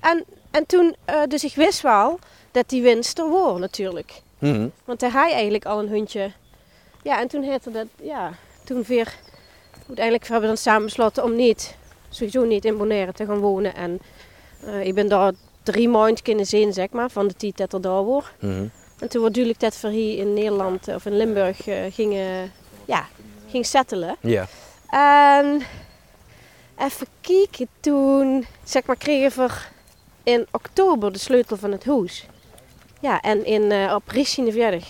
En, 0.00 0.24
en 0.50 0.66
toen, 0.66 0.96
eh, 1.04 1.22
dus 1.28 1.44
ik 1.44 1.54
wist 1.54 1.80
wel 1.80 2.18
dat 2.50 2.68
die 2.68 2.82
winst 2.82 3.18
er 3.18 3.30
was 3.30 3.58
natuurlijk. 3.58 4.12
Mhm. 4.38 4.68
Want 4.84 5.00
hij 5.00 5.32
eigenlijk 5.32 5.64
al 5.64 5.78
een 5.78 5.88
hondje. 5.88 6.30
Ja, 7.02 7.20
en 7.20 7.28
toen 7.28 7.42
heette 7.42 7.70
dat, 7.70 7.86
ja, 8.02 8.32
toen 8.64 8.84
weer. 8.86 9.14
Uiteindelijk 9.86 10.22
hebben 10.28 10.40
we 10.40 10.54
dan 10.54 10.56
samen 10.56 10.84
besloten 10.84 11.24
om 11.24 11.36
niet, 11.36 11.76
sowieso 12.08 12.44
niet 12.44 12.64
in 12.64 12.76
Bonaire 12.76 13.12
te 13.12 13.26
gaan 13.26 13.38
wonen. 13.38 13.74
En 13.74 14.00
eh, 14.64 14.86
ik 14.86 14.94
ben 14.94 15.08
daar 15.08 15.32
drie 15.62 15.88
maanden 15.88 16.22
kunnen 16.22 16.46
zien, 16.46 16.72
zeg 16.72 16.90
maar, 16.90 17.10
van 17.10 17.28
de 17.28 17.34
tijd 17.34 17.56
dat 17.56 17.72
er 17.72 17.80
daar 17.80 18.04
was. 18.04 18.24
Mhm. 18.38 18.66
En 18.98 19.08
toen 19.08 19.20
wordt 19.20 19.34
duidelijk 19.34 19.60
dat 19.60 19.80
we 19.80 19.90
hier 19.90 20.18
in 20.18 20.34
Nederland 20.34 20.88
eh, 20.88 20.94
of 20.94 21.06
in 21.06 21.16
Limburg 21.16 21.66
eh, 21.66 21.76
gingen, 21.92 22.52
ja, 22.84 23.06
ging 23.48 23.66
settelen. 23.66 24.16
Ja. 24.20 24.46
En 24.90 25.62
even 26.78 27.06
kijken, 27.20 27.68
toen 27.80 28.46
zeg 28.64 28.86
maar, 28.86 28.96
kregen 28.96 29.46
we 29.46 29.52
in 30.22 30.46
oktober 30.50 31.12
de 31.12 31.18
sleutel 31.18 31.56
van 31.56 31.72
het 31.72 31.84
huis. 31.84 32.26
Ja, 33.00 33.20
en 33.20 33.44
in, 33.44 33.72
eh 33.72 33.94
op 33.94 34.08
Rissine 34.08 34.50
verjaardag 34.50 34.84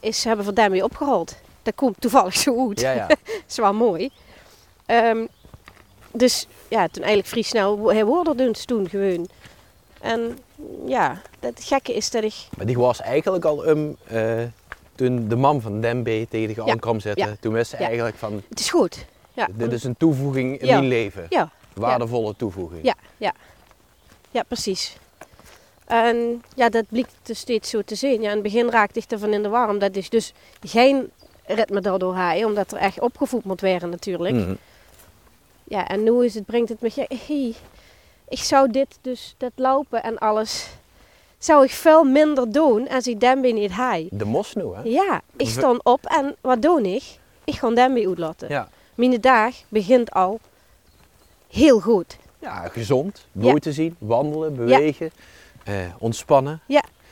is, 0.00 0.24
hebben 0.24 0.46
we 0.46 0.52
daarmee 0.52 0.84
opgehaald. 0.84 1.36
Dat 1.62 1.74
komt 1.74 2.00
toevallig 2.00 2.36
zo 2.36 2.68
uit. 2.68 2.80
Ja, 2.80 2.92
ja. 2.92 3.06
Dat 3.08 3.18
is 3.48 3.56
wel 3.56 3.74
mooi. 3.74 4.10
Ehm, 4.86 5.26
dus 6.12 6.46
ja, 6.68 6.88
toen 6.88 7.02
eigenlijk 7.02 7.26
vrij 7.26 7.42
snel, 7.42 8.36
dus 8.36 8.64
toen 8.64 8.88
gewoon. 8.88 9.28
En 10.00 10.38
ja, 10.86 11.20
het 11.40 11.64
gekke 11.64 11.94
is 11.94 12.10
dat 12.10 12.22
ik... 12.22 12.34
Maar 12.56 12.66
die 12.66 12.78
was 12.78 13.00
eigenlijk 13.00 13.44
al 13.44 13.66
um, 13.68 13.96
toen 14.94 15.28
de 15.28 15.36
man 15.36 15.60
van 15.60 15.80
Dembe 15.80 16.26
tegen 16.30 16.54
de 16.54 16.62
Ja. 16.64 16.74
kwam 16.74 17.00
zitten. 17.00 17.26
Ja. 17.26 17.34
Toen 17.40 17.52
wist 17.52 17.70
ze 17.70 17.76
eigenlijk 17.76 18.16
van, 18.16 18.42
Het 18.48 18.60
is 18.60 18.70
goed. 18.70 19.06
Ja, 19.32 19.48
dit 19.52 19.72
is 19.72 19.84
een 19.84 19.96
toevoeging 19.96 20.60
in 20.60 20.66
mijn 20.66 20.86
leven. 20.86 21.26
Ja. 21.28 21.50
Waardevolle 21.74 22.36
toevoeging. 22.36 22.84
Ja, 22.84 22.94
ja. 23.16 23.32
Ja, 24.30 24.42
precies. 24.42 24.96
En 25.86 26.42
ja, 26.54 26.68
dat 26.68 26.84
blijkt 26.88 27.14
dus 27.22 27.38
steeds 27.38 27.70
zo 27.70 27.82
te 27.82 27.94
zijn. 27.94 28.20
Ja, 28.20 28.28
in 28.28 28.34
het 28.34 28.42
begin 28.42 28.70
raakte 28.70 28.98
ik 28.98 29.10
ervan 29.10 29.32
in 29.32 29.42
de 29.42 29.48
war, 29.48 29.68
omdat 29.68 29.96
ik 29.96 30.10
dus 30.10 30.32
geen 30.60 31.10
ritme 31.46 31.80
daardoor 31.80 32.14
haai, 32.14 32.44
omdat 32.44 32.72
er 32.72 32.78
echt 32.78 33.00
opgevoed 33.00 33.44
moet 33.44 33.60
worden 33.60 33.90
natuurlijk. 33.90 34.34
Mhm. 34.34 34.54
Ja, 35.64 35.88
en 35.88 36.02
nu 36.02 36.24
is 36.24 36.34
het, 36.34 36.46
brengt 36.46 36.68
het 36.68 36.80
me, 36.80 36.90
ja, 36.94 37.06
hey, 37.26 37.54
ik 38.28 38.38
zou 38.38 38.70
dit 38.70 38.98
dus, 39.00 39.34
dat 39.38 39.52
lopen 39.54 40.02
en 40.02 40.18
alles, 40.18 40.68
zou 41.38 41.64
ik 41.64 41.70
veel 41.70 42.04
minder 42.04 42.52
doen 42.52 42.88
als 42.88 43.06
ik 43.06 43.20
Dembe 43.20 43.48
niet 43.48 43.70
haai. 43.70 44.08
De 44.10 44.24
mos 44.24 44.54
nu, 44.54 44.62
hè? 44.74 44.80
Ja, 44.84 45.20
ik 45.36 45.48
stond 45.48 45.84
op 45.84 46.04
en 46.04 46.36
wat 46.40 46.62
doe 46.62 46.82
ik? 46.94 47.02
Ik 47.44 47.54
ga 47.54 47.70
Dembe 47.70 48.06
uitlaten. 48.06 48.48
Ja. 48.48 48.68
Mijn 48.94 49.20
dag 49.20 49.54
begint 49.68 50.10
al 50.10 50.40
heel 51.50 51.80
goed. 51.80 52.16
Ja, 52.38 52.68
gezond, 52.68 53.26
mooi 53.32 53.54
Ja. 53.54 53.58
te 53.60 53.72
zien, 53.72 53.96
wandelen, 53.98 54.56
bewegen, 54.56 55.10
eh, 55.64 55.74
ontspannen. 55.98 56.60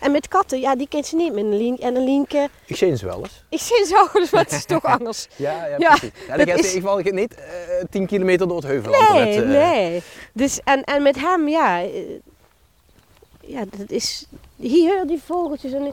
En 0.01 0.13
met 0.13 0.29
katten, 0.29 0.61
ja, 0.61 0.77
die 0.77 0.89
kent 0.89 1.07
ze 1.07 1.17
niet 1.17 1.33
met 1.33 1.45
een 1.45 1.57
link 1.57 1.79
en 1.79 1.97
een 1.97 2.05
linker. 2.05 2.49
Ik 2.67 2.77
zie 2.77 2.97
ze 2.97 3.07
wel 3.07 3.19
eens. 3.23 3.45
Ik 3.49 3.61
zie 3.61 3.85
zo, 3.87 4.07
dus 4.13 4.31
maar 4.33 4.43
het 4.43 4.53
is 4.53 4.65
toch 4.65 4.85
anders. 4.99 5.29
Ja, 5.37 5.67
ja, 5.67 5.75
Ja, 5.79 5.89
precies. 5.89 6.11
Ja, 6.29 6.37
dat 6.37 6.47
dan 6.47 6.57
is- 6.59 6.73
geval 6.73 6.97
niet 6.99 7.35
eh 7.35 7.43
10 7.91 8.07
kilometer 8.07 8.49
door 8.49 8.57
het 8.57 8.67
heuvelland. 8.67 9.09
Nee, 9.13 9.27
met, 9.37 9.45
eh, 9.45 9.49
nee. 9.51 10.03
Dus, 10.33 10.61
en, 10.65 10.85
en 10.85 11.03
met 11.03 11.17
hem, 11.21 11.49
ja, 11.49 11.83
eh, 11.83 11.91
ja, 13.41 13.65
dat 13.77 13.91
is, 13.91 14.27
hier 14.57 15.07
die 15.07 15.21
vogeltjes 15.27 15.73
en 15.73 15.93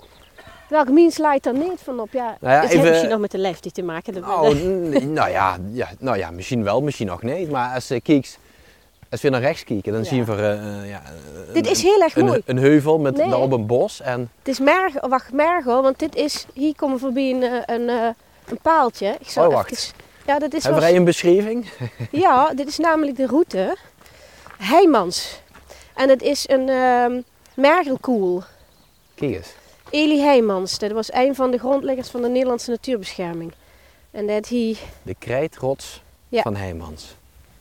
welk 0.69 0.89
mens 0.89 1.17
leidt 1.17 1.45
er 1.45 1.53
niet 1.53 1.79
van 1.83 1.99
op? 1.99 2.11
Ja, 2.11 2.37
Nou 2.39 2.53
ja, 2.53 2.59
het 2.61 2.63
even- 2.63 2.77
heeft 2.79 2.89
misschien 2.91 3.09
nog 3.09 3.19
met 3.19 3.31
de 3.31 3.37
leeftijd 3.37 3.73
te 3.73 3.81
maken. 3.83 4.21
Nou, 4.21 4.55
n- 4.55 5.13
nou, 5.13 5.29
ja, 5.29 5.57
ja, 5.71 5.89
nou 5.99 6.17
ja, 6.17 6.31
misschien 6.31 6.63
wel, 6.63 6.81
misschien 6.81 7.07
nog 7.07 7.21
niet. 7.21 7.51
Maar 7.51 7.73
als 7.73 7.87
je 7.87 8.01
kijkt, 8.01 8.37
als 9.11 9.21
we 9.21 9.29
naar 9.29 9.41
rechts 9.41 9.63
kijken, 9.63 9.91
dan 9.91 10.01
Ja. 10.01 10.07
zien 10.07 10.25
we 10.25 10.31
eh, 10.33 10.89
ja, 10.89 11.01
een- 11.47 11.53
Dit 11.53 11.69
is 11.69 11.81
heel 11.81 12.01
erg 12.01 12.15
mooi. 12.15 12.41
een 12.45 12.57
heuvel 12.57 12.99
met 12.99 13.17
Nee. 13.17 13.29
daarop 13.29 13.51
een 13.51 13.65
bos. 13.65 14.01
En 14.01 14.31
Het 14.39 14.47
is 14.47 14.59
merg, 14.59 15.01
oh, 15.03 15.09
wacht, 15.09 15.31
mergel, 15.31 15.81
want 15.81 15.99
dit 15.99 16.15
is, 16.15 16.45
hier 16.53 16.75
komen 16.75 16.95
we 16.95 17.01
voorbij 17.01 17.29
een, 17.31 17.43
eh, 17.43 17.75
een, 17.75 17.89
eh, 17.89 18.07
een 18.45 18.59
paaltje. 18.61 19.15
Ik 19.19 19.29
zal 19.29 19.47
Oh, 19.47 19.53
wacht. 19.53 19.71
even- 19.71 19.93
ja, 20.25 20.39
dat 20.39 20.53
is 20.53 20.63
hebben 20.63 20.81
wij 20.81 20.95
een 20.95 21.03
beschrijving? 21.05 21.69
Ja, 22.11 22.53
dit 22.53 22.67
is 22.67 22.77
namelijk 22.77 23.17
de 23.17 23.25
route 23.27 23.77
Heijmans. 24.57 25.39
En 25.95 26.09
het 26.09 26.21
is 26.21 26.49
een 26.49 26.69
ehm 26.69 27.21
mergelkoel. 27.53 28.43
Kijk 29.15 29.35
eens. 29.35 29.53
Eli 29.89 30.19
Heijmans, 30.21 30.79
dat 30.79 30.91
was 30.91 31.13
een 31.13 31.35
van 31.35 31.51
de 31.51 31.57
grondleggers 31.57 32.09
van 32.09 32.21
de 32.21 32.27
Nederlandse 32.27 32.69
natuurbescherming. 32.69 33.51
En 34.11 34.27
dat 34.27 34.49
hij, 34.49 34.75
De 35.03 35.15
krijtrots 35.19 36.01
Ja. 36.29 36.41
van 36.41 36.55
Heijmans. 36.55 37.15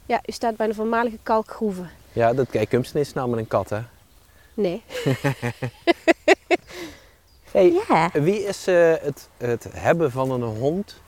Ja, 0.06 0.20
u 0.26 0.32
staat 0.32 0.56
bij 0.56 0.66
de 0.66 0.74
voormalige 0.74 1.18
kalkgroeven. 1.22 1.90
Ja, 2.12 2.34
dat 2.34 2.50
kijk, 2.50 2.68
Kumsten 2.68 3.00
is 3.00 3.12
met 3.12 3.26
een 3.32 3.46
kat, 3.48 3.70
hè? 3.70 3.80
Nee. 4.54 4.82
Hey, 7.50 7.72
Ja. 7.88 8.10
Wie 8.12 8.44
is 8.44 8.66
eh, 8.66 8.92
het, 9.00 9.28
het 9.36 9.66
hebben 9.72 10.10
van 10.10 10.30
een 10.30 10.42
hond, 10.42 11.00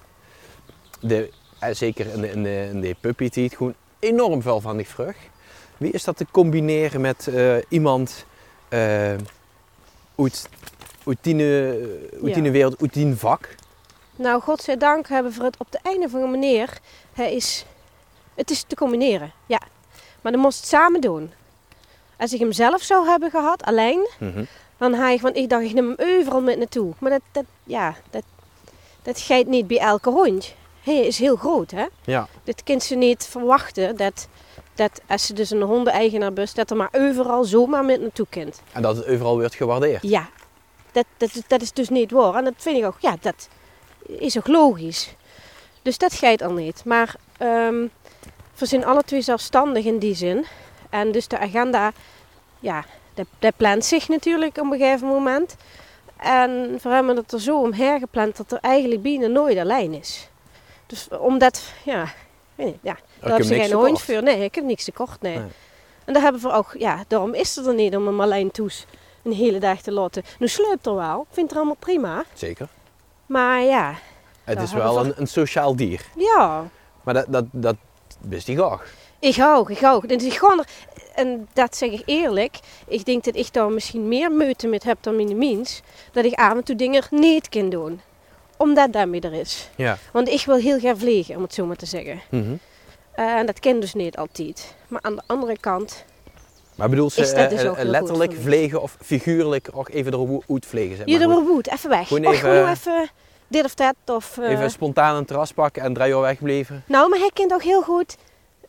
de, 1.00 1.30
eh, 1.58 1.74
zeker 1.74 2.06
in 2.06 2.20
de, 2.20 2.30
in 2.30 2.42
de, 2.42 2.68
in 2.72 2.80
de 2.80 2.96
puppy 3.00 3.28
tijd, 3.28 3.56
gewoon 3.56 3.74
enorm 3.98 4.42
veel 4.42 4.60
van 4.60 4.76
die 4.76 4.86
vrucht. 4.88 5.18
Wie 5.76 5.92
is 5.92 6.04
dat 6.04 6.16
te 6.16 6.26
combineren 6.30 7.00
met 7.00 7.26
eh, 7.26 7.56
iemand 7.68 8.24
uit, 8.68 10.48
uit, 11.06 11.18
die, 11.20 11.42
uit 12.22 12.34
die 12.34 12.42
Ja. 12.42 12.50
wereld, 12.50 12.80
uit 12.80 12.92
die 12.92 13.14
vak? 13.14 13.54
Nou, 14.16 14.40
godzijdank 14.42 15.08
hebben 15.08 15.32
we 15.32 15.44
het 15.44 15.56
op 15.58 15.72
de 15.72 15.78
einde 15.82 16.08
van 16.08 16.20
de 16.20 16.26
manier. 16.26 16.78
Hij 17.12 17.34
is, 17.34 17.64
het 18.38 18.50
is 18.50 18.62
te 18.66 18.74
combineren, 18.76 19.32
ja. 19.46 19.60
Maar 20.20 20.32
dan 20.32 20.40
moest 20.40 20.58
het 20.58 20.68
samen 20.68 21.00
doen. 21.00 21.32
Als 22.16 22.32
ik 22.32 22.38
hem 22.40 22.52
zelf 22.52 22.82
zou 22.82 23.06
hebben 23.08 23.30
gehad, 23.30 23.62
alleen, 23.62 24.08
Mhm. 24.18 24.44
dan 24.76 24.94
had 24.94 25.10
ik, 25.12 25.20
want 25.20 25.36
ik 25.36 25.48
dacht, 25.48 25.62
ik 25.64 25.72
neem 25.72 25.94
hem 25.96 26.16
overal 26.18 26.40
met 26.40 26.58
naartoe. 26.58 26.92
Maar 26.98 27.10
dat, 27.10 27.20
dat, 27.32 27.44
ja, 27.64 27.94
dat, 28.10 28.22
dat 29.02 29.20
gaat 29.20 29.46
niet 29.46 29.66
bij 29.66 29.78
elke 29.78 30.10
hond. 30.10 30.54
Hij 30.82 31.06
is 31.06 31.18
heel 31.18 31.36
groot, 31.36 31.70
hè. 31.70 31.86
Ja, 32.04 32.28
Dit 32.44 32.62
kind 32.62 32.82
ze 32.82 32.94
niet 32.94 33.26
verwachten 33.30 33.96
dat, 33.96 34.28
dat 34.74 35.00
als 35.06 35.26
ze 35.26 35.32
dus 35.32 35.50
een 35.50 35.62
hondeneigenaar 35.62 36.32
bus, 36.32 36.54
dat 36.54 36.70
er 36.70 36.76
maar 36.76 36.88
overal 36.92 37.44
zomaar 37.44 37.84
met 37.84 38.00
naartoe 38.00 38.26
kind. 38.30 38.60
en 38.72 38.82
dat 38.82 38.96
het 38.96 39.06
overal 39.06 39.38
wordt 39.38 39.54
gewaardeerd. 39.54 40.02
Ja, 40.02 40.28
dat, 40.92 41.04
dat, 41.16 41.34
is- 41.34 41.42
dat 41.46 41.62
is 41.62 41.72
dus 41.72 41.88
niet 41.88 42.10
waar. 42.10 42.34
En 42.34 42.44
dat 42.44 42.54
vind 42.56 42.76
ik 42.78 42.84
ook, 42.84 42.96
ja, 43.00 43.16
dat 43.20 43.48
is 44.06 44.38
ook 44.38 44.46
logisch. 44.46 45.14
Dus 45.82 45.98
dat 45.98 46.12
gaat 46.14 46.42
al 46.42 46.52
niet. 46.52 46.84
Maar 46.84 47.14
ehm, 47.38 47.86
we 48.58 48.66
zijn 48.66 48.84
alle 48.84 49.02
twee 49.02 49.20
zelfstandig 49.20 49.84
in 49.84 49.98
die 49.98 50.14
zin. 50.14 50.44
En 50.90 51.12
dus 51.12 51.28
de 51.28 51.38
agenda, 51.38 51.92
ja, 52.60 52.84
dat, 53.14 53.26
dat 53.38 53.56
plant 53.56 53.84
zich 53.84 54.08
natuurlijk 54.08 54.58
op 54.58 54.70
een 54.72 54.78
gegeven 54.78 55.06
moment. 55.08 55.56
En 56.16 56.78
we 56.82 56.88
hebben 56.88 57.16
het 57.16 57.32
er 57.32 57.40
zo 57.40 57.60
omheen 57.60 57.98
gepland 57.98 58.36
dat 58.36 58.52
er 58.52 58.58
eigenlijk 58.60 59.02
bijna 59.02 59.26
nooit 59.26 59.58
alleen 59.58 59.92
is. 59.92 60.28
Dus 60.86 61.08
omdat, 61.08 61.62
ja, 61.84 62.04
weet 62.54 62.66
niet, 62.66 62.78
ja, 62.82 62.96
daar 63.20 63.32
heb 63.32 63.42
ze 63.46 63.54
geen 63.54 63.72
hond 63.72 64.00
voor. 64.02 64.22
Nee, 64.22 64.44
ik 64.44 64.54
heb 64.54 64.64
niks 64.64 64.84
tekort, 64.84 65.20
nee. 65.20 65.38
Nee. 65.38 65.48
En 66.04 66.12
daar 66.12 66.22
hebben 66.22 66.42
we 66.42 66.52
ook, 66.52 66.74
ja, 66.78 67.04
daarom 67.08 67.34
is 67.34 67.56
het 67.56 67.66
er 67.66 67.74
niet 67.74 67.96
om 67.96 68.08
een 68.08 68.20
alleen 68.20 68.50
toes 68.50 68.86
een 69.22 69.32
hele 69.32 69.58
dag 69.58 69.80
te 69.80 69.92
laten. 69.92 70.22
Nu 70.38 70.48
sleupt 70.48 70.86
er 70.86 70.94
wel, 70.94 71.26
vindt 71.30 71.50
er 71.50 71.56
allemaal 71.56 71.76
prima. 71.78 72.24
Zeker. 72.34 72.68
Maar 73.26 73.60
ja, 73.62 73.94
Het 74.44 74.62
is 74.62 74.72
wel 74.72 74.94
we- 74.94 75.04
een, 75.08 75.12
een 75.16 75.26
sociaal 75.26 75.76
dier. 75.76 76.04
ja, 76.16 76.64
Maar 77.02 77.14
dat, 77.14 77.26
dat, 77.28 77.44
dat 77.50 77.76
wist 78.18 78.46
hij 78.46 78.56
graag. 78.56 78.86
ik 79.18 79.36
hou, 79.36 79.72
ik 79.72 79.78
hou. 79.78 80.06
Dus 80.06 80.24
ik 80.24 80.32
gewoon 80.32 80.58
er, 80.58 80.66
en 81.14 81.48
dat 81.52 81.76
zeg 81.76 81.90
ik 81.90 82.02
eerlijk, 82.06 82.58
ik 82.86 83.04
denk 83.04 83.24
dat 83.24 83.36
ik 83.36 83.52
daar 83.52 83.70
misschien 83.70 84.08
meer 84.08 84.30
moeite 84.30 84.66
met 84.66 84.84
heb 84.84 84.98
dan 85.00 85.16
mijn 85.16 85.38
mens, 85.38 85.80
dat 86.12 86.24
ik 86.24 86.34
af 86.34 86.52
en 86.54 86.64
toe 86.64 86.76
dingen 86.76 87.02
niet 87.10 87.48
kan 87.48 87.68
doen. 87.70 88.00
omdat 88.56 88.92
daarmee 88.92 89.20
er 89.20 89.32
is. 89.32 89.68
Ja. 89.76 89.98
Want 90.12 90.28
ik 90.28 90.42
wil 90.44 90.56
heel 90.56 90.78
graag 90.78 90.98
vliegen, 90.98 91.36
om 91.36 91.42
het 91.42 91.54
zo 91.54 91.66
maar 91.66 91.76
te 91.76 91.86
zeggen. 91.86 92.20
Eh, 93.12 93.24
En 93.36 93.46
dat 93.46 93.60
ken 93.60 93.80
dus 93.80 93.94
niet 93.94 94.16
altijd. 94.16 94.74
Maar 94.88 95.00
aan 95.02 95.14
de 95.14 95.22
andere 95.26 95.58
kant, 95.60 96.04
Maar 96.74 96.88
bedoel 96.88 97.10
ze 97.10 97.20
dus 97.20 97.62
eh, 97.62 97.70
ook 97.70 97.82
letterlijk 97.82 98.34
vliegen 98.40 98.82
of 98.82 98.96
figuurlijk 99.02 99.68
ook 99.72 99.88
even 99.88 100.12
er 100.12 100.42
uit 100.48 100.66
vliegen? 100.66 100.96
Zeg 100.96 101.06
maar. 101.06 101.20
je 101.20 101.26
maar 101.26 101.46
goed, 101.46 101.70
even 101.70 101.90
weg. 101.90 102.08
Gewoon 102.08 102.34
Gewoon 102.34 102.68
even 102.68 103.10
dit 103.48 103.64
of 103.64 103.74
dat. 103.74 103.94
Of, 104.06 104.38
eh, 104.38 104.50
Even 104.50 104.70
spontaan 104.70 105.16
een 105.16 105.24
terras 105.24 105.52
pakken 105.52 105.82
en 105.82 105.94
drie 105.94 106.10
uur 106.10 106.20
wegbleven. 106.20 106.82
Nou, 106.86 107.08
maar 107.08 107.18
hij 107.18 107.30
kent 107.34 107.52
ook 107.52 107.62
heel 107.62 107.82
goed 107.82 108.16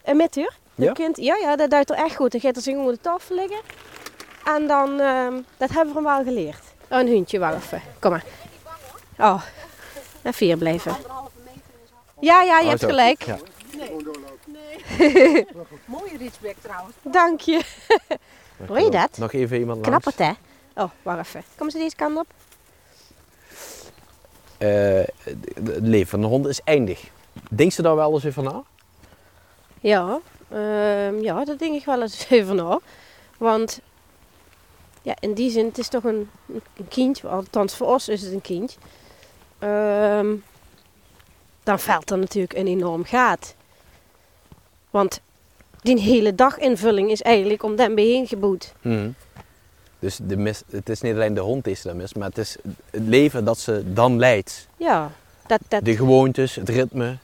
uh, 0.09 0.15
met 0.15 0.35
u. 0.35 0.49
Ja? 0.75 0.91
Kind, 0.91 1.17
ja, 1.17 1.35
ja, 1.35 1.55
dat 1.55 1.69
duidt 1.69 1.89
er 1.89 1.95
echt 1.95 2.15
goed. 2.15 2.31
Dan 2.31 2.41
gaat 2.41 2.55
er 2.55 2.61
zich 2.61 2.75
onder 2.75 2.93
de 2.93 3.01
tafel 3.01 3.35
liggen. 3.35 3.59
En 4.45 4.67
dan, 4.67 4.99
ehm, 4.99 5.33
dat 5.57 5.69
hebben 5.69 5.93
we 5.93 5.99
hem 5.99 6.03
wel 6.03 6.23
geleerd. 6.23 6.61
Oh, 6.89 6.99
een 6.99 7.07
hondje, 7.07 7.39
wel 7.39 7.53
even. 7.53 7.81
Kom 7.99 8.11
maar. 8.11 8.23
Oh, 9.17 9.43
even 10.23 10.45
hier 10.45 10.57
blijven. 10.57 10.95
Ja, 12.19 12.41
ja, 12.41 12.57
je 12.57 12.63
Oh, 12.63 12.69
hebt 12.69 12.79
zo. 12.81 12.87
gelijk. 12.87 13.21
Ja. 13.23 13.37
Mooie 15.85 16.17
Rietsbeek 16.17 16.55
trouwens. 16.61 16.95
Dank 17.01 17.41
je. 17.41 17.61
Hoor 18.67 18.79
je 18.79 18.89
dat? 18.89 19.17
Nog 19.17 19.31
even 19.33 19.59
iemand 19.59 19.85
langs. 19.85 19.89
Knappert, 20.05 20.17
hè? 20.73 20.81
Oh, 20.83 20.89
wacht 21.01 21.19
even. 21.19 21.43
Kom 21.57 21.69
ze 21.69 21.77
deze 21.77 21.95
kant 21.95 22.17
op. 22.17 22.27
Eh, 24.59 25.03
het 25.63 25.79
leven 25.81 26.07
van 26.07 26.23
een 26.23 26.29
hond 26.29 26.47
is 26.47 26.61
eindig. 26.63 27.09
Denk 27.49 27.71
ze 27.71 27.81
daar 27.81 27.95
wel 27.95 28.13
eens 28.13 28.23
even 28.23 28.43
na? 28.43 28.63
Ja, 29.79 30.19
ehm, 30.49 31.21
ja, 31.21 31.45
dat 31.45 31.59
denk 31.59 31.75
ik 31.75 31.85
wel 31.85 32.01
eens 32.01 32.25
even 32.29 32.55
na. 32.55 32.79
Want 33.37 33.81
ja, 35.01 35.15
in 35.19 35.33
die 35.33 35.51
zin, 35.51 35.65
het 35.65 35.77
is 35.77 35.87
toch 35.87 36.03
een, 36.03 36.29
een 36.47 36.87
kindje, 36.87 37.27
althans 37.27 37.75
voor 37.75 37.87
ons 37.87 38.07
is 38.09 38.21
het 38.21 38.33
een 38.33 38.41
kindje. 38.41 38.77
Ehm, 39.59 40.35
dan 41.63 41.79
valt 41.79 42.11
er 42.11 42.17
natuurlijk 42.17 42.53
een 42.53 42.67
enorm 42.67 43.03
gaat. 43.03 43.55
Want 44.89 45.21
die 45.81 45.99
hele 45.99 46.35
daginvulling 46.35 47.11
is 47.11 47.21
eigenlijk 47.21 47.63
om 47.63 47.75
den 47.75 47.95
bijeen 47.95 48.27
geboet. 48.27 48.73
Mhm. 48.81 49.09
Dus 49.99 50.19
de 50.23 50.37
mis, 50.37 50.61
het 50.69 50.89
is 50.89 51.01
niet 51.01 51.13
alleen 51.13 51.33
de 51.33 51.39
hond 51.39 51.63
die 51.63 51.77
mist, 51.93 52.15
maar 52.15 52.27
het 52.27 52.37
is 52.37 52.55
het 52.89 53.01
leven 53.07 53.45
dat 53.45 53.57
ze 53.59 53.93
dan 53.93 54.17
leidt. 54.19 54.67
Ja, 54.77 55.11
dat, 55.47 55.59
dat, 55.67 55.85
De 55.85 55.95
gewoontes, 55.95 56.55
het 56.55 56.69
ritme. 56.69 57.17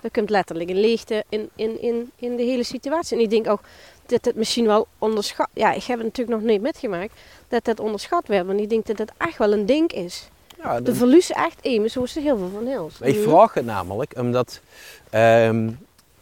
er 0.00 0.10
komt 0.12 0.30
letterlijk 0.30 0.70
een 0.70 0.80
leegte 0.80 1.24
in, 1.28 1.48
in, 1.56 1.82
in, 1.82 2.10
in 2.16 2.36
de 2.36 2.42
hele 2.42 2.64
situatie. 2.64 3.16
En 3.16 3.22
ik 3.22 3.30
denk 3.30 3.48
ook 3.48 3.60
dat 4.06 4.24
het 4.24 4.36
misschien 4.36 4.66
wel 4.66 4.86
onderschat... 4.98 5.48
Ja, 5.52 5.72
ik 5.72 5.82
heb 5.84 5.96
het 5.96 6.06
natuurlijk 6.06 6.38
nog 6.40 6.50
niet 6.50 6.60
metgemaakt. 6.60 7.12
Dat 7.48 7.64
dat 7.64 7.80
onderschat 7.80 8.26
werd. 8.26 8.46
Want 8.46 8.60
ik 8.60 8.70
denk 8.70 8.86
dat 8.86 8.98
het 8.98 9.12
echt 9.16 9.38
wel 9.38 9.52
een 9.52 9.66
ding 9.66 9.92
is. 9.92 10.28
Ja, 10.62 10.76
De 10.76 10.82
de- 10.82 10.94
verliezen 10.94 11.34
echt 11.34 11.58
even, 11.64 11.90
zo 11.90 12.02
is 12.02 12.16
er 12.16 12.22
heel 12.22 12.38
veel 12.38 12.50
van 12.52 12.66
Hils. 12.66 13.00
ik 13.00 13.14
Mhm. 13.18 13.28
vraag 13.28 13.54
het 13.54 13.64
namelijk 13.64 14.14
omdat, 14.18 14.60
ehm, 15.10 15.70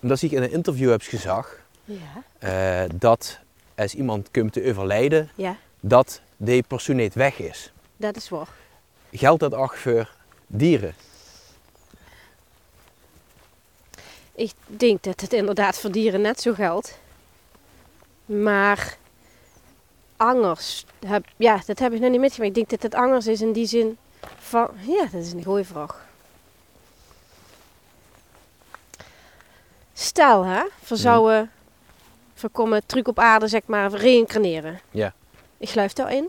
omdat 0.02 0.22
ik 0.22 0.30
in 0.30 0.42
een 0.42 0.52
interview 0.52 0.90
heb 0.90 1.02
gezag 1.02 1.58
Ja, 1.84 2.22
eh, 2.38 2.88
dat 2.94 3.38
als 3.76 3.94
iemand 3.94 4.30
komt 4.30 4.52
te 4.52 4.68
overlijden, 4.68 5.30
ja, 5.34 5.56
dat 5.80 6.20
die 6.36 6.62
persoon 6.62 6.96
niet 6.96 7.14
weg 7.14 7.38
is. 7.38 7.72
dat 7.96 8.16
is 8.16 8.28
waar. 8.28 8.48
Geldt 9.12 9.40
dat 9.40 9.54
ook 9.54 9.76
voor 9.76 10.10
dieren? 10.46 10.94
Ik 14.34 14.52
denk 14.66 15.02
dat 15.02 15.20
het 15.20 15.32
inderdaad 15.32 15.78
voor 15.78 15.90
dieren 15.90 16.20
net 16.20 16.40
zo 16.40 16.52
geldt. 16.52 16.98
Maar 18.26 18.96
angers, 20.16 20.84
heb, 21.06 21.24
ja, 21.36 21.60
dat 21.66 21.78
heb 21.78 21.92
ik 21.92 22.00
nog 22.00 22.10
niet 22.10 22.20
metgemaakt. 22.20 22.56
Ik 22.56 22.68
denk 22.68 22.70
dat 22.70 22.92
het 22.92 23.02
angers 23.02 23.26
is 23.26 23.40
in 23.40 23.52
die 23.52 23.66
zin 23.66 23.96
van... 24.38 24.70
Ja, 24.86 25.02
dat 25.12 25.22
is 25.22 25.32
een 25.32 25.44
goeie 25.44 25.64
vraag. 25.64 26.08
Stel, 29.92 30.44
hè, 30.44 30.62
we 30.88 30.96
zouden 30.96 31.50
voorkomen 32.34 32.86
truc 32.86 33.08
op 33.08 33.18
aarde, 33.18 33.48
zeg 33.48 33.62
maar, 33.66 33.92
reïncarneren. 33.92 34.80
Ja. 34.90 35.14
Ik 35.60 35.68
geloof 35.68 35.92
daarin. 35.92 36.28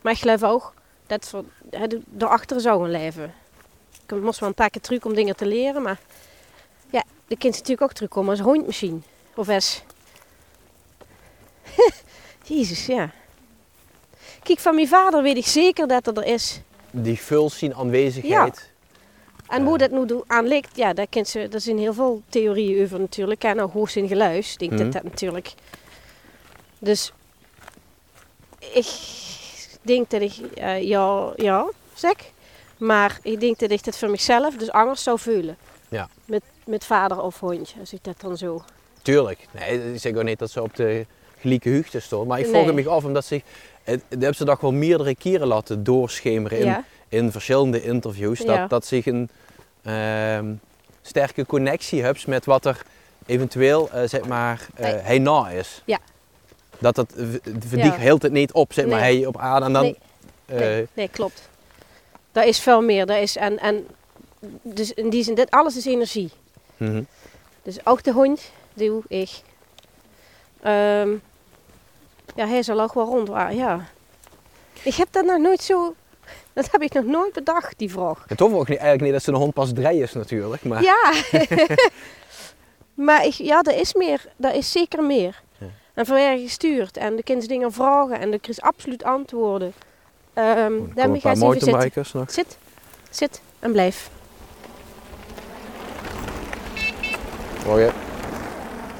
Maar 0.00 0.12
ik 0.12 0.18
geloof 0.18 0.42
ook 0.42 0.74
dat 1.06 1.30
we 1.30 1.44
daarachter 2.06 2.60
zouden 2.60 2.90
leven. 2.90 3.34
Ik 4.06 4.20
moest 4.20 4.40
wel 4.40 4.48
een 4.48 4.54
paar 4.54 4.70
keer 4.70 4.80
truc 4.82 5.04
om 5.04 5.14
dingen 5.14 5.36
te 5.36 5.46
leren, 5.46 5.82
maar 5.82 5.98
ja, 6.90 7.02
de 7.26 7.36
kind 7.36 7.54
is 7.54 7.60
natuurlijk 7.60 7.82
ook 7.90 7.92
terugkomen 7.96 8.30
als 8.30 8.40
hondmachine. 8.40 8.98
Of 9.34 9.48
als... 9.48 9.82
Jezus, 12.44 12.86
ja. 12.86 13.10
Kijk, 14.42 14.58
van 14.58 14.74
mijn 14.74 14.88
vader 14.88 15.22
weet 15.22 15.36
ik 15.36 15.46
zeker 15.46 15.88
dat 15.88 16.06
er 16.06 16.16
er 16.16 16.24
is. 16.32 16.60
Die 16.90 17.18
vulzien 17.20 17.74
aanwezigheid. 17.74 18.72
En 19.48 19.64
hoe 19.64 19.78
dat 19.78 19.90
nu 19.90 20.22
aan 20.26 20.46
ligt, 20.46 20.76
ja, 20.76 20.92
daar, 20.92 21.06
kent 21.06 21.28
ze, 21.28 21.48
zijn 21.56 21.78
heel 21.78 21.94
veel 21.94 22.22
theorieën 22.28 22.84
over 22.84 23.00
natuurlijk. 23.00 23.44
En 23.44 23.56
nou, 23.56 23.70
hoogst 23.70 23.96
in 23.96 24.08
geluid, 24.08 24.44
ik 24.46 24.58
denk 24.58 24.72
Mhm. 24.72 24.82
dat 24.82 24.92
dat 24.92 25.02
natuurlijk... 25.02 25.52
Dus 26.78 27.12
ik 28.72 28.86
denk 29.82 30.10
dat 30.10 30.20
ik 30.20 30.32
eh, 30.54 30.82
ja, 30.82 31.32
ja 31.36 31.66
zeg. 31.94 32.14
Maar 32.76 33.18
ik 33.22 33.40
denk 33.40 33.58
dat 33.58 33.70
ik 33.70 33.84
dat 33.84 33.98
voor 33.98 34.10
mezelf 34.10 34.56
dus 34.56 34.70
anders 34.70 35.02
zou 35.02 35.18
voelen. 35.18 35.56
Ja. 35.88 36.08
Met, 36.24 36.42
met 36.66 36.84
vader 36.84 37.20
of 37.22 37.40
hondje, 37.40 37.80
als 37.80 37.92
ik 37.92 38.04
dat 38.04 38.20
dan 38.20 38.36
zo... 38.36 38.62
Tuurlijk. 39.02 39.46
Nee, 39.50 39.92
ik 39.92 40.00
zeg 40.00 40.14
ook 40.16 40.22
niet 40.22 40.38
dat 40.38 40.50
ze 40.50 40.62
op 40.62 40.76
de 40.76 41.06
gelijke 41.40 41.74
hoogte 41.74 42.00
stond. 42.00 42.28
Maar 42.28 42.38
ik 42.38 42.50
Nee. 42.50 42.62
vroeg 42.62 42.74
me 42.74 42.88
af 42.88 43.04
omdat 43.04 43.24
ze... 43.24 43.42
Dat 43.84 44.00
hebben 44.08 44.34
ze 44.34 44.44
toch 44.44 44.60
wel 44.60 44.72
meerdere 44.72 45.14
keren 45.16 45.46
laten 45.46 45.84
doorschemeren 45.84 46.58
in, 46.58 46.64
Ja. 46.66 46.84
in 47.08 47.32
verschillende 47.32 47.82
interviews. 47.82 48.38
Dat, 48.38 48.56
Ja. 48.56 48.66
dat 48.66 48.86
zich 48.86 49.06
een 49.06 49.30
ehm, 49.82 50.52
sterke 51.02 51.46
connectie 51.46 52.02
hebt 52.02 52.26
met 52.26 52.44
wat 52.44 52.64
er 52.64 52.82
eventueel, 53.26 53.90
eh, 53.90 54.08
zeg 54.08 54.24
maar, 54.26 54.66
eh 54.74 54.84
Nee. 54.92 54.94
hij 55.00 55.18
na 55.18 55.48
is. 55.48 55.82
Ja. 55.84 55.98
Dat 56.78 56.94
dat 56.94 57.12
v- 57.16 57.38
verdient 57.42 57.94
Ja. 57.94 57.98
heel 58.00 58.16
het 58.18 58.32
niet 58.32 58.52
op, 58.52 58.72
zeg 58.72 58.86
maar, 58.86 59.00
Nee. 59.00 59.16
hij 59.18 59.26
op 59.26 59.38
aarde 59.38 59.66
en 59.66 59.72
dan... 59.72 59.82
Nee. 59.82 59.98
eh, 60.46 60.58
Nee, 60.58 60.86
nee, 60.94 61.08
klopt. 61.08 61.48
Daar 62.32 62.46
is 62.46 62.60
veel 62.60 62.80
meer. 62.82 63.06
Daar 63.06 63.20
is, 63.20 63.36
en, 63.36 63.58
en 63.58 63.86
dus 64.62 64.92
in 64.92 65.10
die 65.10 65.22
zin, 65.24 65.34
dit 65.34 65.50
alles 65.50 65.76
is 65.76 65.86
energie. 65.86 66.30
mhm. 66.76 67.02
Dus 67.62 67.86
ook 67.86 68.02
de 68.02 68.12
hond, 68.12 68.50
doe 68.74 69.02
ik. 69.08 69.30
Ehm, 70.62 71.10
ja, 72.36 72.46
hij 72.46 72.62
zal 72.62 72.80
ook 72.80 72.94
wel 72.94 73.04
rond 73.04 73.28
waren, 73.28 73.56
ja. 73.56 73.86
Ik 74.82 74.94
heb 74.94 75.08
dat 75.10 75.24
nog 75.24 75.38
nooit 75.38 75.62
zo... 75.62 75.94
Dat 76.52 76.68
heb 76.70 76.82
ik 76.82 76.92
nog 76.92 77.04
nooit 77.04 77.32
bedacht, 77.32 77.78
die 77.78 77.90
vraag. 77.90 78.24
Het 78.28 78.40
hoeft 78.40 78.54
ook 78.54 78.68
niet, 78.68 78.78
eigenlijk 78.78 79.02
niet 79.02 79.12
dat 79.12 79.22
ze 79.22 79.30
een 79.30 79.36
hond 79.36 79.54
pas 79.54 79.72
drie 79.72 80.02
is 80.02 80.12
natuurlijk, 80.12 80.62
maar... 80.64 80.82
Ja. 80.82 81.12
maar 83.06 83.24
ik, 83.26 83.32
ja, 83.32 83.62
er 83.62 83.76
is 83.80 83.94
meer. 83.94 84.24
Er 84.40 84.54
is 84.54 84.72
zeker 84.72 85.02
meer. 85.02 85.42
En 85.94 86.06
van 86.06 86.20
je 86.22 86.38
gestuurd. 86.42 86.96
En 86.96 87.16
de 87.16 87.22
kinderen 87.22 87.50
dingen 87.50 87.72
vragen. 87.72 88.20
En 88.20 88.32
er 88.32 88.38
is 88.42 88.60
absoluut 88.60 89.04
antwoorden. 89.04 89.72
Komen 90.34 90.92
daarmee 90.94 91.20
ga 91.20 91.30
je 91.30 91.36
even 91.36 91.52
zitten. 91.92 92.18
nog. 92.20 92.30
Zit, 92.30 92.58
zit 93.10 93.40
en 93.58 93.72
blijf. 93.72 94.10
Oh 97.66 97.78
ja. 97.80 97.92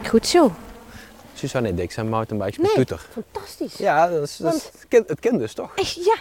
Goed 0.09 0.27
zo. 0.27 0.53
Suzanne 1.35 1.69
en 1.69 1.75
Dick 1.75 1.93
zijn 1.93 2.09
mountainbikes 2.09 2.59
met 2.59 2.67
Nee. 2.67 2.75
Fantastisch. 3.13 3.75
Ja, 3.77 4.09
dat 4.09 4.23
is, 4.23 4.37
dat 4.37 4.55
is- 4.55 4.65
het, 4.65 4.87
kind, 4.89 5.09
het 5.09 5.21
kind 5.21 5.39
dus 5.39 5.55
toch? 5.55 5.73
Ja, 6.05 6.17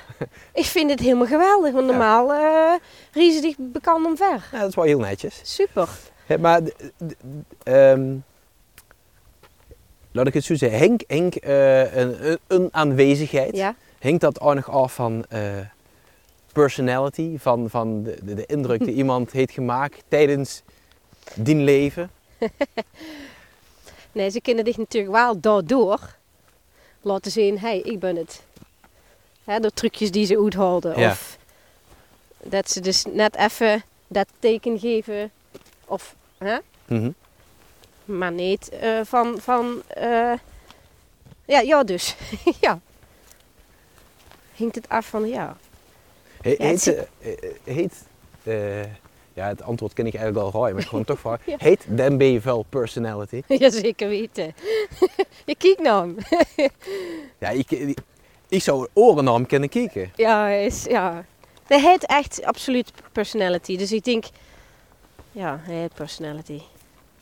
ik 0.53 0.65
vind 0.65 0.89
het 0.89 0.99
helemaal 0.99 1.27
geweldig. 1.27 1.71
Want 1.73 1.85
normaal 1.87 2.33
eh 2.33 2.73
riezen 3.11 3.41
die 3.41 3.55
bekend 3.57 4.05
omver. 4.05 4.47
Ja, 4.51 4.59
dat 4.59 4.69
is 4.69 4.75
wel 4.75 4.85
heel 4.85 4.99
netjes. 4.99 5.39
Super. 5.43 5.89
Ja, 6.27 6.37
maar, 6.37 6.63
d- 6.63 6.73
d- 7.07 7.15
ehm, 7.63 8.15
laat 10.13 10.27
ik 10.27 10.33
het 10.33 10.43
zo 10.43 10.55
zeggen, 10.55 10.79
Henk, 10.79 11.01
Henk 11.07 11.35
eh, 11.35 11.95
een, 11.95 12.39
een- 12.47 12.69
aanwezigheid, 12.71 13.55
Ja. 13.55 13.75
dat 14.17 14.39
ook 14.41 14.53
nog 14.55 14.69
af 14.69 14.93
van 14.93 15.25
eh, 15.29 15.41
personality, 16.53 17.37
van, 17.37 17.69
van 17.69 18.03
de, 18.03 18.17
de, 18.23 18.33
de 18.33 18.45
indruk 18.45 18.85
die 18.85 18.93
iemand 19.03 19.31
heeft 19.31 19.51
gemaakt 19.51 20.03
tijdens 20.07 20.61
die 21.35 21.55
leven? 21.55 22.11
Nee, 24.11 24.29
ze 24.29 24.41
kunnen 24.41 24.63
dich 24.63 24.77
natuurlijk 24.77 25.13
wel 25.13 25.39
daardoor 25.39 25.99
laten 27.01 27.31
zien, 27.31 27.59
hey, 27.59 27.79
ik 27.79 27.99
ben 27.99 28.15
het. 28.15 28.41
Hè, 29.43 29.59
door 29.59 29.71
trucjes 29.71 30.11
die 30.11 30.25
ze 30.25 30.39
uithouden. 30.43 30.99
Ja. 30.99 31.09
Of 31.11 31.37
dat 32.43 32.71
ze 32.71 32.79
dus 32.79 33.05
net 33.11 33.35
even 33.35 33.83
dat 34.07 34.27
teken 34.39 34.79
geven. 34.79 35.31
Of, 35.85 36.15
hè? 36.37 36.57
Mhm. 36.85 37.11
Maar 38.05 38.31
niet 38.31 38.69
eh, 38.69 38.99
van, 39.03 39.37
van 39.39 39.81
eh, 39.87 40.33
ja, 41.45 41.59
ja 41.59 41.83
dus. 41.83 42.15
ja. 42.61 42.79
Hinkt 44.55 44.75
het 44.75 44.89
af 44.89 45.05
van, 45.05 45.27
ja. 45.27 45.57
He- 46.41 46.49
Ja, 46.49 46.65
het 46.65 46.85
heet, 46.85 47.07
eh, 47.19 47.49
heet 47.63 47.93
ja, 49.33 49.47
het 49.47 49.61
antwoord 49.61 49.93
ken 49.93 50.05
ik 50.05 50.13
eigenlijk 50.15 50.45
al 50.45 50.59
raaien, 50.59 50.73
maar 50.75 50.83
ik 50.83 50.89
gewoon 50.89 51.05
toch 51.05 51.19
vragen. 51.25 51.41
Ja. 51.45 51.55
Heet 51.59 51.85
Dan 51.87 52.17
Bevel 52.17 52.65
personality? 52.69 53.41
ja, 53.63 53.69
zeker 53.69 54.07
weten. 54.09 54.55
je 55.45 55.55
kijkt 55.57 55.81
naar 55.81 56.01
hem. 56.01 56.17
Ja, 57.37 57.49
ik, 57.49 57.71
ik, 58.47 58.61
zou 58.61 58.87
oren 58.93 59.23
naar 59.23 59.33
hem 59.33 59.45
kunnen 59.45 59.69
kijken. 59.69 60.11
ja, 60.15 60.47
is, 60.49 60.83
ja. 60.83 61.25
Hij 61.67 61.81
heeft 61.81 62.05
echt 62.05 62.43
absoluut 62.43 62.91
personality. 63.11 63.77
Dus 63.77 63.91
ik 63.91 64.03
denk, 64.03 64.25
ja, 65.31 65.59
hij 65.63 65.75
heeft 65.75 65.93
personality. 65.93 66.61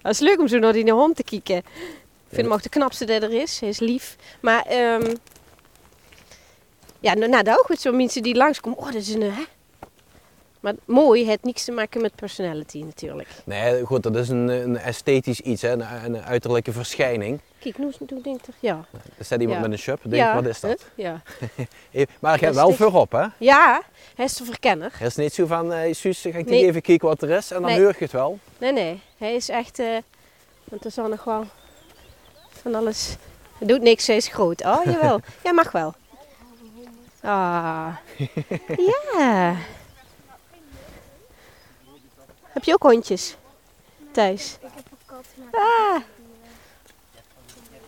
Het 0.02 0.12
is 0.12 0.20
leuk 0.20 0.39
om 0.39 0.47
zo 0.47 0.60
naar 0.60 0.74
die 0.74 0.91
hond 0.91 1.16
te 1.16 1.24
kijken. 1.24 1.58
Ik 1.58 2.38
vind 2.38 2.41
hem 2.41 2.54
ook 2.54 2.64
de 2.64 2.70
knapste 2.70 3.06
die 3.06 3.20
er 3.20 3.34
is. 3.34 3.60
Hij 3.60 3.70
is 3.70 3.80
lief. 3.80 4.16
Maar, 4.39 4.66
ehm 4.66 5.16
ja, 6.99 7.14
nou, 7.14 7.30
nou, 7.30 7.49
ook 7.49 7.70
met 7.70 7.82
zo'n 7.82 7.95
mensen 7.95 8.24
die 8.24 8.36
langskomen. 8.36 8.80
Oh, 8.80 8.86
dat 8.86 8.95
is 8.95 9.14
een, 9.14 9.22
hè? 9.22 9.43
Maar 10.62 10.74
mooi 10.86 11.26
heeft 11.26 11.43
niks 11.43 11.64
te 11.64 11.72
maken 11.72 12.01
met 12.01 12.16
personality 12.16 12.84
natuurlijk. 12.84 13.28
Nee, 13.43 13.86
goed, 13.86 14.03
dat 14.03 14.16
is 14.16 14.30
een, 14.30 14.47
een 14.47 14.78
esthetisch 14.78 15.39
iets, 15.41 15.62
hè? 15.62 15.72
Een, 15.72 15.84
een 16.05 16.22
uiterlijke 16.24 16.72
verschijning. 16.72 17.39
Kijk, 17.59 17.78
nu, 17.78 17.91
nu 18.09 18.22
denk 18.22 18.41
ik, 18.47 18.53
ja. 18.59 18.86
Er 19.18 19.26
staat 19.26 19.39
iemand 19.39 19.57
Ja. 19.57 19.64
met 19.68 19.72
een 19.72 19.84
shop, 19.84 19.99
denk 20.03 20.16
ja, 20.16 20.34
wat 20.36 20.45
is 20.45 20.59
dat? 20.59 20.86
Ja. 20.95 21.22
Eh, 21.91 22.05
Maar 22.20 22.39
je 22.39 22.43
hebt 22.45 22.55
wel 22.55 22.72
voorop, 22.72 23.12
hè? 23.12 23.26
ja, 23.38 23.82
hij 24.16 24.26
is 24.26 24.34
de 24.36 24.45
verkenner. 24.45 24.91
Het 24.97 25.07
is 25.07 25.16
niet 25.16 25.34
zo 25.34 25.45
van, 25.45 25.74
eh 25.74 25.93
Suus, 25.93 26.22
ga 26.22 26.28
ik 26.30 26.34
Nee. 26.34 26.43
die 26.59 26.66
even 26.66 26.82
kijken 26.82 27.07
wat 27.07 27.22
er 27.22 27.30
is 27.30 27.51
en 27.51 27.62
dan 27.62 27.72
Nee. 27.72 27.80
je 27.80 27.93
het 27.97 28.12
wel. 28.12 28.39
Nee, 28.57 28.72
nee. 28.72 29.01
Hij 29.18 29.36
is 29.36 29.49
echt... 29.49 29.80
eh 29.80 29.97
want 30.64 30.86
er 30.86 30.91
zal 30.91 31.07
nog 31.07 31.24
wel 31.24 31.45
van 32.49 32.76
alles... 32.76 33.16
Hij 33.57 33.68
doet 33.68 33.82
niks, 33.82 34.07
hij 34.07 34.16
is 34.16 34.28
groot. 34.28 34.64
Oh, 34.66 34.84
jawel. 34.86 35.20
Ja, 35.43 35.51
mag 35.51 35.72
wel. 35.72 35.93
Ah. 37.22 37.88
Ja. 39.18 39.55
Heb 42.62 42.70
je 42.70 42.74
ook 42.74 42.91
hondjes? 42.91 43.36
Thuis? 44.12 44.57
Ik 44.62 44.68
heb 44.76 44.86
een 44.91 44.97
kat. 45.05 45.26
maar- 45.51 45.62
Ah. 45.62 46.01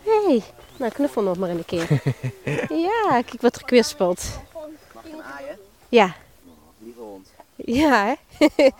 Hé. 0.04 0.26
Hey. 0.26 0.42
Nou, 0.76 0.92
knuffel 0.92 1.22
nog 1.22 1.36
maar 1.38 1.48
een 1.50 1.64
keer. 1.64 1.88
ja, 2.88 3.08
kijk 3.22 3.40
wat 3.40 3.56
er 3.56 3.64
kwispelt. 3.64 4.24
Ja. 5.88 6.14
Lieve 6.78 7.00
hond. 7.00 7.28
Ja, 7.56 8.16
hè? 8.38 8.46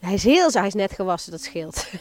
Hij 0.00 0.14
is 0.14 0.24
heel 0.24 0.42
zacht, 0.50 0.54
hij 0.54 0.66
is 0.66 0.74
net 0.74 0.92
gewassen, 0.92 1.30
dat 1.32 1.40
scheelt. 1.42 1.86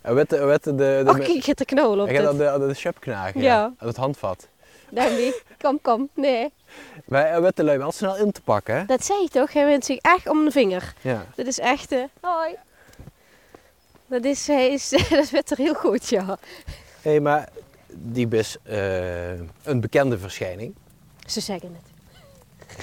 En 0.00 0.14
weet, 0.14 0.30
de- 0.30 0.44
weet 0.44 0.64
de, 0.64 0.74
de, 0.74 1.02
Oh, 1.06 1.14
kijk, 1.14 1.42
je 1.42 1.54
te 1.54 1.64
knolen 1.64 2.00
op 2.00 2.06
Hij 2.10 2.16
gaat 2.16 2.26
aan 2.50 2.60
de, 2.60 2.66
de 2.66 2.74
shop 2.74 3.00
knagen, 3.00 3.40
Ja. 3.40 3.62
aan 3.78 3.86
het 3.86 3.96
handvat. 3.96 4.48
Danny, 4.90 5.32
kom, 5.58 5.80
kom. 5.82 6.08
Nee, 6.14 6.52
Maar 7.04 7.28
hij 7.28 7.40
weet 7.40 7.56
de 7.56 7.64
lui 7.64 7.78
wel 7.78 7.92
snel 7.92 8.16
in 8.16 8.32
te 8.32 8.40
pakken, 8.42 8.74
hè? 8.74 8.84
dat 8.84 9.04
zei 9.04 9.22
je 9.22 9.28
toch? 9.28 9.52
Hij 9.52 9.66
wint 9.66 9.84
zich 9.84 9.98
echt 9.98 10.28
om 10.28 10.44
de 10.44 10.50
vinger. 10.50 10.94
Ja. 11.00 11.24
Dat 11.36 11.46
is 11.46 11.58
echt... 11.58 11.92
eh, 11.92 12.02
hoi. 12.20 12.54
Dat 14.06 14.24
is, 14.24 14.46
hij 14.46 14.68
is, 14.72 14.88
dat 15.10 15.30
werd 15.30 15.50
er 15.50 15.56
heel 15.56 15.74
goed, 15.74 16.08
ja. 16.08 16.38
Hé, 17.02 17.20
maar 17.20 17.48
die 17.92 18.28
is 18.28 18.56
eh, 18.62 19.30
een 19.62 19.80
bekende 19.80 20.18
verschijning. 20.18 20.74
Ze 21.26 21.40
zeggen 21.40 21.74
het. 21.82 21.88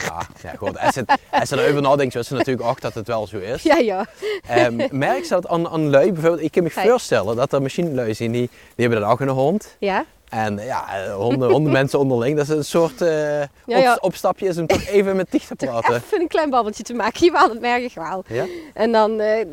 Ja, 0.04 0.28
ja 0.42 0.54
goed. 0.58 0.78
Als, 0.80 0.96
het, 0.96 1.14
als 1.32 1.50
je 1.50 1.64
erover 1.64 1.82
nadenkt, 1.82 2.14
wist 2.14 2.28
ze 2.28 2.34
natuurlijk 2.34 2.68
ook 2.68 2.82
dat 2.82 2.94
het 2.94 3.08
wel 3.08 3.28
zo 3.28 3.38
is. 3.38 3.64
Ja, 3.64 3.76
ja. 3.78 4.06
Ehm, 4.48 4.88
merk 4.92 5.24
je 5.24 5.30
dat 5.30 5.48
aan, 5.48 5.68
aan 5.70 5.90
lui, 5.90 6.12
bijvoorbeeld, 6.12 6.44
ik 6.44 6.52
kan 6.52 6.64
me 6.64 6.70
Hey. 6.74 6.88
voorstellen 6.90 7.36
dat 7.36 7.54
er 7.54 7.62
misschien 7.62 7.96
lui 7.96 8.14
zijn 8.14 8.32
die, 8.32 8.50
die 8.76 8.86
hebben 8.88 9.00
dan 9.02 9.10
ook 9.12 9.20
een 9.20 9.28
hond. 9.28 9.76
Ja? 9.80 10.06
En 10.30 10.58
ja, 10.58 11.04
eh, 11.06 11.16
honden, 11.16 11.50
hondenmensen 11.52 12.00
onderling, 12.06 12.38
dat 12.38 12.48
is 12.50 12.56
een 12.56 12.66
soort 12.66 13.02
eh, 13.02 13.42
ja. 13.66 13.94
op- 13.94 14.04
opstapje 14.04 14.48
is 14.48 14.58
om 14.58 14.68
toch 14.68 14.86
even 14.86 15.16
met 15.16 15.32
dicht 15.32 15.48
te 15.48 15.56
praten. 15.56 15.96
even 15.96 16.22
een 16.22 16.28
klein 16.28 16.50
babbeltje 16.50 16.84
te 16.84 16.94
maken. 16.94 17.26
Jawel, 17.26 17.48
dat 17.48 17.60
merk 17.60 17.84
ik 17.84 17.94
wel. 17.94 18.24
Ja? 18.28 18.46
En 18.74 18.92
dan, 18.92 19.20
eh, 19.20 19.46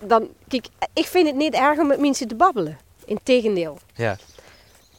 dan... 0.00 0.28
Kijk, 0.48 0.66
ik 0.92 1.06
vind 1.06 1.26
het 1.26 1.36
niet 1.36 1.54
erg 1.54 1.78
om 1.78 1.86
met 1.86 2.00
mensen 2.00 2.28
te 2.28 2.34
babbelen. 2.34 2.78
Integendeel. 3.04 3.78
Ja. 3.94 4.16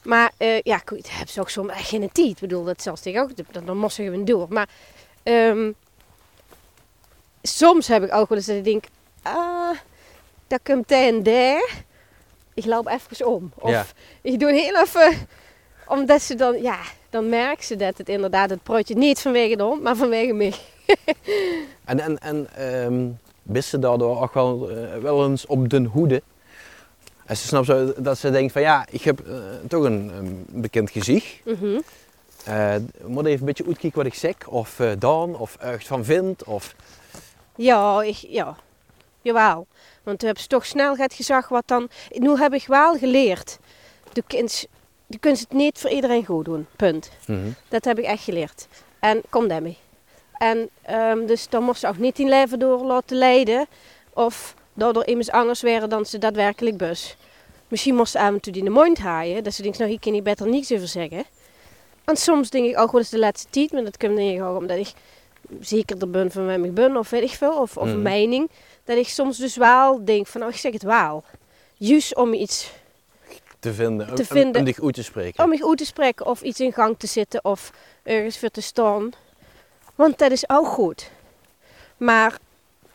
Maar 0.04 0.32
eh, 0.38 0.62
ja, 0.62 0.82
goed, 0.86 1.18
heb 1.18 1.30
ze 1.30 1.40
ook 1.40 1.50
soms 1.50 1.72
echt 1.72 1.88
geen 1.88 2.12
tijd. 2.12 2.28
Ik 2.28 2.40
bedoel, 2.40 2.64
dat 2.64 2.82
zelfs 2.82 3.02
tegen 3.02 3.22
ook, 3.22 3.30
dan 3.66 3.78
moest 3.78 3.96
ze 3.96 4.04
gewoon 4.04 4.26
door. 4.26 4.46
Maar 4.50 4.70
ehm, 5.24 5.72
soms 7.42 7.88
heb 7.88 8.04
ik 8.04 8.14
ook 8.14 8.30
wel 8.30 8.38
eens 8.38 8.48
dat 8.48 8.56
ik 8.56 8.64
denk, 8.64 8.84
ah, 9.22 9.78
dat 10.48 10.60
komt 10.64 10.90
hij 10.90 11.08
en 11.08 11.24
daar. 11.24 11.84
Ik 12.54 12.66
loop 12.66 12.88
even 12.88 13.28
om. 13.28 13.52
Of 13.60 13.70
Ja. 13.70 13.86
ik 14.22 14.40
doe 14.40 14.52
heel 14.52 14.82
even, 14.82 15.28
omdat 15.88 16.22
ze 16.22 16.36
dan, 16.36 16.62
ja, 16.62 16.78
dan 17.10 17.30
merken 17.30 17.64
ze 17.66 17.76
dat 17.76 17.98
het 17.98 18.10
inderdaad 18.10 18.50
het 18.50 18.64
project 18.64 18.96
niet 18.96 19.20
vanwege 19.20 19.56
de 19.56 19.64
hond, 19.64 19.82
maar 19.82 19.96
vanwege 19.96 20.34
mij. 20.34 20.54
En, 21.86 22.00
en, 22.00 22.20
en 22.20 22.48
ehm 22.56 23.08
wist 23.42 23.70
ze 23.70 23.80
daardoor 23.80 24.22
ook 24.22 24.34
wel, 24.34 24.70
eh, 24.70 24.98
wel 24.98 25.26
eens 25.26 25.46
op 25.46 25.70
de 25.70 25.84
hoede. 25.84 26.22
En 27.26 27.38
ze 27.38 27.48
snapt 27.48 27.66
zo 27.66 27.94
dat 27.98 28.18
ze 28.18 28.32
denkt 28.32 28.52
van 28.52 28.62
ja, 28.62 28.86
ik 28.90 29.02
heb 29.02 29.20
eh, 29.28 29.36
toch 29.68 29.84
een, 29.84 30.12
een 30.18 30.46
bekend 30.50 30.90
gezicht. 30.90 31.40
Mhm. 31.46 31.80
Eh 32.46 32.76
moet 33.06 33.26
even 33.26 33.40
een 33.40 33.46
beetje 33.46 33.66
uitkijken 33.66 33.98
wat 33.98 34.08
ik 34.08 34.14
zeg, 34.14 34.48
of 34.48 34.82
dan, 35.00 35.36
of 35.36 35.56
echt 35.56 35.88
van 35.88 36.06
vind. 36.06 36.44
Of... 36.44 36.76
Ja, 37.56 38.02
ik, 38.02 38.16
ja, 38.16 38.56
jawel. 39.22 39.68
Want 40.04 40.20
toen 40.20 40.28
heb 40.28 40.38
ze 40.38 40.48
toch 40.48 40.66
snel 40.66 40.96
gaat 40.96 41.14
gezag 41.14 41.48
wat 41.50 41.64
dan. 41.66 41.90
Nu 42.10 42.38
heb 42.38 42.54
ik 42.54 42.66
wel 42.68 42.98
geleerd. 42.98 43.58
Je 44.14 44.24
kunt, 44.28 44.66
je 45.08 45.18
kunt 45.20 45.40
het 45.40 45.52
niet 45.54 45.78
voor 45.80 45.90
iedereen 45.90 46.26
goed 46.26 46.46
doen. 46.46 46.68
Punt. 46.76 47.10
Mhm. 47.28 47.50
Dat 47.70 47.86
heb 47.86 48.00
ik 48.00 48.06
echt 48.06 48.24
geleerd. 48.24 48.68
En 49.00 49.22
kom 49.30 49.48
daarmee. 49.48 49.78
En 50.38 50.70
ehm, 50.82 51.26
dus 51.26 51.50
dan 51.50 51.64
moest 51.64 51.80
ze 51.80 51.88
ook 51.88 51.98
niet 51.98 52.20
in 52.20 52.30
leven 52.30 52.60
door 52.60 52.84
laten 52.86 53.18
leiden. 53.18 53.66
Of 54.14 54.56
daardoor 54.74 55.06
immers 55.06 55.32
anders 55.32 55.62
werden 55.62 55.90
dan 55.90 56.06
ze 56.06 56.18
daadwerkelijk 56.18 56.78
bus. 56.78 57.16
Misschien 57.68 57.96
moest 57.96 58.12
ze 58.12 58.20
af 58.20 58.28
en 58.28 58.40
toe 58.40 58.52
die 58.54 58.62
in 58.62 58.68
de 58.74 58.74
mond 58.80 58.98
haaien. 58.98 59.44
Dat 59.44 59.54
ze 59.54 59.62
denkt, 59.62 59.78
nou 59.78 59.90
hier 59.90 60.00
kan 60.00 60.14
ik 60.14 60.24
beter 60.24 60.48
niets 60.48 60.72
over 60.72 60.88
zeggen. 60.88 61.24
En 62.06 62.18
soms 62.18 62.50
denk 62.50 62.66
ik 62.66 62.80
ook 62.80 62.92
wel 62.92 63.02
eens 63.02 63.10
de 63.10 63.20
laatste 63.20 63.48
tijd. 63.50 63.72
Maar 63.72 63.84
dat 63.84 63.98
komt 63.98 64.16
denk 64.16 64.36
ik 64.38 64.44
ook 64.44 64.58
omdat 64.58 64.78
ik 64.78 64.92
zeker 65.60 65.98
er 66.02 66.10
ben 66.10 66.32
van 66.32 66.46
wie 66.48 66.66
ik 66.66 66.74
ben. 66.74 66.98
Of 66.98 67.10
weet 67.10 67.24
ik 67.24 67.30
veel. 67.30 67.54
Of, 67.62 67.78
of 67.78 67.86
Mhm. 67.86 67.94
een 67.96 68.02
mening. 68.02 68.50
Dat 68.84 68.98
ik 68.98 69.08
soms 69.08 69.38
dus 69.38 69.56
wel 69.56 70.06
denk 70.06 70.28
van, 70.28 70.44
oh 70.44 70.50
ik 70.50 70.56
zeg 70.56 70.74
het 70.74 70.84
wel. 70.84 71.24
Juist 71.78 72.16
om 72.16 72.34
iets 72.34 72.72
Te 73.60 73.74
vinden, 73.74 74.16
Te 74.16 74.22
om- 74.22 74.28
vinden. 74.28 74.60
om 74.60 74.66
dich 74.66 74.84
uit 74.84 74.94
te 74.94 75.04
spreken. 75.04 75.44
om 75.44 75.50
me 75.50 75.68
uit 75.68 75.78
te 75.78 75.86
spreken 75.86 76.26
of 76.26 76.42
iets 76.42 76.60
in 76.60 76.74
gang 76.74 76.96
te 77.00 77.08
zitten 77.08 77.46
of 77.46 77.72
ergens 78.04 78.38
voor 78.40 78.50
te 78.50 78.62
staan. 78.62 79.12
Want 79.96 80.18
dat 80.18 80.32
is 80.32 80.50
ook 80.50 80.68
goed. 80.68 81.10
Maar 81.98 82.38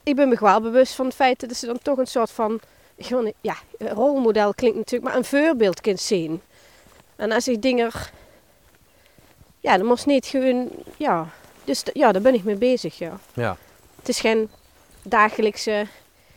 ik 0.03 0.17
ben 0.17 0.29
me 0.29 0.37
wel 0.41 0.61
bewust 0.61 0.95
van 0.95 1.07
het 1.07 1.15
feit 1.15 1.41
dat 1.41 1.57
ze 1.57 1.67
dan 1.67 1.79
toch 1.83 1.99
een 1.99 2.07
soort 2.07 2.31
van, 2.31 2.61
gewoon, 2.99 3.33
ja, 3.41 3.57
rolmodel 3.79 4.55
klinkt 4.55 4.77
natuurlijk, 4.77 5.05
maar 5.11 5.17
een 5.19 5.25
voorbeeld 5.25 5.81
kunt 5.81 6.01
zien. 6.01 6.43
En 7.17 7.33
als 7.33 7.49
ik 7.49 7.63
dingen, 7.63 7.91
ja, 9.61 9.77
dan 9.77 9.87
moest 9.87 10.07
niet 10.07 10.27
gewoon, 10.27 10.69
ja, 10.97 11.29
dus 11.65 11.83
ja, 11.93 12.13
daar 12.13 12.23
ben 12.23 12.35
ik 12.35 12.45
mee 12.45 12.57
bezig, 12.57 12.99
ja. 12.99 13.19
Ja. 13.35 13.57
Het 13.99 14.09
is 14.09 14.21
geen 14.21 14.51
dagelijkse, 15.11 15.87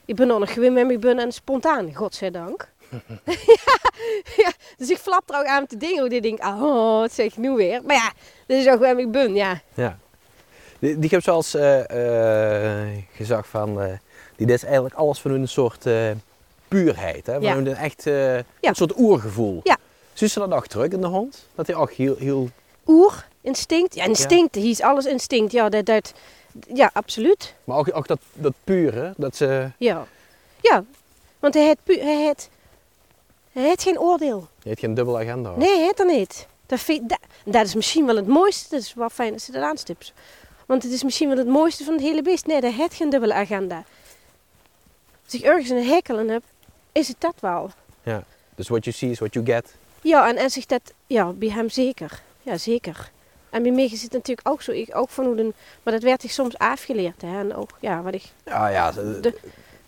ik 0.06 0.16
ben 0.16 0.28
nog 0.28 0.54
gewoon 0.54 0.74
met 0.74 0.86
me 0.88 0.98
ben 0.98 1.20
en 1.20 1.32
spontaan, 1.32 1.96
godzijdank. 1.96 2.70
ja, 2.90 3.18
ja, 4.44 4.52
dus 4.78 4.90
ik 4.90 4.98
flap 4.98 5.30
er 5.30 5.40
ook 5.40 5.46
aan 5.46 5.68
te 5.68 5.78
dingen 5.78 6.00
hoe 6.00 6.10
ik 6.16 6.22
denk, 6.22 6.40
oh, 6.44 7.00
wat 7.00 7.12
zeg 7.12 7.26
ik 7.26 7.38
nu 7.38 7.50
weer? 7.52 7.82
Maar 7.84 7.96
ja, 7.96 8.12
dat 8.48 8.58
is 8.58 8.68
ook 8.68 8.80
waar 8.80 9.00
ik 9.00 9.12
ben, 9.12 9.36
ja. 9.36 9.62
Ja. 9.74 9.98
Die, 10.80 11.00
die 11.00 11.10
heb 11.10 11.22
zoals 11.24 11.54
eh, 11.54 12.88
gezegd 13.16 13.48
van, 13.48 13.82
eh, 13.82 13.94
die 14.36 14.48
is 14.48 14.64
eigenlijk 14.64 14.96
alles 14.96 15.20
van 15.20 15.32
hun 15.32 15.48
soort 15.48 15.86
eh, 15.86 16.10
puurheid. 16.68 17.26
Hè? 17.26 17.34
Van 17.34 17.42
Ja. 17.42 17.54
hun 17.56 17.76
echt 17.76 18.08
eh, 18.08 18.36
een 18.36 18.44
soort 18.76 18.98
oergevoel. 18.98 19.60
Ja. 19.64 19.78
Zie 20.14 20.30
je 20.34 20.40
dat 20.40 20.52
ook 20.54 20.68
terug 20.68 20.88
in 20.92 21.02
de 21.02 21.08
hond? 21.08 21.46
Dat 21.56 21.68
hij 21.68 21.76
ook 21.76 21.92
heel, 21.92 22.16
heel... 22.18 22.50
Oer, 22.88 23.26
instinct, 23.42 23.96
ja, 23.96 24.04
instinct, 24.04 24.56
hier 24.56 24.70
is 24.70 24.82
alles 24.82 25.06
instinct, 25.06 25.52
ja, 25.52 25.70
dat, 25.70 25.86
dat, 25.86 26.14
ja, 26.74 26.90
absoluut. 26.94 27.54
Maar 27.64 27.78
ook, 27.78 27.96
ook 27.96 28.08
dat, 28.08 28.20
dat 28.34 28.54
pure, 28.64 29.14
dat 29.18 29.36
ze... 29.36 29.70
Ja, 29.78 30.06
ja, 30.62 30.84
want 31.40 31.54
hij 31.54 31.64
heeft, 31.64 31.80
pu- 31.84 32.00
hij 32.00 32.16
heeft, 32.24 32.50
hij 33.52 33.64
heeft 33.64 33.84
geen 33.84 34.00
oordeel. 34.00 34.48
Je 34.62 34.68
hebt 34.70 34.80
geen 34.82 34.94
dubbele 34.94 35.18
agenda. 35.18 35.50
hoor. 35.50 35.58
Nee, 35.58 35.76
hij 35.76 35.84
heeft 35.84 36.00
er 36.00 36.06
niet. 36.06 36.48
Dat, 36.66 36.80
vind, 36.80 37.10
dat, 37.10 37.20
dat 37.46 37.66
is 37.66 37.76
misschien 37.76 38.06
wel 38.06 38.16
het 38.16 38.28
mooiste, 38.28 38.70
dat 38.70 38.80
is 38.82 38.94
wel 38.94 39.10
fijn 39.10 39.32
dat 39.32 39.42
ze 39.42 39.52
dat 39.52 39.64
aanstipt. 39.64 40.14
Want 40.66 40.84
het 40.84 40.92
is 40.92 41.04
misschien 41.04 41.28
wel 41.28 41.38
het 41.38 41.48
mooiste 41.48 41.84
van 41.84 41.94
het 41.94 42.02
hele 42.04 42.22
beest. 42.22 42.46
Nee, 42.46 42.62
dat 42.62 42.74
heeft 42.74 42.94
geen 42.94 43.10
dubbele 43.10 43.34
agenda. 43.34 43.84
Als 45.26 45.34
ik 45.34 45.42
ergens 45.42 45.70
een 45.70 45.86
hekel 45.88 46.18
aan 46.18 46.28
heb, 46.28 46.44
is 46.92 47.08
het 47.08 47.16
dat 47.20 47.34
wel. 47.40 47.72
Dus 48.56 48.68
what 48.68 48.84
you 48.84 48.96
see 48.96 49.10
is 49.10 49.20
what 49.20 49.34
you 49.34 49.46
get. 49.46 49.74
Ja, 50.02 50.28
en 50.30 50.38
als 50.38 50.58
ik 50.58 50.68
dat, 50.68 50.82
ja, 51.08 51.26
bij 51.32 51.50
hem 51.50 51.70
zeker. 51.70 52.22
Ja, 52.42 52.58
zeker. 52.58 53.12
En 53.50 53.64
bij 53.64 53.72
mij 53.72 53.84
is 53.86 54.02
het 54.02 54.12
natuurlijk 54.12 54.48
ook 54.48 54.62
zo. 54.62 54.72
Ik 54.72 54.96
ook 54.96 55.10
van 55.10 55.26
hoe 55.26 55.36
de, 55.36 55.54
maar 55.84 55.94
dat 55.94 56.04
werd 56.04 56.24
ik 56.24 56.32
soms 56.32 56.58
afgeleerd. 56.58 57.22
Hè. 57.22 57.40
En 57.40 57.56
ook, 57.56 57.70
ja, 57.80 58.02
wat 58.02 58.14
ik, 58.14 58.24
Ja, 58.46 58.68
ja. 58.68 58.92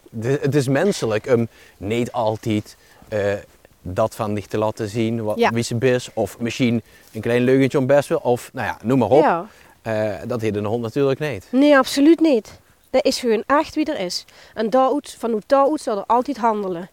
de- 0.09 0.39
het 0.41 0.55
is 0.55 0.68
menselijk 0.68 1.28
om 1.28 1.47
niet 1.78 2.12
altijd 2.12 2.76
eh, 3.07 3.34
dat 3.82 4.16
van 4.16 4.34
dich 4.34 4.47
te 4.47 4.57
laten 4.57 4.89
zien, 4.89 5.24
wat, 5.24 5.38
Ja. 5.39 5.49
wie 5.49 5.64
ze 5.64 5.76
is. 5.80 6.09
Of 6.14 6.39
misschien 6.39 6.82
een 7.14 7.22
klein 7.22 7.43
leugentje 7.43 7.78
om 7.78 7.86
best 7.86 8.09
wel. 8.09 8.18
Of, 8.18 8.49
nou 8.53 8.68
ja, 8.68 8.78
noem 8.84 8.99
maar 8.99 9.09
op. 9.09 9.22
ja. 9.24 9.45
Eh, 9.82 10.16
dat 10.28 10.41
heet 10.41 10.55
een 10.55 10.66
hond 10.66 10.82
natuurlijk 10.82 11.20
niet. 11.20 11.47
Nee, 11.51 11.78
absoluut 11.78 12.20
niet. 12.20 12.59
Dat 12.89 13.05
is 13.05 13.20
gewoon 13.20 13.43
echt 13.47 13.76
wie 13.76 13.86
er 13.93 13.99
is. 13.99 14.26
En 14.53 14.70
daaruit, 14.70 15.16
van 15.20 15.32
hoe 15.32 15.41
daaruit 15.45 15.82
zal 15.82 15.97
er 15.97 16.03
altijd 16.07 16.38
handelen. 16.38 16.89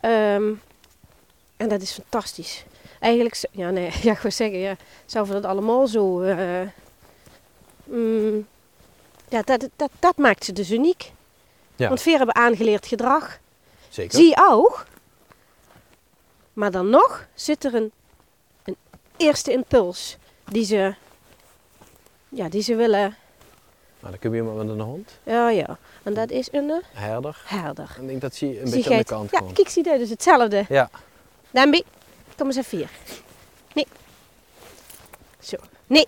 Ehm, 0.00 0.50
en 1.56 1.68
dat 1.68 1.82
is 1.82 1.92
fantastisch. 1.92 2.64
Eigenlijk, 3.02 3.40
ja 3.50 3.70
nee, 3.70 3.90
ja, 4.02 4.12
ik 4.12 4.30
zeggen, 4.32 4.58
ja, 4.58 4.76
zouden 5.06 5.34
we 5.34 5.40
dat 5.40 5.50
allemaal 5.50 5.86
zo... 5.86 6.20
eh, 6.20 6.60
mm, 7.84 8.46
ja, 9.28 9.42
dat, 9.42 9.68
dat, 9.76 9.90
dat 9.98 10.16
maakt 10.16 10.44
ze 10.44 10.52
dus 10.52 10.70
uniek. 10.70 11.12
Ja. 11.76 11.88
Want 11.88 12.00
veren 12.00 12.16
hebben 12.18 12.36
aangeleerd 12.36 12.86
gedrag. 12.86 13.38
Zeker. 13.88 14.18
Zie 14.18 14.28
je 14.28 14.46
ook. 14.50 14.86
Maar 16.52 16.70
dan 16.70 16.90
nog 16.90 17.26
zit 17.34 17.64
er 17.64 17.74
een, 17.74 17.92
een 18.64 18.76
eerste 19.16 19.52
impuls 19.52 20.16
die 20.44 20.64
ze, 20.64 20.94
ja, 22.28 22.48
die 22.48 22.62
ze 22.62 22.74
willen. 22.74 23.00
Nou, 24.00 24.10
dan 24.10 24.18
kun 24.18 24.30
je 24.30 24.36
iemand 24.36 24.56
met 24.56 24.68
een 24.68 24.80
hond, 24.80 25.18
Ja, 25.22 25.48
ja. 25.50 25.78
En 26.02 26.14
dat 26.14 26.30
is 26.30 26.48
een 26.52 26.70
eh, 26.70 26.76
herder. 26.92 27.42
herder. 27.44 27.96
Ik 28.00 28.06
denk 28.08 28.20
dat 28.20 28.34
ze 28.34 28.60
een 28.60 28.66
Zie 28.66 28.76
beetje 28.76 28.90
aan 28.90 28.96
de 28.98 29.04
kant 29.04 29.30
Ja, 29.30 29.38
komt. 29.38 29.52
kijk, 29.52 29.68
zie 29.68 29.88
je 29.90 29.98
dus 29.98 30.10
hetzelfde. 30.10 30.64
Ja. 30.68 30.90
Dambi, 31.50 31.82
kom 32.42 32.50
eens 32.50 32.66
even 32.66 32.78
hier. 32.78 32.90
Nee. 33.72 33.86
Zo. 35.40 35.56
Nee. 35.86 36.06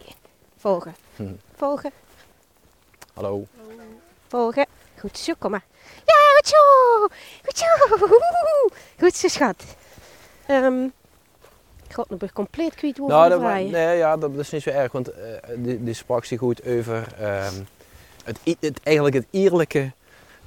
Volgen. 0.56 0.94
Hm. 1.16 1.32
Volgen. 1.56 1.90
Hallo. 3.12 3.46
Volgen. 4.28 4.66
Goed 4.98 5.18
zo, 5.18 5.32
kom 5.38 5.50
maar. 5.50 5.64
Ja, 6.04 6.14
goed 6.36 6.46
zo. 6.46 6.56
Goed 7.44 7.58
zo. 7.58 7.66
Goed 8.98 9.14
zo, 9.14 9.28
schat. 9.28 9.64
Ehm 10.46 10.88
God, 11.92 12.10
nog 12.10 12.18
ben 12.18 12.28
ik 12.28 12.34
compleet 12.34 12.74
kwijt 12.74 12.98
hoe 12.98 13.08
Nou, 13.08 13.28
dat, 13.28 13.40
nee, 13.40 13.96
ja, 13.96 14.16
dat 14.16 14.30
is 14.36 14.50
niet 14.50 14.62
zo 14.62 14.70
erg, 14.70 14.92
want 14.92 15.08
eh, 15.08 15.26
die, 15.56 15.84
die 15.84 15.94
sprak 15.94 16.24
zich 16.24 16.38
goed 16.38 16.66
over 16.66 17.06
ehm, 17.18 17.54
het, 18.24 18.38
het, 18.60 18.80
eigenlijk 18.82 19.16
het 19.16 19.26
eerlijke 19.30 19.92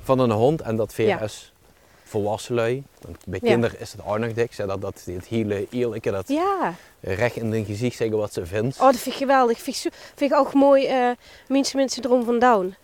van 0.04 0.20
een 0.20 0.32
hond 0.32 0.62
en 0.62 0.76
dat 0.76 0.94
VS 0.94 1.54
volwassen 2.08 2.56
lui. 2.56 2.84
Bij 3.26 3.40
Ja. 3.42 3.50
kinderen 3.50 3.80
is 3.80 3.92
het 3.92 4.02
ook 4.06 4.18
nog 4.18 4.34
dik, 4.34 4.58
dat, 4.58 4.82
dat 4.82 5.02
het 5.06 5.26
hele 5.28 5.68
eerlijke, 5.70 6.12
dat 6.12 6.28
Ja. 6.28 6.74
recht 7.02 7.36
in 7.36 7.52
hun 7.52 7.66
gezicht 7.66 7.98
zeggen 7.98 8.18
wat 8.18 8.34
ze 8.34 8.46
vindt. 8.46 8.76
Oh, 8.80 8.86
dat 8.86 8.96
vind 8.98 9.16
ik 9.16 9.22
geweldig. 9.22 9.60
Vind 9.60 9.76
ik, 9.86 9.92
vind 10.16 10.32
ik 10.32 10.38
ook 10.38 10.54
mooi, 10.54 10.86
eh 10.86 11.10
mensen 11.48 11.80
met 11.80 11.92
syndroom 11.92 12.24
van 12.26 12.40
Down. 12.40 12.76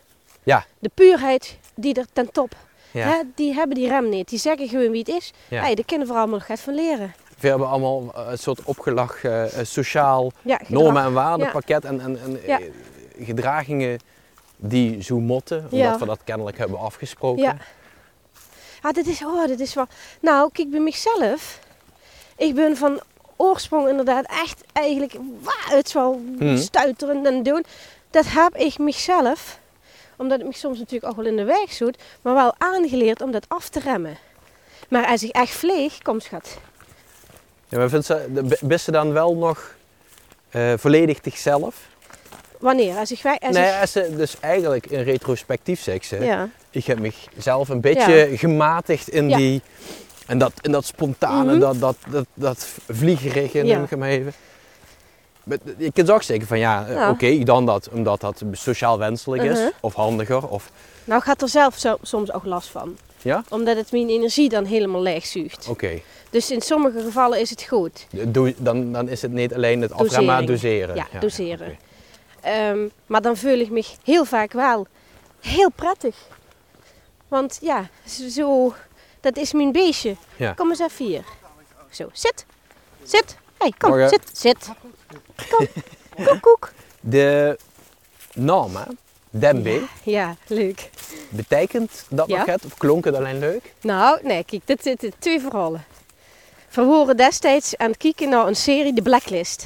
Ja. 0.43 0.65
De 0.79 0.91
puurheid 0.93 1.57
die 1.75 1.93
er 1.93 2.05
ten 2.13 2.31
top. 2.31 2.55
Ja. 2.91 3.07
Hè, 3.07 3.21
die 3.35 3.53
hebben 3.53 3.75
die 3.75 3.87
rem 3.87 4.09
niet. 4.09 4.29
Die 4.29 4.39
zeggen 4.39 4.67
gewoon 4.69 4.91
wie 4.91 4.99
het 4.99 5.07
is. 5.07 5.33
Ja. 5.47 5.61
Hey, 5.61 5.75
daar 5.75 5.85
kunnen 5.85 6.07
we 6.07 6.13
allemaal 6.13 6.41
nog 6.47 6.59
van 6.59 6.75
leren. 6.75 7.13
We 7.39 7.47
hebben 7.47 7.67
allemaal 7.67 8.11
eh, 8.15 8.25
een 8.29 8.37
soort 8.37 8.63
opgelach 8.63 9.23
eh, 9.23 9.43
sociaal 9.63 10.31
Ja, 10.41 10.59
normen- 10.67 11.03
en 11.03 11.13
waardenpakket 11.13 11.85
en, 11.85 11.99
en, 12.01 12.19
en 12.23 12.39
gedragingen 13.19 13.99
die 14.57 15.01
zo 15.03 15.19
motten, 15.19 15.67
omdat 15.71 15.99
we 15.99 16.05
dat 16.05 16.19
kennelijk 16.23 16.57
hebben 16.57 16.79
afgesproken. 16.79 17.59
Ah, 18.83 18.93
dit 18.93 19.07
is, 19.07 19.23
oh, 19.25 19.45
dit 19.47 19.59
is 19.59 19.73
wel... 19.73 19.85
Nou, 20.19 20.49
kijk, 20.53 20.69
bij 20.69 20.79
mezelf. 20.79 21.59
Ik 22.37 22.55
ben 22.55 22.77
van 22.77 23.01
oorsprong 23.35 23.89
inderdaad 23.89 24.25
echt 24.43 24.63
eigenlijk... 24.73 25.13
Waar, 25.41 25.65
het 25.69 25.91
wel 25.91 26.21
Hmm. 26.37 26.57
stuiterend 26.57 27.25
en 27.25 27.43
doen. 27.43 27.65
Dat 28.09 28.25
heb 28.27 28.55
ik 28.55 28.77
mezelf, 28.77 29.59
omdat 30.17 30.37
het 30.37 30.47
me 30.47 30.53
soms 30.55 30.79
natuurlijk 30.79 31.11
ook 31.11 31.15
wel 31.15 31.25
in 31.25 31.35
de 31.35 31.43
weg 31.43 31.73
zoet, 31.73 31.97
maar 32.21 32.33
wel 32.33 32.53
aangeleerd 32.57 33.21
om 33.21 33.31
dat 33.31 33.45
af 33.47 33.69
te 33.69 33.79
remmen. 33.79 34.17
Maar 34.89 35.05
als 35.07 35.23
ik 35.23 35.31
echt 35.35 35.51
vleeg, 35.53 35.97
kom 36.01 36.19
schat. 36.19 36.57
Ja, 37.67 37.77
maar 37.77 37.89
vindt 37.89 38.05
ze, 38.05 38.47
best 38.61 38.85
ze 38.85 38.91
dan 38.91 39.13
wel 39.13 39.35
nog 39.35 39.75
eh, 40.49 40.73
volledig 40.77 41.19
zichzelf? 41.23 41.75
Wanneer? 42.59 42.97
Als 42.97 43.11
ik... 43.11 43.21
wij- 43.21 43.39
Als 43.39 43.55
nee, 43.55 43.73
ik 43.73 43.81
als 43.81 43.91
ze 43.91 44.15
dus 44.15 44.39
eigenlijk 44.39 44.85
in 44.85 45.01
retrospectief 45.03 45.81
zegt 45.81 46.05
ze, 46.05 46.19
ja. 46.19 46.49
Ik 46.73 46.85
heb 46.85 46.99
mezelf 47.35 47.69
een 47.69 47.81
beetje 47.81 48.29
gematigd 48.37 49.09
in 49.09 49.29
Ja. 49.29 49.37
die, 49.37 49.61
en 50.27 50.37
dat, 50.37 50.51
in 50.61 50.71
dat 50.71 50.85
spontane, 50.85 51.51
Mhm. 51.51 51.59
dat, 51.59 51.79
dat, 51.79 51.95
dat, 52.09 52.25
dat 52.33 52.67
vliegerige, 52.89 53.65
Ja. 53.65 53.73
noem 53.75 53.83
ik 53.83 53.89
hem 53.89 54.03
even. 54.03 54.33
Maar 55.43 55.57
Je 55.77 55.91
kunt 55.91 56.11
ook 56.11 56.23
zeggen 56.23 56.47
van 56.47 56.59
ja, 56.59 56.85
eh, 56.87 57.09
oké, 57.09 57.25
ik 57.25 57.45
dan 57.45 57.65
dat 57.65 57.89
omdat 57.91 58.21
dat 58.21 58.41
sociaal 58.51 58.97
wenselijk 58.97 59.43
is 59.43 59.57
Mhm. 59.59 59.67
of 59.81 59.93
handiger. 59.93 60.47
Of, 60.47 60.71
Nou, 61.03 61.19
ik 61.19 61.25
had 61.25 61.41
er 61.41 61.49
zelf 61.49 61.77
zo, 61.77 61.97
soms 62.01 62.31
ook 62.33 62.45
last 62.45 62.67
van. 62.69 62.97
Ja? 63.21 63.43
Omdat 63.49 63.75
het 63.77 63.91
mijn 63.91 64.09
energie 64.09 64.49
dan 64.49 64.65
helemaal 64.65 65.01
leegzuigt. 65.01 65.67
Oké, 65.69 65.99
Dus 66.29 66.51
in 66.51 66.61
sommige 66.61 67.01
gevallen 67.01 67.39
is 67.39 67.49
het 67.49 67.63
goed. 67.63 68.07
Doe- 68.27 68.53
dan, 68.57 68.91
dan 68.91 69.09
is 69.09 69.21
het 69.21 69.31
niet 69.31 69.53
alleen 69.53 69.81
het 69.81 69.91
afremmen, 69.93 70.25
maar 70.25 70.45
doseren. 70.45 70.95
Ja, 70.95 71.05
doseren. 71.19 71.77
Ehm, 72.41 72.77
maar 73.05 73.21
dan 73.21 73.37
voel 73.37 73.59
ik 73.59 73.69
me 73.69 73.83
heel 74.03 74.25
vaak 74.25 74.51
wel 74.51 74.87
heel 75.41 75.69
prettig. 75.75 76.15
Want 77.33 77.57
ja, 77.61 77.87
zo, 78.29 78.73
dat 79.19 79.37
is 79.37 79.53
mijn 79.53 79.71
beestje. 79.71 80.15
Ja. 80.35 80.51
Kom 80.53 80.69
eens 80.69 80.79
even 80.79 81.05
hier. 81.05 81.23
Zo, 81.89 82.09
zit. 82.13 82.45
Zit. 83.03 83.37
hey, 83.57 83.73
kom, 83.77 83.89
Morgen. 83.89 84.09
zit, 84.09 84.29
zit. 84.33 84.69
Kom, 85.49 85.67
koek, 86.25 86.41
koek. 86.41 86.71
De 86.99 87.57
naam, 88.33 88.71
Dembe, 89.29 89.81
Ja, 90.03 90.35
leuk. 90.47 90.89
betekent 91.29 92.05
dat 92.09 92.27
Ja. 92.27 92.45
het? 92.45 92.65
Of 92.65 92.77
klonk 92.77 93.05
het 93.05 93.15
alleen 93.15 93.39
leuk? 93.39 93.73
Nou, 93.81 94.19
nee, 94.23 94.43
kijk, 94.43 94.61
dit 94.67 94.83
zitten 94.83 95.13
twee 95.19 95.39
verhalen. 95.39 95.85
We 96.71 96.83
waren 96.85 97.17
destijds 97.17 97.77
aan 97.77 97.89
het 97.89 97.97
kijken 97.97 98.29
naar 98.29 98.47
een 98.47 98.55
serie, 98.55 98.93
The 98.93 99.01
Blacklist. 99.01 99.65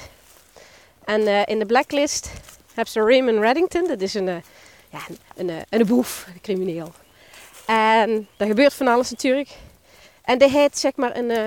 En 1.03 1.27
eh, 1.27 1.41
in 1.45 1.59
de 1.59 1.65
Blacklist 1.65 2.29
hebben 2.73 2.93
ze 2.93 2.99
Raymond 2.99 3.39
Reddington, 3.39 3.87
dat 3.87 4.01
is 4.01 4.13
een, 4.13 4.27
eh, 4.27 4.35
ja, 4.89 4.99
een, 5.35 5.49
een, 5.49 5.63
een 5.69 5.85
boef, 5.87 6.25
een 6.33 6.41
crimineel. 6.41 6.91
En 7.67 8.27
daar 8.37 8.47
gebeurt 8.47 8.73
van 8.73 8.87
alles 8.87 9.09
natuurlijk. 9.09 9.49
En 10.21 10.37
die 10.37 10.49
heeft 10.49 10.77
zeg 10.77 10.95
maar 10.95 11.17
een, 11.17 11.31
eh, 11.31 11.45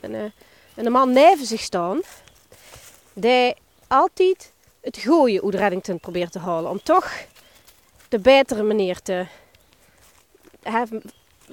een, 0.00 0.14
eh, 0.14 0.22
een 0.74 0.92
man 0.92 1.12
neven 1.12 1.46
zich 1.46 1.60
staan, 1.60 2.00
die 3.12 3.54
altijd 3.88 4.52
het 4.80 4.96
gooien 4.96 5.44
uit 5.44 5.54
Reddington 5.54 6.00
probeert 6.00 6.32
te 6.32 6.38
halen. 6.38 6.70
Om 6.70 6.82
toch 6.82 7.12
de 8.08 8.18
betere 8.18 8.62
manier 8.62 9.02
te 9.02 9.26
hebben 10.62 11.02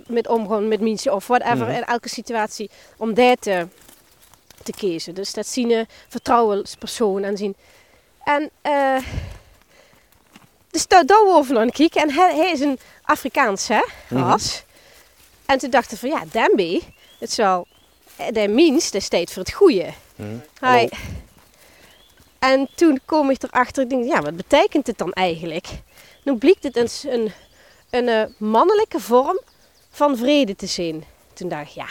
met 0.07 0.27
omgaan 0.27 0.67
met 0.67 0.81
mensen 0.81 1.13
of 1.13 1.27
whatever 1.27 1.67
Mhm. 1.67 1.75
in 1.75 1.83
elke 1.83 2.09
situatie 2.09 2.69
om 2.97 3.13
die 3.13 3.37
te, 3.39 3.67
te 4.63 4.71
kiezen. 4.71 5.15
Dus 5.15 5.33
dat 5.33 5.47
zien 5.47 5.71
een 5.71 5.87
vertrouwenspersoon 6.07 7.23
en 7.23 7.37
zien. 7.37 7.55
En 8.23 8.49
eh 8.61 8.97
dus 10.72 10.88
daar 10.88 11.03
over 11.26 11.57
aan 11.59 11.69
kijken 11.72 12.01
en 12.01 12.11
hij, 12.11 12.36
hij 12.36 12.51
is 12.51 12.59
een 12.59 12.80
Afrikaans 13.03 13.67
hè, 13.67 13.82
Mhm. 14.09 14.22
ras. 14.24 14.63
En 15.45 15.57
toen 15.57 15.69
dachten 15.69 15.91
we 15.99 16.09
van 16.09 16.19
ja, 16.19 16.24
Dambi, 16.32 16.84
het 17.19 17.32
zal, 17.32 17.67
de 18.32 18.47
minst, 18.47 18.91
de 18.91 18.99
staat 18.99 19.32
voor 19.32 19.43
het 19.43 19.53
goede. 19.53 19.89
Hij, 20.15 20.39
Hallo. 20.59 20.89
en 22.39 22.69
toen 22.76 22.99
kom 23.05 23.30
ik 23.30 23.43
erachter, 23.43 23.84
ik 23.84 23.89
denk, 23.89 24.05
ja, 24.05 24.22
wat 24.22 24.36
betekent 24.36 24.88
het 24.88 24.97
dan 24.97 25.13
eigenlijk? 25.13 25.67
Nu 26.24 26.36
blijkt 26.36 26.63
het 26.63 26.76
een, 26.76 26.89
een, 27.11 27.32
een 27.89 28.07
eh, 28.07 28.24
mannelijke 28.38 28.99
vorm 28.99 29.39
van 29.91 30.17
vrede 30.17 30.55
te 30.55 30.65
zijn. 30.67 31.03
Toen 31.34 31.49
dacht 31.49 31.61
ik, 31.61 31.67
ja, 31.76 31.88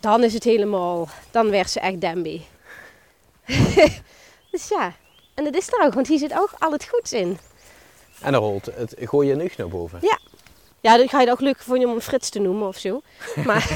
dan 0.00 0.22
is 0.24 0.34
het 0.34 0.44
helemaal, 0.44 1.08
dan 1.30 1.50
werd 1.50 1.70
ze 1.70 1.80
echt 1.80 2.00
Demby. 2.00 2.40
dus 4.50 4.68
ja, 4.68 4.92
en 5.34 5.44
dat 5.44 5.54
is 5.54 5.72
er 5.72 5.84
ook, 5.86 5.94
want 5.94 6.06
hier 6.06 6.18
zit 6.18 6.32
ook 6.38 6.50
al 6.58 6.72
het 6.72 6.88
goeds 6.90 7.12
in. 7.12 7.38
En 8.20 8.32
dan 8.32 8.42
rolt 8.42 8.66
het 8.74 8.94
gooi 8.98 9.28
je 9.28 9.34
nucht 9.34 9.56
naar 9.58 9.68
boven. 9.68 9.98
Ja, 10.82 10.96
dan 10.96 11.08
ga 11.08 11.18
je 11.20 11.24
het 11.24 11.32
ook 11.34 11.40
leuk 11.40 11.58
vinden 11.58 11.90
om 11.90 12.00
Frits 12.00 12.28
te 12.30 12.38
noemen 12.38 12.68
of 12.68 12.76
zo. 12.76 13.00
Maar 13.46 13.70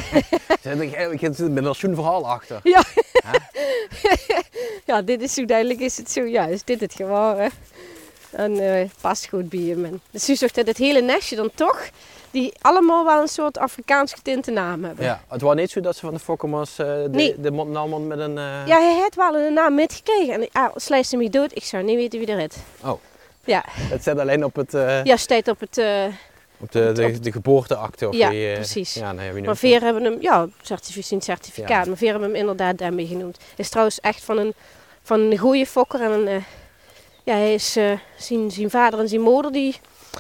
Ik 1.13 1.21
er 1.39 1.51
met 1.51 1.65
een 1.65 1.95
verhaal 1.95 2.29
achter. 2.29 2.61
ja, 4.85 5.03
dit 5.03 5.23
is 5.23 5.35
zo 5.35 5.45
duidelijk, 5.45 5.81
is 5.81 5.97
het 5.97 6.11
zo, 6.11 6.23
ja, 6.23 6.47
is 6.47 6.65
dit 6.65 6.81
het 6.81 6.95
geworden. 6.95 7.51
En 8.31 8.59
eh, 8.59 8.89
past 9.01 9.27
goed 9.29 9.49
bij 9.49 9.61
hem. 9.61 9.85
En 9.85 10.01
dus 10.11 10.27
je 10.27 10.35
zegt 10.35 10.55
dat 10.55 10.67
het 10.67 10.77
hele 10.77 11.01
nestje 11.01 11.37
dan 11.37 11.51
toch, 11.55 11.89
die 12.31 12.53
allemaal 12.61 13.05
wel 13.05 13.21
een 13.21 13.29
soort 13.29 13.59
Afrikaans 13.59 14.13
getinte 14.13 14.51
naam 14.51 14.85
hebben. 14.85 15.05
Ja, 15.05 15.25
het 15.29 15.41
was 15.41 15.55
niet 15.55 15.71
zo 15.71 15.81
dat 15.81 15.95
ze 15.95 16.01
van 16.01 16.15
de 16.15 16.21
Fokkermas 16.21 16.79
eh 16.79 16.87
de, 16.87 17.09
Nee. 17.11 17.41
de 17.41 17.51
met 18.07 18.19
een... 18.19 18.39
eh, 18.39 18.67
Ja, 18.67 18.79
hij 18.81 18.95
heeft 18.95 19.15
wel 19.15 19.37
een 19.37 19.53
naam 19.55 19.75
metgekregen. 19.75 20.35
En 20.35 20.49
ah, 20.53 20.73
slijst 20.77 21.11
hem 21.11 21.21
niet 21.21 21.33
dood, 21.33 21.57
ik 21.57 21.65
zou 21.65 21.83
niet 21.83 21.97
weten 21.97 22.19
wie 22.19 22.29
er 22.29 22.39
is. 22.39 22.55
Oh. 22.85 23.01
Ja, 23.45 23.65
Het 23.67 24.03
zit 24.03 24.19
alleen 24.19 24.45
op, 24.45 24.57
het, 24.57 24.75
eh, 24.75 25.05
ja 25.05 25.17
staat 25.17 25.49
op 25.49 25.61
het... 25.61 25.79
eh, 25.79 26.05
op 26.59 26.73
de, 26.73 26.93
de, 26.93 27.05
op- 27.05 27.23
de 27.23 27.33
geboorteakte. 27.33 28.09
Of 28.09 28.15
Ja, 28.17 28.31
die, 28.31 28.49
eh, 28.49 28.55
precies. 28.55 28.95
Ja, 28.95 29.13
nee, 29.13 29.43
maar 29.43 29.57
Veer 29.57 29.81
hebben 29.81 30.05
hem, 30.05 30.17
ja, 30.21 30.47
certificaat, 30.63 31.25
certificaat. 31.25 31.69
Ja. 31.85 31.89
Maar 31.91 31.97
Veer 31.97 32.11
hebben 32.11 32.29
hem 32.29 32.39
inderdaad 32.39 32.79
daarmee 32.79 33.07
genoemd. 33.07 33.37
Hij 33.39 33.47
is 33.57 33.69
trouwens 33.69 34.01
echt 34.01 34.25
van 34.25 34.39
een, 34.39 34.55
van 35.03 35.21
een 35.21 35.39
goede 35.39 35.67
fokker. 35.67 36.01
En 36.03 36.27
een, 36.27 36.45
ja, 37.25 37.35
hij 37.35 37.55
is, 37.55 37.73
zijn, 38.17 38.51
zijn 38.51 38.71
vader 38.71 38.99
en 39.01 39.09
zijn 39.09 39.21
moeder, 39.21 39.53
die 39.53 39.77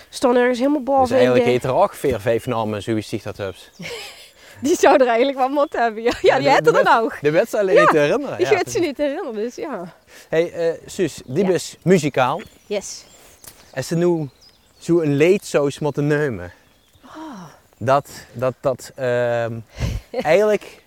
stonden 0.08 0.40
ergens 0.40 0.58
helemaal 0.58 0.84
Dus 0.84 0.88
boven. 0.94 1.08
in 1.08 1.14
eigenlijk 1.16 1.44
de- 1.44 1.50
heet 1.50 1.64
er 1.64 1.74
ook 1.74 1.94
veer 1.94 2.20
vijf 2.20 2.46
namen 2.46 2.82
zoals 2.82 3.10
je 3.10 3.20
dat 3.22 3.36
hebt. 3.36 3.70
Die 4.60 4.76
zou 4.78 4.94
er 5.00 5.06
eigenlijk 5.06 5.38
wel 5.38 5.48
mot 5.48 5.72
hebben. 5.72 6.02
Ja, 6.02 6.12
ja 6.22 6.38
die 6.38 6.48
had 6.48 6.66
er 6.66 6.72
dan 6.84 6.98
ook. 7.02 7.18
De 7.20 7.30
wedstrijd 7.30 7.64
alleen 7.64 7.74
Ja, 7.76 7.80
niet 7.82 7.90
te 7.90 7.98
herinneren. 7.98 8.38
Ik 8.38 8.46
ja. 8.48 8.54
weet 8.54 8.70
ze 8.70 8.78
niet 8.78 8.96
herinneren, 8.96 9.34
dus 9.34 9.54
ja. 9.54 9.94
Hey, 10.28 10.52
eh 10.52 10.74
Suus, 10.86 11.20
die 11.26 11.52
is 11.52 11.76
muzikaal. 11.82 12.40
Yes. 12.66 13.04
Ze 13.82 13.96
nu 13.96 14.28
zo 14.78 15.00
een 15.00 15.16
leedsaus 15.16 15.78
moeten 15.78 16.06
nemen. 16.06 16.52
Oh. 17.04 17.44
Dat, 17.78 18.08
dat, 18.32 18.54
dat 18.60 18.92
ehm, 18.94 19.58
eigenlijk 20.10 20.82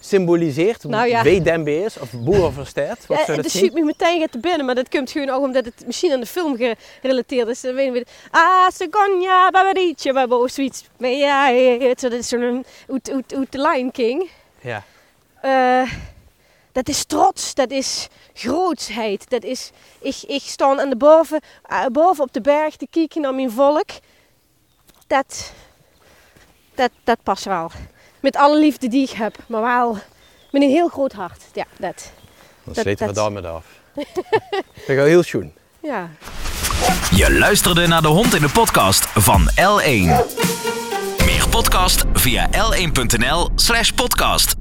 symboliseert 0.00 0.84
Nou 0.84 1.08
ja. 1.08 1.22
wie 1.22 1.42
Dembe 1.42 1.82
is, 1.84 1.98
of 1.98 2.10
Boerenversteed? 2.12 3.06
Wat 3.06 3.18
Ja, 3.18 3.24
zou 3.24 3.36
dat 3.36 3.44
het 3.44 3.54
zien? 3.54 3.60
schiet 3.62 3.74
me 3.74 3.84
meteen 3.84 4.28
te 4.30 4.38
binnen, 4.38 4.66
maar 4.66 4.74
dat 4.74 4.88
komt 4.88 5.10
gewoon 5.10 5.30
ook 5.30 5.42
omdat 5.42 5.64
het 5.64 5.82
misschien 5.86 6.12
aan 6.12 6.20
de 6.20 6.26
film 6.26 6.56
gerelateerd 7.00 7.48
is. 7.48 7.60
Dan 7.60 7.74
weten 7.74 7.92
we, 7.92 8.04
ah, 8.30 8.68
Segonia, 8.74 9.50
Babadietje, 9.50 10.12
Babo, 10.12 10.46
zoiets. 10.48 10.84
Maar 10.96 11.10
ja, 11.10 11.52
het 11.88 12.00
dat 12.00 12.12
is 12.12 12.28
zo'n 12.28 12.64
uit, 12.88 13.10
uit, 13.10 13.34
uit 13.34 13.50
The 13.50 13.60
Lion 13.60 13.90
King. 13.90 14.30
Ja. 14.60 14.82
Eh, 15.40 15.92
dat 16.80 16.88
is 16.94 17.04
trots, 17.04 17.54
dat 17.54 17.70
is 17.70 18.08
grootsheid. 18.34 19.30
Dat 19.30 19.44
is, 19.44 19.70
ik, 20.00 20.16
ik 20.26 20.42
sta 20.42 20.76
aan 20.78 20.88
de 20.90 20.96
boven, 20.96 21.40
eh, 21.62 21.86
boven 21.86 22.24
op 22.24 22.32
de 22.32 22.40
berg 22.40 22.76
te 22.76 22.86
kijken 22.90 23.20
naar 23.20 23.34
mijn 23.34 23.50
volk. 23.50 23.88
Dat, 25.06 25.52
dat, 26.74 26.90
dat 27.04 27.22
past 27.22 27.44
wel. 27.44 27.70
Met 28.20 28.36
alle 28.36 28.58
liefde 28.58 28.88
die 28.88 29.02
ik 29.02 29.10
heb, 29.10 29.36
maar 29.48 29.62
wel 29.62 29.92
met 30.50 30.62
een 30.62 30.68
heel 30.70 30.88
groot 30.88 31.12
hart. 31.12 31.42
Ja, 31.52 31.64
dat. 31.78 32.12
Dan 32.64 32.74
Dat- 32.74 32.82
sleten 32.84 33.06
we 33.06 33.12
daarmee 33.12 33.46
af. 33.46 33.64
dat 33.94 34.86
gaat 34.86 35.06
heel 35.06 35.22
schoon. 35.22 35.52
Ja. 35.82 36.08
Je 37.10 37.32
luisterde 37.38 37.86
naar 37.86 38.02
de 38.02 38.08
hond 38.08 38.34
in 38.34 38.40
de 38.40 38.48
podcast 38.50 39.06
van 39.08 39.50
L1. 39.50 40.08
Meer 41.24 41.48
podcast 41.50 42.04
via 42.12 42.48
l1.nl 42.48 43.48
slash 43.54 43.90
podcast. 43.90 44.54